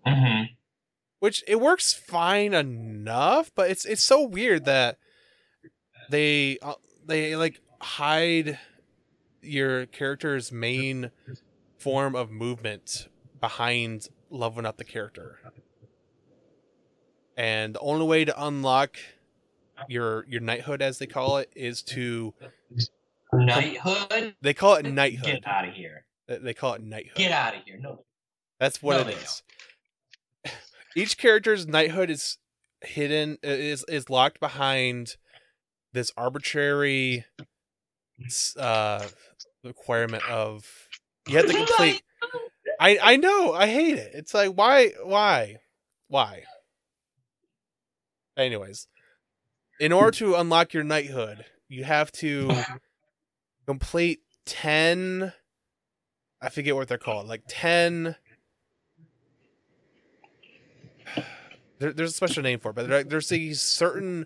hmm 0.06 0.44
Which 1.20 1.44
it 1.48 1.60
works 1.62 1.94
fine 1.94 2.54
enough, 2.54 3.52
but 3.56 3.72
it's 3.72 3.86
it's 3.86 4.04
so 4.04 4.24
weird 4.24 4.66
that 4.66 4.98
they 6.10 6.58
uh, 6.62 6.74
they 7.06 7.36
like 7.36 7.62
hide 7.82 8.60
your 9.42 9.86
character's 9.88 10.52
main 10.52 11.12
form 11.78 12.16
of 12.16 12.30
movement 12.32 13.08
behind 13.40 14.08
leveling 14.30 14.66
up 14.66 14.78
the 14.78 14.84
character. 14.84 15.38
And 17.38 17.76
the 17.76 17.80
only 17.80 18.06
way 18.06 18.26
to 18.26 18.44
unlock 18.46 18.98
your 19.88 20.26
your 20.28 20.42
knighthood 20.42 20.82
as 20.82 21.00
they 21.00 21.08
call 21.08 21.38
it 21.38 21.50
is 21.56 21.82
to 21.84 22.34
Knighthood? 23.34 24.36
they 24.42 24.54
call 24.54 24.76
it 24.76 24.86
knighthood. 24.86 25.26
Get 25.26 25.48
out 25.48 25.68
of 25.68 25.74
here. 25.74 26.06
They- 26.28 26.54
call 26.54 26.74
it 26.74 26.84
knighthood. 26.84 27.16
Get 27.18 27.32
out 27.32 27.56
of 27.56 27.64
here. 27.66 27.78
No. 27.80 28.04
That's 28.60 28.82
what 28.82 29.06
No, 29.06 29.12
it 29.12 29.18
is. 29.18 29.44
Each 30.96 31.18
character's 31.18 31.68
knighthood 31.68 32.10
is 32.10 32.38
hidden 32.82 33.38
is 33.44 33.84
is 33.88 34.10
locked 34.10 34.40
behind 34.40 35.18
this 35.94 36.12
arbitrary 36.18 37.26
uh 38.58 39.06
requirement 39.64 40.28
of 40.30 40.66
you 41.28 41.38
have 41.38 41.46
to 41.48 41.54
complete 41.54 42.02
I 42.80 42.98
I 43.02 43.16
know, 43.18 43.54
I 43.54 43.68
hate 43.68 43.96
it. 43.98 44.12
It's 44.14 44.34
like 44.34 44.52
why 44.52 44.92
why 45.04 45.58
why? 46.08 46.44
Anyways, 48.38 48.88
in 49.80 49.92
order 49.92 50.12
to 50.18 50.36
unlock 50.36 50.74
your 50.74 50.84
knighthood, 50.84 51.46
you 51.70 51.84
have 51.84 52.12
to 52.14 52.52
complete 53.66 54.22
10 54.46 55.34
I 56.42 56.50
forget 56.50 56.76
what 56.76 56.88
they're 56.88 56.98
called. 57.00 57.28
Like 57.28 57.42
10 57.48 58.16
there, 61.80 61.94
there's 61.94 62.12
a 62.12 62.16
special 62.16 62.44
name 62.44 62.60
for 62.60 62.70
it, 62.70 62.76
but 62.76 62.88
there- 62.88 63.04
there's 63.04 63.30
these 63.30 63.62
certain 63.62 64.26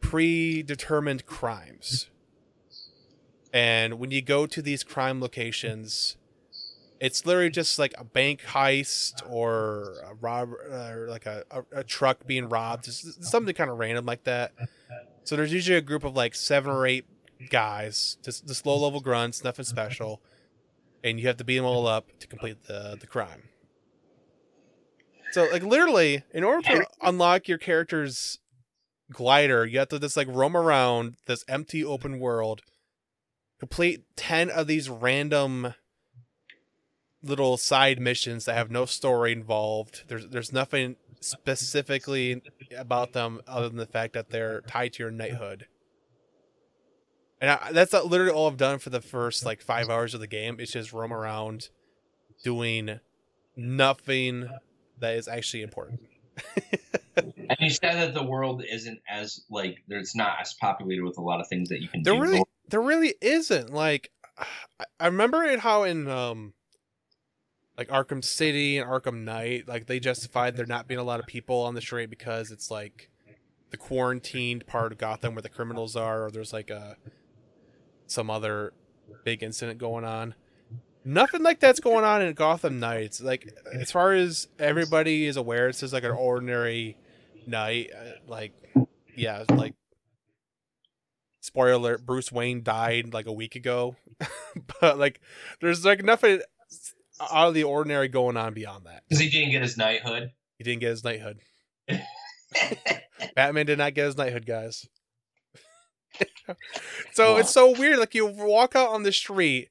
predetermined 0.00 1.26
crimes. 1.26 2.08
And 3.52 3.98
when 3.98 4.10
you 4.10 4.20
go 4.22 4.46
to 4.46 4.60
these 4.62 4.84
crime 4.84 5.20
locations, 5.20 6.16
it's 7.00 7.24
literally 7.24 7.50
just 7.50 7.78
like 7.78 7.94
a 7.96 8.04
bank 8.04 8.42
heist 8.42 9.22
or 9.28 9.94
a 10.04 10.14
rob 10.14 10.52
or 10.52 11.06
like 11.08 11.26
a, 11.26 11.44
a, 11.50 11.64
a 11.80 11.84
truck 11.84 12.26
being 12.26 12.48
robbed, 12.48 12.86
something 12.86 13.54
kind 13.54 13.70
of 13.70 13.78
random 13.78 14.04
like 14.06 14.24
that. 14.24 14.52
So 15.28 15.36
there's 15.36 15.52
usually 15.52 15.76
a 15.76 15.82
group 15.82 16.04
of 16.04 16.16
like 16.16 16.34
seven 16.34 16.70
or 16.70 16.86
eight 16.86 17.04
guys, 17.50 18.16
just 18.24 18.48
just 18.48 18.64
low 18.64 18.78
level 18.78 19.00
grunts, 19.00 19.44
nothing 19.44 19.66
special, 19.66 20.22
and 21.04 21.20
you 21.20 21.26
have 21.26 21.36
to 21.36 21.44
beat 21.44 21.58
them 21.58 21.66
all 21.66 21.86
up 21.86 22.06
to 22.20 22.26
complete 22.26 22.66
the 22.66 22.96
the 22.98 23.06
crime. 23.06 23.50
So 25.32 25.46
like 25.52 25.62
literally, 25.62 26.24
in 26.32 26.44
order 26.44 26.62
to 26.68 26.86
unlock 27.02 27.46
your 27.46 27.58
character's 27.58 28.38
glider, 29.12 29.66
you 29.66 29.80
have 29.80 29.88
to 29.88 29.98
just 29.98 30.16
like 30.16 30.28
roam 30.30 30.56
around 30.56 31.16
this 31.26 31.44
empty 31.46 31.84
open 31.84 32.20
world, 32.20 32.62
complete 33.60 34.04
ten 34.16 34.48
of 34.48 34.66
these 34.66 34.88
random 34.88 35.74
little 37.22 37.56
side 37.56 38.00
missions 38.00 38.44
that 38.44 38.54
have 38.54 38.70
no 38.70 38.84
story 38.84 39.32
involved. 39.32 40.04
There's 40.08 40.26
there's 40.28 40.52
nothing 40.52 40.96
specifically 41.20 42.42
about 42.76 43.12
them 43.12 43.40
other 43.46 43.68
than 43.68 43.78
the 43.78 43.86
fact 43.86 44.12
that 44.14 44.30
they're 44.30 44.60
tied 44.62 44.92
to 44.94 45.02
your 45.02 45.10
knighthood. 45.10 45.66
And 47.40 47.50
I, 47.52 47.72
that's 47.72 47.92
literally 47.92 48.32
all 48.32 48.48
I've 48.48 48.56
done 48.56 48.78
for 48.78 48.90
the 48.90 49.00
first 49.00 49.44
like 49.44 49.60
five 49.60 49.88
hours 49.88 50.14
of 50.14 50.20
the 50.20 50.26
game. 50.26 50.56
It's 50.60 50.72
just 50.72 50.92
roam 50.92 51.12
around, 51.12 51.70
doing 52.42 52.98
nothing 53.56 54.48
that 54.98 55.14
is 55.14 55.28
actually 55.28 55.62
important. 55.62 56.00
And 57.50 57.56
you 57.60 57.70
said 57.70 57.94
that 57.94 58.14
the 58.14 58.22
world 58.22 58.62
isn't 58.70 59.00
as 59.08 59.40
like 59.50 59.78
there's 59.88 60.14
not 60.14 60.36
as 60.40 60.54
populated 60.54 61.02
with 61.02 61.16
a 61.18 61.20
lot 61.22 61.40
of 61.40 61.48
things 61.48 61.70
that 61.70 61.80
you 61.82 61.88
can 61.88 62.02
There 62.04 62.12
do. 62.14 62.20
really, 62.20 62.42
there 62.68 62.80
really 62.82 63.14
isn't. 63.20 63.72
Like, 63.72 64.10
I- 64.78 64.84
I 65.00 65.06
remember 65.06 65.42
it 65.44 65.58
how 65.58 65.82
in 65.82 66.06
um, 66.08 66.52
like 67.78 67.88
Arkham 67.88 68.24
City 68.24 68.76
and 68.76 68.90
Arkham 68.90 69.22
Knight, 69.22 69.68
like 69.68 69.86
they 69.86 70.00
justified 70.00 70.56
there 70.56 70.66
not 70.66 70.88
being 70.88 70.98
a 70.98 71.04
lot 71.04 71.20
of 71.20 71.26
people 71.26 71.62
on 71.62 71.74
the 71.74 71.80
street 71.80 72.10
because 72.10 72.50
it's 72.50 72.72
like 72.72 73.08
the 73.70 73.76
quarantined 73.76 74.66
part 74.66 74.90
of 74.90 74.98
Gotham 74.98 75.36
where 75.36 75.42
the 75.42 75.48
criminals 75.48 75.94
are, 75.94 76.24
or 76.24 76.30
there's 76.32 76.52
like 76.52 76.70
a 76.70 76.96
some 78.08 78.30
other 78.30 78.72
big 79.24 79.44
incident 79.44 79.78
going 79.78 80.04
on. 80.04 80.34
Nothing 81.04 81.44
like 81.44 81.60
that's 81.60 81.78
going 81.78 82.04
on 82.04 82.20
in 82.20 82.34
Gotham 82.34 82.80
Knights. 82.80 83.20
Like 83.20 83.48
as 83.72 83.92
far 83.92 84.12
as 84.12 84.48
everybody 84.58 85.26
is 85.26 85.36
aware, 85.36 85.68
it's 85.68 85.78
just 85.80 85.92
like 85.92 86.04
an 86.04 86.10
ordinary 86.10 86.96
night. 87.46 87.90
uh, 87.96 88.12
Like, 88.26 88.52
yeah, 89.16 89.44
like 89.50 89.74
spoiler 91.40 91.72
alert, 91.72 92.04
Bruce 92.04 92.32
Wayne 92.32 92.64
died 92.64 93.14
like 93.14 93.26
a 93.26 93.32
week 93.32 93.54
ago. 93.54 93.94
but 94.80 94.98
like 94.98 95.20
there's 95.60 95.84
like 95.84 96.02
nothing 96.02 96.40
out 97.20 97.48
of 97.48 97.54
the 97.54 97.64
ordinary 97.64 98.08
going 98.08 98.36
on 98.36 98.54
beyond 98.54 98.86
that. 98.86 99.02
Because 99.08 99.20
he 99.20 99.30
didn't 99.30 99.50
get 99.50 99.62
his 99.62 99.76
knighthood. 99.76 100.32
He 100.56 100.64
didn't 100.64 100.80
get 100.80 100.90
his 100.90 101.04
knighthood. 101.04 101.40
Batman 103.34 103.66
did 103.66 103.78
not 103.78 103.94
get 103.94 104.06
his 104.06 104.16
knighthood, 104.16 104.46
guys. 104.46 104.86
so 107.12 107.36
it's 107.36 107.50
so 107.50 107.76
weird. 107.78 107.98
Like 107.98 108.14
you 108.14 108.26
walk 108.26 108.74
out 108.74 108.90
on 108.90 109.02
the 109.02 109.12
street 109.12 109.70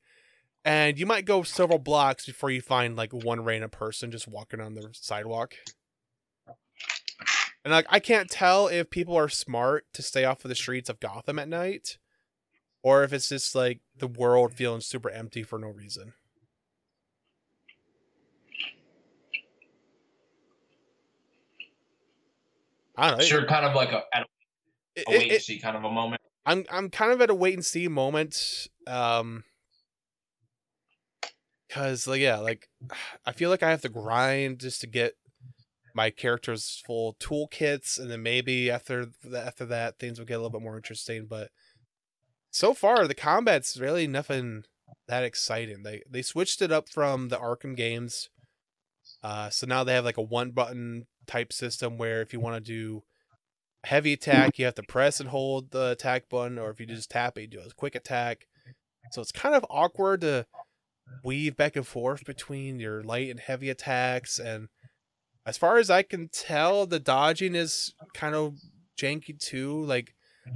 and 0.63 0.99
you 0.99 1.05
might 1.05 1.25
go 1.25 1.43
several 1.43 1.79
blocks 1.79 2.25
before 2.25 2.49
you 2.49 2.61
find 2.61 2.95
like 2.95 3.13
one 3.13 3.43
random 3.43 3.69
person 3.69 4.11
just 4.11 4.27
walking 4.27 4.61
on 4.61 4.73
the 4.73 4.89
sidewalk. 4.93 5.55
And 7.63 7.73
like 7.73 7.87
I 7.89 7.99
can't 7.99 8.29
tell 8.29 8.67
if 8.67 8.89
people 8.89 9.15
are 9.15 9.29
smart 9.29 9.85
to 9.93 10.01
stay 10.01 10.23
off 10.23 10.45
of 10.45 10.49
the 10.49 10.55
streets 10.55 10.89
of 10.89 10.99
Gotham 10.99 11.39
at 11.39 11.49
night 11.49 11.97
or 12.81 13.03
if 13.03 13.11
it's 13.11 13.29
just 13.29 13.55
like 13.55 13.81
the 13.97 14.07
world 14.07 14.53
feeling 14.53 14.81
super 14.81 15.09
empty 15.09 15.43
for 15.43 15.59
no 15.59 15.67
reason. 15.67 16.13
I 22.97 23.09
don't 23.09 23.19
know. 23.19 23.25
Sure, 23.25 23.45
kind 23.45 23.65
of 23.65 23.75
like 23.75 23.91
a, 23.91 24.03
a 24.13 24.25
it- 24.95 25.05
wait 25.07 25.27
it- 25.27 25.33
and 25.35 25.41
see 25.41 25.59
kind 25.59 25.77
of 25.77 25.83
a 25.83 25.91
moment. 25.91 26.21
I'm 26.45 26.65
I'm 26.71 26.89
kind 26.89 27.11
of 27.11 27.21
at 27.21 27.29
a 27.29 27.35
wait 27.35 27.53
and 27.55 27.65
see 27.65 27.87
moment. 27.87 28.67
Um 28.87 29.43
cuz 31.69 32.07
like 32.07 32.21
yeah, 32.21 32.37
like 32.37 32.69
I 33.25 33.31
feel 33.33 33.49
like 33.49 33.63
I 33.63 33.69
have 33.69 33.81
to 33.81 33.89
grind 33.89 34.59
just 34.59 34.81
to 34.81 34.87
get 34.87 35.13
my 35.93 36.09
characters 36.09 36.81
full 36.85 37.15
toolkits 37.15 37.99
and 37.99 38.09
then 38.09 38.21
maybe 38.23 38.69
after 38.71 39.05
th- 39.23 39.33
after 39.35 39.65
that 39.65 39.99
things 39.99 40.19
will 40.19 40.25
get 40.25 40.35
a 40.35 40.37
little 40.37 40.51
bit 40.51 40.61
more 40.61 40.77
interesting, 40.77 41.25
but 41.25 41.49
so 42.51 42.73
far 42.73 43.07
the 43.07 43.13
combat's 43.15 43.77
really 43.77 44.07
nothing 44.07 44.63
that 45.07 45.23
exciting. 45.23 45.83
They 45.83 46.03
they 46.09 46.21
switched 46.21 46.61
it 46.61 46.71
up 46.71 46.87
from 46.89 47.27
the 47.29 47.37
Arkham 47.37 47.75
games. 47.75 48.29
Uh 49.21 49.49
so 49.49 49.67
now 49.67 49.83
they 49.83 49.93
have 49.93 50.05
like 50.05 50.17
a 50.17 50.21
one 50.21 50.51
button 50.51 51.07
type 51.27 51.53
system 51.53 51.97
where 51.97 52.21
if 52.21 52.33
you 52.33 52.39
want 52.39 52.55
to 52.55 52.71
do 52.71 53.03
heavy 53.83 54.13
attack, 54.13 54.57
you 54.57 54.65
have 54.65 54.75
to 54.75 54.83
press 54.83 55.19
and 55.19 55.29
hold 55.29 55.71
the 55.71 55.91
attack 55.91 56.29
button, 56.29 56.57
or 56.57 56.69
if 56.69 56.79
you 56.79 56.85
just 56.85 57.09
tap 57.11 57.37
it, 57.37 57.41
you 57.41 57.47
do 57.47 57.59
a 57.59 57.69
quick 57.75 57.95
attack. 57.95 58.47
So 59.11 59.21
it's 59.21 59.31
kind 59.31 59.55
of 59.55 59.65
awkward 59.69 60.21
to 60.21 60.45
weave 61.23 61.55
back 61.55 61.75
and 61.75 61.87
forth 61.87 62.25
between 62.25 62.79
your 62.79 63.03
light 63.03 63.29
and 63.29 63.39
heavy 63.39 63.69
attacks. 63.69 64.39
And 64.39 64.67
as 65.45 65.57
far 65.57 65.77
as 65.77 65.89
I 65.89 66.01
can 66.03 66.29
tell, 66.29 66.85
the 66.85 66.99
dodging 66.99 67.55
is 67.55 67.93
kind 68.13 68.35
of 68.35 68.55
janky 68.99 69.39
too. 69.39 69.83
Like 69.85 70.13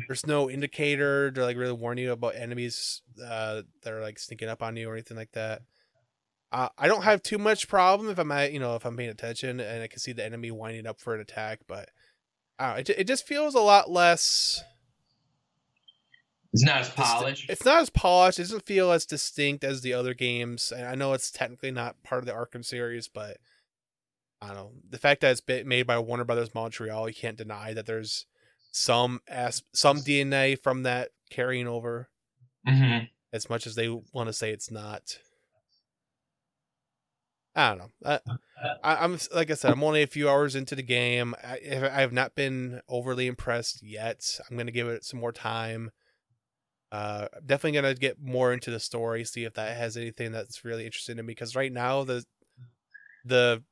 there's 0.07 0.25
no 0.25 0.49
indicator 0.49 1.31
to 1.31 1.43
like 1.43 1.57
really 1.57 1.71
warn 1.73 1.97
you 1.97 2.11
about 2.11 2.35
enemies 2.35 3.01
uh, 3.23 3.61
that 3.83 3.93
are 3.93 4.01
like 4.01 4.19
sneaking 4.19 4.49
up 4.49 4.61
on 4.61 4.75
you 4.75 4.89
or 4.89 4.93
anything 4.93 5.17
like 5.17 5.31
that. 5.33 5.61
Uh, 6.51 6.69
I 6.77 6.87
don't 6.87 7.03
have 7.03 7.23
too 7.23 7.37
much 7.37 7.67
problem 7.67 8.09
if 8.09 8.19
I'm 8.19 8.31
at, 8.31 8.51
you 8.51 8.59
know 8.59 8.75
if 8.75 8.85
I'm 8.85 8.97
paying 8.97 9.09
attention 9.09 9.59
and 9.59 9.83
I 9.83 9.87
can 9.87 9.99
see 9.99 10.11
the 10.11 10.25
enemy 10.25 10.51
winding 10.51 10.85
up 10.85 10.99
for 10.99 11.15
an 11.15 11.21
attack, 11.21 11.59
but 11.67 11.89
uh, 12.59 12.75
it, 12.79 12.89
it 12.89 13.07
just 13.07 13.25
feels 13.25 13.55
a 13.55 13.59
lot 13.59 13.89
less 13.89 14.61
It's 16.53 16.63
not 16.63 16.81
as 16.81 16.89
polished. 16.89 17.49
It's 17.49 17.63
not 17.63 17.81
as 17.81 17.89
polished. 17.89 18.39
It 18.39 18.43
doesn't 18.43 18.65
feel 18.65 18.91
as 18.91 19.05
distinct 19.05 19.63
as 19.63 19.81
the 19.81 19.93
other 19.93 20.13
games. 20.13 20.71
And 20.75 20.85
I 20.85 20.95
know 20.95 21.13
it's 21.13 21.31
technically 21.31 21.71
not 21.71 22.03
part 22.03 22.21
of 22.21 22.25
the 22.25 22.33
Arkham 22.33 22.65
series, 22.65 23.07
but 23.07 23.37
I 24.41 24.47
don't 24.47 24.55
know. 24.55 24.71
The 24.89 24.97
fact 24.97 25.21
that 25.21 25.31
it's 25.31 25.65
made 25.65 25.87
by 25.87 25.97
Warner 25.99 26.25
Brothers 26.25 26.53
Montreal, 26.53 27.07
you 27.07 27.15
can't 27.15 27.37
deny 27.37 27.73
that 27.73 27.85
there's 27.85 28.25
some 28.71 29.21
as 29.27 29.63
some 29.73 29.99
DNA 29.99 30.61
from 30.61 30.83
that 30.83 31.09
carrying 31.29 31.67
over, 31.67 32.09
hmm 32.67 32.99
as 33.33 33.49
much 33.49 33.65
as 33.65 33.75
they 33.75 33.87
want 33.87 34.27
to 34.27 34.33
say 34.33 34.51
it's 34.51 34.69
not. 34.69 35.17
I 37.55 37.69
don't 37.69 37.79
know. 37.79 37.89
I, 38.05 38.19
I, 38.83 39.03
I'm 39.03 39.17
like 39.33 39.51
I 39.51 39.55
said, 39.55 39.71
I'm 39.71 39.83
only 39.83 40.03
a 40.03 40.07
few 40.07 40.29
hours 40.29 40.55
into 40.55 40.75
the 40.75 40.83
game. 40.83 41.35
I, 41.43 41.59
I 41.93 42.01
have 42.01 42.13
not 42.13 42.35
been 42.35 42.81
overly 42.87 43.27
impressed 43.27 43.83
yet. 43.83 44.39
I'm 44.49 44.57
gonna 44.57 44.71
give 44.71 44.87
it 44.87 45.03
some 45.03 45.19
more 45.19 45.33
time. 45.33 45.91
Uh, 46.91 47.27
definitely 47.45 47.79
gonna 47.79 47.93
get 47.93 48.21
more 48.21 48.53
into 48.53 48.71
the 48.71 48.79
story, 48.79 49.23
see 49.25 49.43
if 49.43 49.53
that 49.55 49.75
has 49.75 49.97
anything 49.97 50.31
that's 50.31 50.63
really 50.63 50.85
interesting 50.85 51.17
to 51.17 51.23
me. 51.23 51.27
Because 51.27 51.55
right 51.55 51.71
now 51.71 52.03
the 52.03 52.23
the 53.25 53.63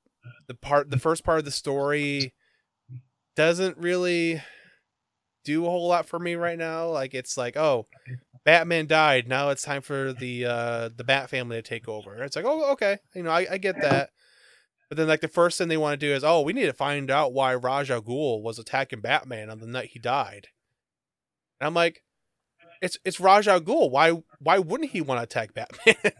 the 0.47 0.55
part 0.55 0.89
the 0.89 0.99
first 0.99 1.23
part 1.23 1.39
of 1.39 1.45
the 1.45 1.51
story 1.51 2.33
doesn't 3.35 3.77
really 3.77 4.41
do 5.45 5.65
a 5.65 5.69
whole 5.69 5.87
lot 5.87 6.05
for 6.05 6.19
me 6.19 6.35
right 6.35 6.57
now. 6.57 6.89
Like 6.89 7.13
it's 7.13 7.37
like, 7.37 7.55
oh, 7.55 7.87
Batman 8.43 8.87
died. 8.87 9.27
Now 9.27 9.49
it's 9.49 9.61
time 9.63 9.81
for 9.81 10.13
the 10.13 10.45
uh 10.45 10.89
the 10.95 11.03
Bat 11.03 11.29
family 11.29 11.57
to 11.57 11.61
take 11.61 11.87
over. 11.87 12.23
It's 12.23 12.35
like, 12.35 12.45
oh, 12.45 12.71
okay, 12.73 12.97
you 13.15 13.23
know, 13.23 13.31
I, 13.31 13.47
I 13.51 13.57
get 13.57 13.79
that. 13.81 14.09
But 14.89 14.97
then 14.97 15.07
like 15.07 15.21
the 15.21 15.27
first 15.27 15.57
thing 15.57 15.67
they 15.67 15.77
want 15.77 15.99
to 15.99 16.07
do 16.07 16.13
is, 16.13 16.23
oh, 16.23 16.41
we 16.41 16.53
need 16.53 16.65
to 16.65 16.73
find 16.73 17.11
out 17.11 17.33
why 17.33 17.53
Ra's 17.53 17.91
al 17.91 18.01
Ghul 18.01 18.41
was 18.41 18.57
attacking 18.57 19.01
Batman 19.01 19.49
on 19.49 19.59
the 19.59 19.67
night 19.67 19.89
he 19.93 19.99
died. 19.99 20.47
And 21.59 21.67
I'm 21.67 21.73
like, 21.75 22.01
it's 22.81 22.97
it's 23.05 23.19
Ra's 23.19 23.47
al 23.47 23.61
Ghul. 23.61 23.91
Why 23.91 24.13
why 24.39 24.57
wouldn't 24.59 24.91
he 24.91 25.01
want 25.01 25.19
to 25.19 25.23
attack 25.23 25.53
Batman? 25.53 25.95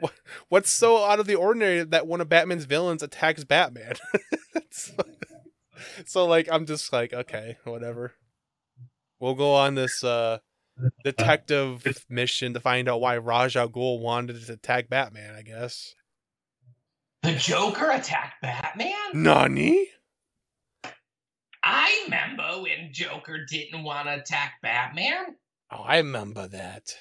What- 0.00 0.12
What's 0.48 0.70
so 0.70 1.04
out 1.04 1.20
of 1.20 1.26
the 1.26 1.36
ordinary 1.36 1.84
that 1.84 2.06
one 2.08 2.20
of 2.20 2.28
Batman's 2.28 2.64
villains 2.64 3.02
attacks 3.02 3.44
Batman? 3.44 3.94
so, 4.70 4.92
so 6.04 6.26
like 6.26 6.48
I'm 6.50 6.66
just 6.66 6.92
like, 6.92 7.12
okay, 7.12 7.56
whatever. 7.64 8.12
We'll 9.20 9.34
go 9.34 9.54
on 9.54 9.74
this 9.76 10.02
uh 10.02 10.38
Uh, 10.82 10.88
detective 11.04 12.04
mission 12.08 12.54
to 12.54 12.60
find 12.60 12.88
out 12.88 13.00
why 13.00 13.16
Ra's 13.16 13.56
al 13.56 13.68
Ghul 13.68 14.00
wanted 14.00 14.44
to 14.44 14.52
attack 14.52 14.88
Batman, 14.88 15.34
I 15.34 15.42
guess. 15.42 15.94
The 17.22 17.34
Joker 17.34 17.90
attacked 17.90 18.42
Batman. 18.42 18.94
Nani? 19.14 19.88
I 21.64 22.02
remember 22.04 22.62
when 22.62 22.92
Joker 22.92 23.44
didn't 23.44 23.82
want 23.82 24.06
to 24.06 24.14
attack 24.14 24.54
Batman. 24.62 25.36
Oh, 25.70 25.82
I 25.82 25.96
remember 25.96 26.46
that. 26.46 26.94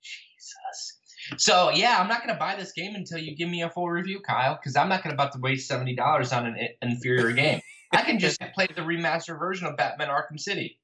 Jesus. 0.00 0.98
So 1.36 1.70
yeah, 1.70 1.98
I'm 1.98 2.08
not 2.08 2.24
gonna 2.24 2.38
buy 2.38 2.56
this 2.56 2.72
game 2.72 2.94
until 2.94 3.18
you 3.18 3.34
give 3.34 3.48
me 3.48 3.62
a 3.62 3.70
full 3.70 3.88
review, 3.88 4.20
Kyle, 4.20 4.54
because 4.54 4.76
I'm 4.76 4.88
not 4.88 5.02
gonna 5.02 5.14
about 5.14 5.32
to 5.32 5.40
waste 5.40 5.66
seventy 5.66 5.96
dollars 5.96 6.32
on 6.32 6.46
an 6.46 6.56
inferior 6.80 7.32
game. 7.32 7.60
I 7.92 8.02
can 8.02 8.18
just 8.18 8.40
play 8.54 8.68
the 8.68 8.82
remastered 8.82 9.38
version 9.38 9.66
of 9.66 9.76
Batman 9.76 10.08
Arkham 10.08 10.38
City. 10.38 10.78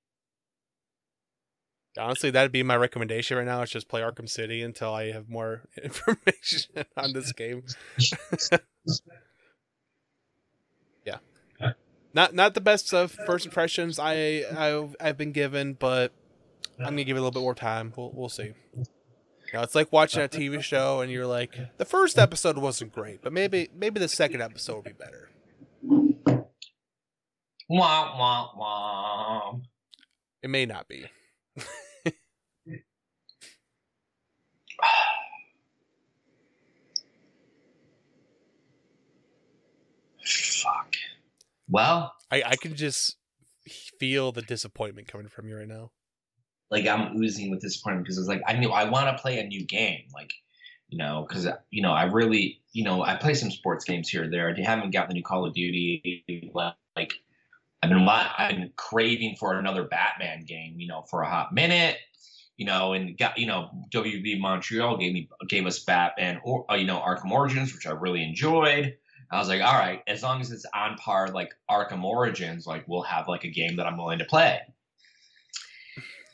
Honestly, 1.98 2.30
that'd 2.30 2.50
be 2.50 2.62
my 2.62 2.76
recommendation 2.76 3.36
right 3.36 3.46
now. 3.46 3.62
Is 3.62 3.70
just 3.70 3.88
play 3.88 4.00
Arkham 4.00 4.28
City 4.28 4.62
until 4.62 4.92
I 4.92 5.12
have 5.12 5.28
more 5.28 5.62
information 5.82 6.84
on 6.96 7.12
this 7.12 7.32
game. 7.32 7.62
yeah, 11.04 11.18
not 12.12 12.34
not 12.34 12.54
the 12.54 12.60
best 12.60 12.92
of 12.92 13.12
first 13.26 13.46
impressions 13.46 13.98
I 13.98 14.44
I've, 14.56 14.96
I've 15.00 15.16
been 15.16 15.32
given, 15.32 15.74
but 15.74 16.12
I'm 16.78 16.86
gonna 16.86 17.04
give 17.04 17.16
it 17.16 17.20
a 17.20 17.22
little 17.22 17.30
bit 17.40 17.42
more 17.42 17.54
time. 17.54 17.92
We'll 17.96 18.10
we'll 18.12 18.28
see. 18.28 18.54
You 18.76 18.84
know, 19.52 19.62
it's 19.62 19.76
like 19.76 19.92
watching 19.92 20.22
a 20.22 20.28
TV 20.28 20.60
show 20.62 21.00
and 21.00 21.12
you're 21.12 21.26
like, 21.26 21.56
the 21.78 21.84
first 21.84 22.18
episode 22.18 22.58
wasn't 22.58 22.92
great, 22.92 23.22
but 23.22 23.32
maybe 23.32 23.68
maybe 23.72 24.00
the 24.00 24.08
second 24.08 24.42
episode 24.42 24.74
will 24.74 24.82
be 24.82 24.92
better. 24.92 25.30
Wah 27.68 28.18
wah 28.18 28.50
wah. 28.56 29.58
It 30.42 30.50
may 30.50 30.66
not 30.66 30.88
be. 30.88 31.06
Fuck. 40.24 40.94
Well, 41.68 42.14
I 42.30 42.42
I 42.46 42.56
can 42.56 42.74
just 42.76 43.16
feel 43.98 44.32
the 44.32 44.42
disappointment 44.42 45.08
coming 45.08 45.28
from 45.28 45.48
you 45.48 45.56
right 45.56 45.68
now. 45.68 45.90
like 46.70 46.86
I'm 46.86 47.16
oozing 47.16 47.50
with 47.50 47.60
disappointment 47.60 48.04
because 48.04 48.18
it's 48.18 48.28
like 48.28 48.42
I 48.46 48.54
knew 48.54 48.70
I 48.70 48.84
want 48.90 49.14
to 49.14 49.20
play 49.20 49.38
a 49.38 49.44
new 49.46 49.64
game, 49.64 50.04
like 50.14 50.30
you 50.88 50.98
know, 50.98 51.24
because 51.28 51.46
you 51.70 51.82
know 51.82 51.92
I 51.92 52.04
really, 52.04 52.60
you 52.72 52.84
know, 52.84 53.02
I 53.02 53.16
play 53.16 53.34
some 53.34 53.50
sports 53.50 53.84
games 53.84 54.08
here 54.08 54.24
or 54.24 54.28
there. 54.28 54.54
I 54.56 54.60
haven't 54.62 54.92
got 54.92 55.08
the 55.08 55.14
new 55.14 55.22
Call 55.22 55.46
of 55.46 55.54
Duty. 55.54 56.24
Like 56.96 57.14
I've 57.84 57.90
been 57.90 58.08
I've 58.08 58.56
been 58.56 58.72
craving 58.76 59.36
for 59.36 59.58
another 59.58 59.84
Batman 59.84 60.44
game, 60.44 60.76
you 60.78 60.88
know, 60.88 61.02
for 61.02 61.22
a 61.22 61.28
hot 61.28 61.52
minute. 61.52 61.98
You 62.56 62.66
know, 62.66 62.92
and 62.92 63.18
got 63.18 63.36
you 63.36 63.46
know 63.46 63.70
WB 63.92 64.40
Montreal 64.40 64.96
gave 64.96 65.12
me 65.12 65.28
gave 65.48 65.66
us 65.66 65.80
Batman 65.80 66.40
or 66.44 66.70
uh, 66.70 66.76
you 66.76 66.86
know 66.86 66.98
Arkham 66.98 67.30
Origins, 67.30 67.74
which 67.74 67.86
I 67.86 67.90
really 67.90 68.22
enjoyed. 68.22 68.96
I 69.30 69.38
was 69.38 69.48
like, 69.48 69.60
all 69.60 69.74
right, 69.74 70.00
as 70.06 70.22
long 70.22 70.40
as 70.40 70.52
it's 70.52 70.64
on 70.74 70.96
par 70.96 71.28
like 71.28 71.52
Arkham 71.70 72.04
Origins, 72.04 72.66
like 72.66 72.84
we'll 72.86 73.02
have 73.02 73.26
like 73.28 73.44
a 73.44 73.50
game 73.50 73.76
that 73.76 73.86
I'm 73.86 73.98
willing 73.98 74.20
to 74.20 74.24
play. 74.24 74.60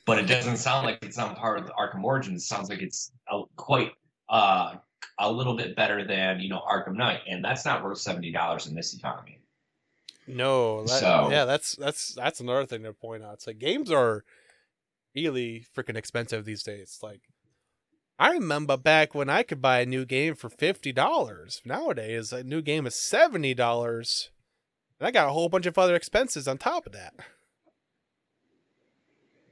But 0.07 0.19
it 0.19 0.27
doesn't 0.27 0.59
sound 0.59 0.87
like 0.87 0.99
it's 1.03 1.19
on 1.19 1.35
par 1.35 1.61
with 1.61 1.71
Arkham 1.71 2.05
Origins. 2.05 2.43
It 2.43 2.47
sounds 2.47 2.69
like 2.69 2.83
it's 2.83 3.13
a, 3.29 3.43
quite 3.57 3.93
uh, 4.29 4.75
a 5.19 5.33
little 5.33 5.57
bit 5.57 5.75
better 5.75 6.07
than 6.07 6.41
you 6.41 6.51
know 6.51 6.61
Arkham 6.71 6.97
Knight, 6.97 7.21
and 7.29 7.43
that's 7.43 7.65
not 7.65 7.83
worth 7.83 7.99
seventy 7.99 8.31
dollars 8.31 8.67
in 8.67 8.75
this 8.75 8.95
economy. 8.95 9.40
No, 10.27 10.83
that, 10.85 11.01
So- 11.01 11.29
yeah, 11.31 11.45
that's 11.45 11.75
that's 11.77 12.15
that's 12.15 12.41
another 12.41 12.67
thing 12.67 12.83
to 12.85 12.93
point 12.93 13.23
out. 13.25 13.35
It's 13.35 13.47
like 13.47 13.59
games 13.59 13.91
are 13.91 14.25
really 15.15 15.65
freaking 15.77 15.97
expensive 15.97 16.45
these 16.45 16.63
days. 16.63 17.01
Like, 17.03 17.23
I 18.19 18.33
remember 18.33 18.77
back 18.77 19.15
when 19.15 19.29
I 19.29 19.43
could 19.43 19.61
buy 19.61 19.81
a 19.81 19.87
new 19.87 20.05
game 20.05 20.35
for 20.35 20.49
fifty 20.49 20.93
dollars. 20.93 21.61
Nowadays, 21.65 22.33
a 22.33 22.45
new 22.45 22.63
game 22.63 22.87
is 22.87 22.95
seventy 22.95 23.55
dollars, 23.55 24.31
and 24.99 25.09
I 25.09 25.11
got 25.11 25.29
a 25.29 25.33
whole 25.33 25.49
bunch 25.49 25.67
of 25.67 25.77
other 25.79 25.97
expenses 25.97 26.47
on 26.47 26.59
top 26.59 26.87
of 26.87 26.93
that. 26.93 27.15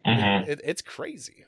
Mm-hmm. 0.07 0.51
It, 0.51 0.61
it's 0.64 0.81
crazy, 0.83 1.45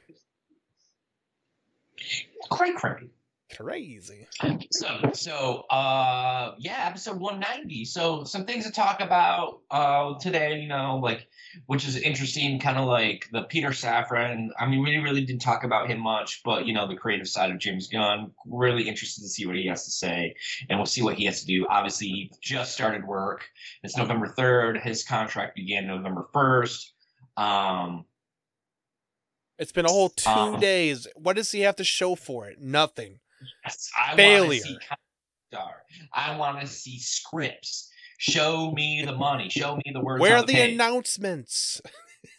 Cray 2.51 2.73
cray. 2.73 3.11
Crazy. 3.57 4.27
So, 4.71 5.11
so, 5.13 5.57
uh, 5.71 6.55
yeah, 6.59 6.85
episode 6.89 7.19
190. 7.21 7.85
So, 7.85 8.25
some 8.25 8.45
things 8.45 8.65
to 8.67 8.73
talk 8.73 9.01
about 9.01 9.61
uh, 9.71 10.15
today, 10.19 10.61
you 10.61 10.69
know, 10.69 10.99
like, 11.03 11.27
which 11.67 11.87
is 11.87 11.97
interesting, 11.97 12.59
kind 12.61 12.79
of 12.79 12.87
like 12.87 13.29
the 13.33 13.43
Peter 13.43 13.71
Safran. 13.71 14.49
I 14.59 14.67
mean, 14.67 14.83
we 14.83 14.97
really 14.99 15.25
didn't 15.25 15.43
talk 15.43 15.65
about 15.65 15.91
him 15.91 16.01
much, 16.01 16.43
but, 16.45 16.67
you 16.67 16.73
know, 16.73 16.87
the 16.87 16.97
creative 16.97 17.29
side 17.29 17.51
of 17.51 17.59
James 17.59 17.89
Gunn. 17.89 18.31
Really 18.47 18.89
interested 18.89 19.23
to 19.23 19.29
see 19.29 19.47
what 19.47 19.57
he 19.57 19.67
has 19.67 19.85
to 19.85 19.91
say, 19.91 20.35
and 20.69 20.79
we'll 20.79 20.87
see 20.87 21.03
what 21.03 21.17
he 21.17 21.25
has 21.27 21.41
to 21.41 21.47
do. 21.47 21.67
Obviously, 21.69 22.07
he 22.09 22.33
just 22.41 22.73
started 22.73 23.05
work. 23.07 23.45
It's 23.83 23.97
November 23.97 24.29
3rd. 24.29 24.83
His 24.83 25.05
contract 25.05 25.57
began 25.57 25.87
November 25.87 26.27
1st. 26.35 26.91
Um, 27.37 28.05
It's 29.59 29.73
been 29.73 29.85
a 29.87 29.91
whole 29.91 30.09
two 30.09 30.29
Uh. 30.31 30.57
days. 30.59 31.07
What 31.17 31.37
does 31.37 31.53
he 31.53 31.61
have 31.61 31.77
to 31.77 31.85
show 31.85 32.15
for 32.15 32.49
it? 32.49 32.61
Nothing. 32.61 33.21
I 33.97 34.17
Failure. 34.17 34.49
Want 34.49 34.63
to 34.63 34.69
see 34.69 34.79
star. 35.53 35.83
I 36.13 36.37
want 36.37 36.61
to 36.61 36.67
see 36.67 36.99
scripts. 36.99 37.91
Show 38.19 38.73
me 38.73 39.03
the 39.05 39.15
money. 39.17 39.49
Show 39.49 39.77
me 39.77 39.83
the 39.93 40.01
words. 40.01 40.21
Where 40.21 40.37
are 40.37 40.45
the 40.45 40.53
page. 40.53 40.75
announcements? 40.75 41.81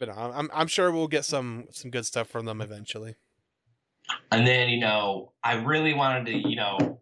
but 0.00 0.08
uh, 0.08 0.12
I'm 0.12 0.32
I'm- 0.32 0.50
I'm 0.54 0.66
sure 0.68 0.90
we'll 0.90 1.08
get 1.08 1.24
some 1.24 1.66
some 1.70 1.90
good 1.90 2.06
stuff 2.06 2.28
from 2.28 2.46
them 2.46 2.60
eventually. 2.60 3.16
And 4.32 4.46
then 4.46 4.70
you 4.70 4.80
know, 4.80 5.32
I 5.44 5.54
really 5.54 5.92
wanted 5.94 6.26
to 6.26 6.48
you 6.48 6.56
know 6.56 7.00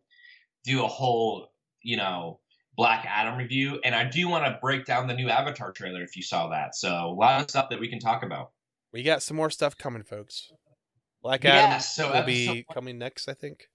do 0.65 0.85
a 0.85 0.89
whole 0.89 1.53
you 1.83 1.97
know 1.97 2.41
Black 2.77 3.07
Adam 3.09 3.39
review, 3.39 3.81
and 3.85 3.95
I 3.95 4.05
do 4.05 4.29
want 4.29 4.45
to 4.45 4.59
break 4.61 4.85
down 4.85 5.07
the 5.07 5.15
new 5.15 5.29
Avatar 5.29 5.73
trailer 5.73 6.03
if 6.03 6.17
you 6.17 6.23
saw 6.23 6.49
that. 6.49 6.75
So 6.75 6.91
a 6.93 7.15
lot 7.15 7.41
of 7.41 7.49
stuff 7.49 7.71
that 7.71 7.79
we 7.81 7.89
can 7.89 8.01
talk 8.01 8.23
about. 8.23 8.51
We 8.97 9.03
got 9.03 9.23
some 9.23 9.37
more 9.37 9.51
stuff 9.51 9.77
coming, 9.77 10.03
folks. 10.03 10.51
Black 11.23 11.45
Yeah, 11.45 11.53
Adam 11.57 11.81
so 11.81 12.11
will 12.15 12.23
be 12.23 12.49
episode- 12.49 12.65
coming 12.73 12.97
next, 12.97 13.29
I 13.29 13.35
think. 13.35 13.69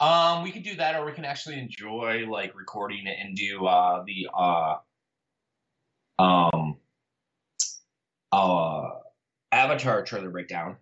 Um, 0.00 0.42
we 0.42 0.52
could 0.52 0.64
do 0.64 0.74
that, 0.76 0.96
or 0.96 1.06
we 1.06 1.12
can 1.12 1.24
actually 1.24 1.58
enjoy 1.58 2.26
like 2.28 2.54
recording 2.54 3.06
it 3.06 3.16
and 3.18 3.34
do 3.34 3.64
uh 3.64 4.04
the 4.06 4.28
uh 4.34 4.74
um 6.22 6.76
uh 8.32 8.90
Avatar 9.50 10.04
trailer 10.04 10.28
breakdown. 10.28 10.76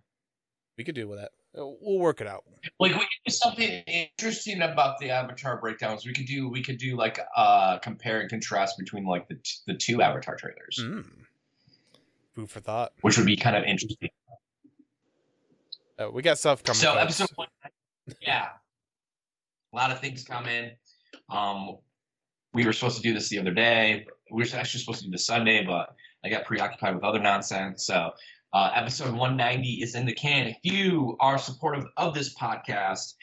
We 0.77 0.83
could 0.83 0.97
do 0.97 1.07
with 1.07 1.21
that. 1.21 1.31
Uh, 1.57 1.66
We'll 1.81 2.01
work 2.01 2.21
it 2.21 2.27
out. 2.27 2.43
Like 2.81 2.95
we 2.95 2.99
could 2.99 3.09
do 3.27 3.33
something 3.33 3.71
interesting 3.87 4.62
about 4.62 4.99
the 4.99 5.11
Avatar 5.11 5.61
breakdowns. 5.61 6.05
We 6.05 6.12
could 6.14 6.27
do 6.27 6.49
we 6.49 6.64
could 6.64 6.79
do 6.79 6.97
like 6.97 7.21
uh 7.37 7.79
compare 7.79 8.21
and 8.23 8.29
contrast 8.29 8.77
between 8.77 9.05
like 9.07 9.29
the 9.29 9.37
t- 9.37 9.59
the 9.69 9.75
two 9.75 10.03
Avatar 10.03 10.35
trailers, 10.35 10.81
Mm. 10.81 11.09
Food 12.39 12.51
for 12.51 12.61
thought. 12.61 12.93
which 13.01 13.18
would 13.18 13.26
be 13.26 13.34
kind 13.34 13.57
of 13.57 13.64
interesting. 13.64 14.11
Uh, 15.99 16.09
we 16.12 16.22
got 16.22 16.39
stuff 16.39 16.62
coming. 16.62 16.78
so 16.78 16.93
folks. 16.93 17.03
episode 17.03 17.30
one, 17.34 17.49
yeah, 18.22 18.51
a 19.72 19.76
lot 19.76 19.91
of 19.91 19.99
things 19.99 20.22
coming. 20.22 20.70
Um, 21.28 21.78
we 22.55 22.64
were 22.64 22.72
supposed 22.72 22.97
to 22.99 23.03
do 23.03 23.12
this 23.12 23.28
the 23.28 23.41
other 23.41 23.53
day. 23.53 24.07
We 24.30 24.45
were 24.45 24.57
actually 24.57 24.78
supposed 24.78 25.01
to 25.01 25.07
do 25.07 25.11
this 25.11 25.26
Sunday, 25.26 25.64
but 25.66 25.97
I 26.24 26.28
got 26.28 26.45
preoccupied 26.45 26.95
with 26.95 27.03
other 27.03 27.18
nonsense. 27.18 27.84
So 27.84 28.12
uh, 28.53 28.70
episode 28.72 29.11
190 29.11 29.82
is 29.82 29.97
in 29.97 30.07
the 30.07 30.14
can. 30.14 30.47
If 30.47 30.59
you 30.62 31.16
are 31.18 31.39
supportive 31.39 31.86
of 31.97 32.14
this 32.14 32.36
podcast 32.36 33.14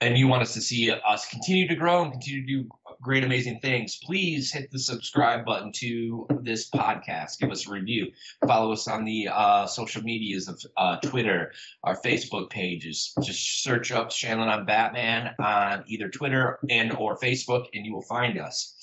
and 0.00 0.18
you 0.18 0.26
want 0.26 0.42
us 0.42 0.54
to 0.54 0.60
see 0.60 0.90
us 0.90 1.28
continue 1.28 1.68
to 1.68 1.76
grow 1.76 2.02
and 2.02 2.10
continue 2.10 2.40
to 2.40 2.64
do 2.64 2.68
great, 3.02 3.24
amazing 3.24 3.58
things, 3.60 3.98
please 4.02 4.52
hit 4.52 4.70
the 4.70 4.78
subscribe 4.78 5.44
button 5.44 5.72
to 5.72 6.26
this 6.40 6.70
podcast. 6.70 7.38
Give 7.40 7.50
us 7.50 7.66
a 7.66 7.70
review. 7.70 8.12
Follow 8.46 8.72
us 8.72 8.86
on 8.86 9.04
the 9.04 9.28
uh, 9.28 9.66
social 9.66 10.02
medias 10.02 10.48
of 10.48 10.62
uh, 10.76 10.96
Twitter, 10.98 11.52
our 11.82 12.00
Facebook 12.00 12.48
pages. 12.48 13.12
Just 13.22 13.62
search 13.62 13.90
up 13.90 14.12
Shannon 14.12 14.48
on 14.48 14.64
Batman 14.64 15.34
on 15.38 15.84
either 15.88 16.08
Twitter 16.08 16.60
and 16.70 16.92
or 16.92 17.18
Facebook, 17.18 17.66
and 17.74 17.84
you 17.84 17.92
will 17.92 18.02
find 18.02 18.38
us. 18.38 18.76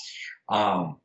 Um, 0.50 0.98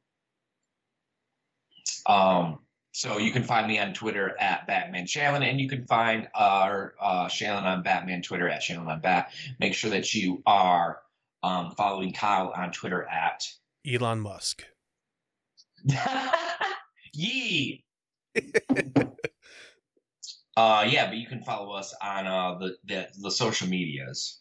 um, 2.06 2.58
so 2.92 3.18
you 3.18 3.32
can 3.32 3.42
find 3.42 3.66
me 3.66 3.78
on 3.78 3.92
Twitter 3.92 4.36
at 4.38 4.66
Batman 4.66 5.06
Shannon, 5.06 5.42
and 5.42 5.60
you 5.60 5.68
can 5.68 5.86
find 5.86 6.28
our 6.34 6.94
uh, 7.00 7.28
Shannon 7.28 7.64
on 7.64 7.82
Batman 7.82 8.22
Twitter 8.22 8.48
at 8.48 8.62
Shannon 8.62 8.88
on 8.88 9.00
Bat. 9.00 9.32
Make 9.60 9.74
sure 9.74 9.90
that 9.90 10.14
you 10.14 10.42
are 10.46 11.00
um, 11.44 11.72
following 11.76 12.12
Kyle 12.12 12.52
on 12.56 12.72
Twitter 12.72 13.06
at 13.06 13.42
Elon 13.86 14.20
Musk. 14.20 14.64
Yee. 17.14 17.84
uh, 20.56 20.86
yeah, 20.88 21.06
but 21.06 21.16
you 21.16 21.26
can 21.26 21.42
follow 21.42 21.74
us 21.74 21.94
on 22.02 22.26
uh, 22.26 22.58
the, 22.58 22.76
the 22.84 23.08
the 23.20 23.30
social 23.30 23.68
medias. 23.68 24.40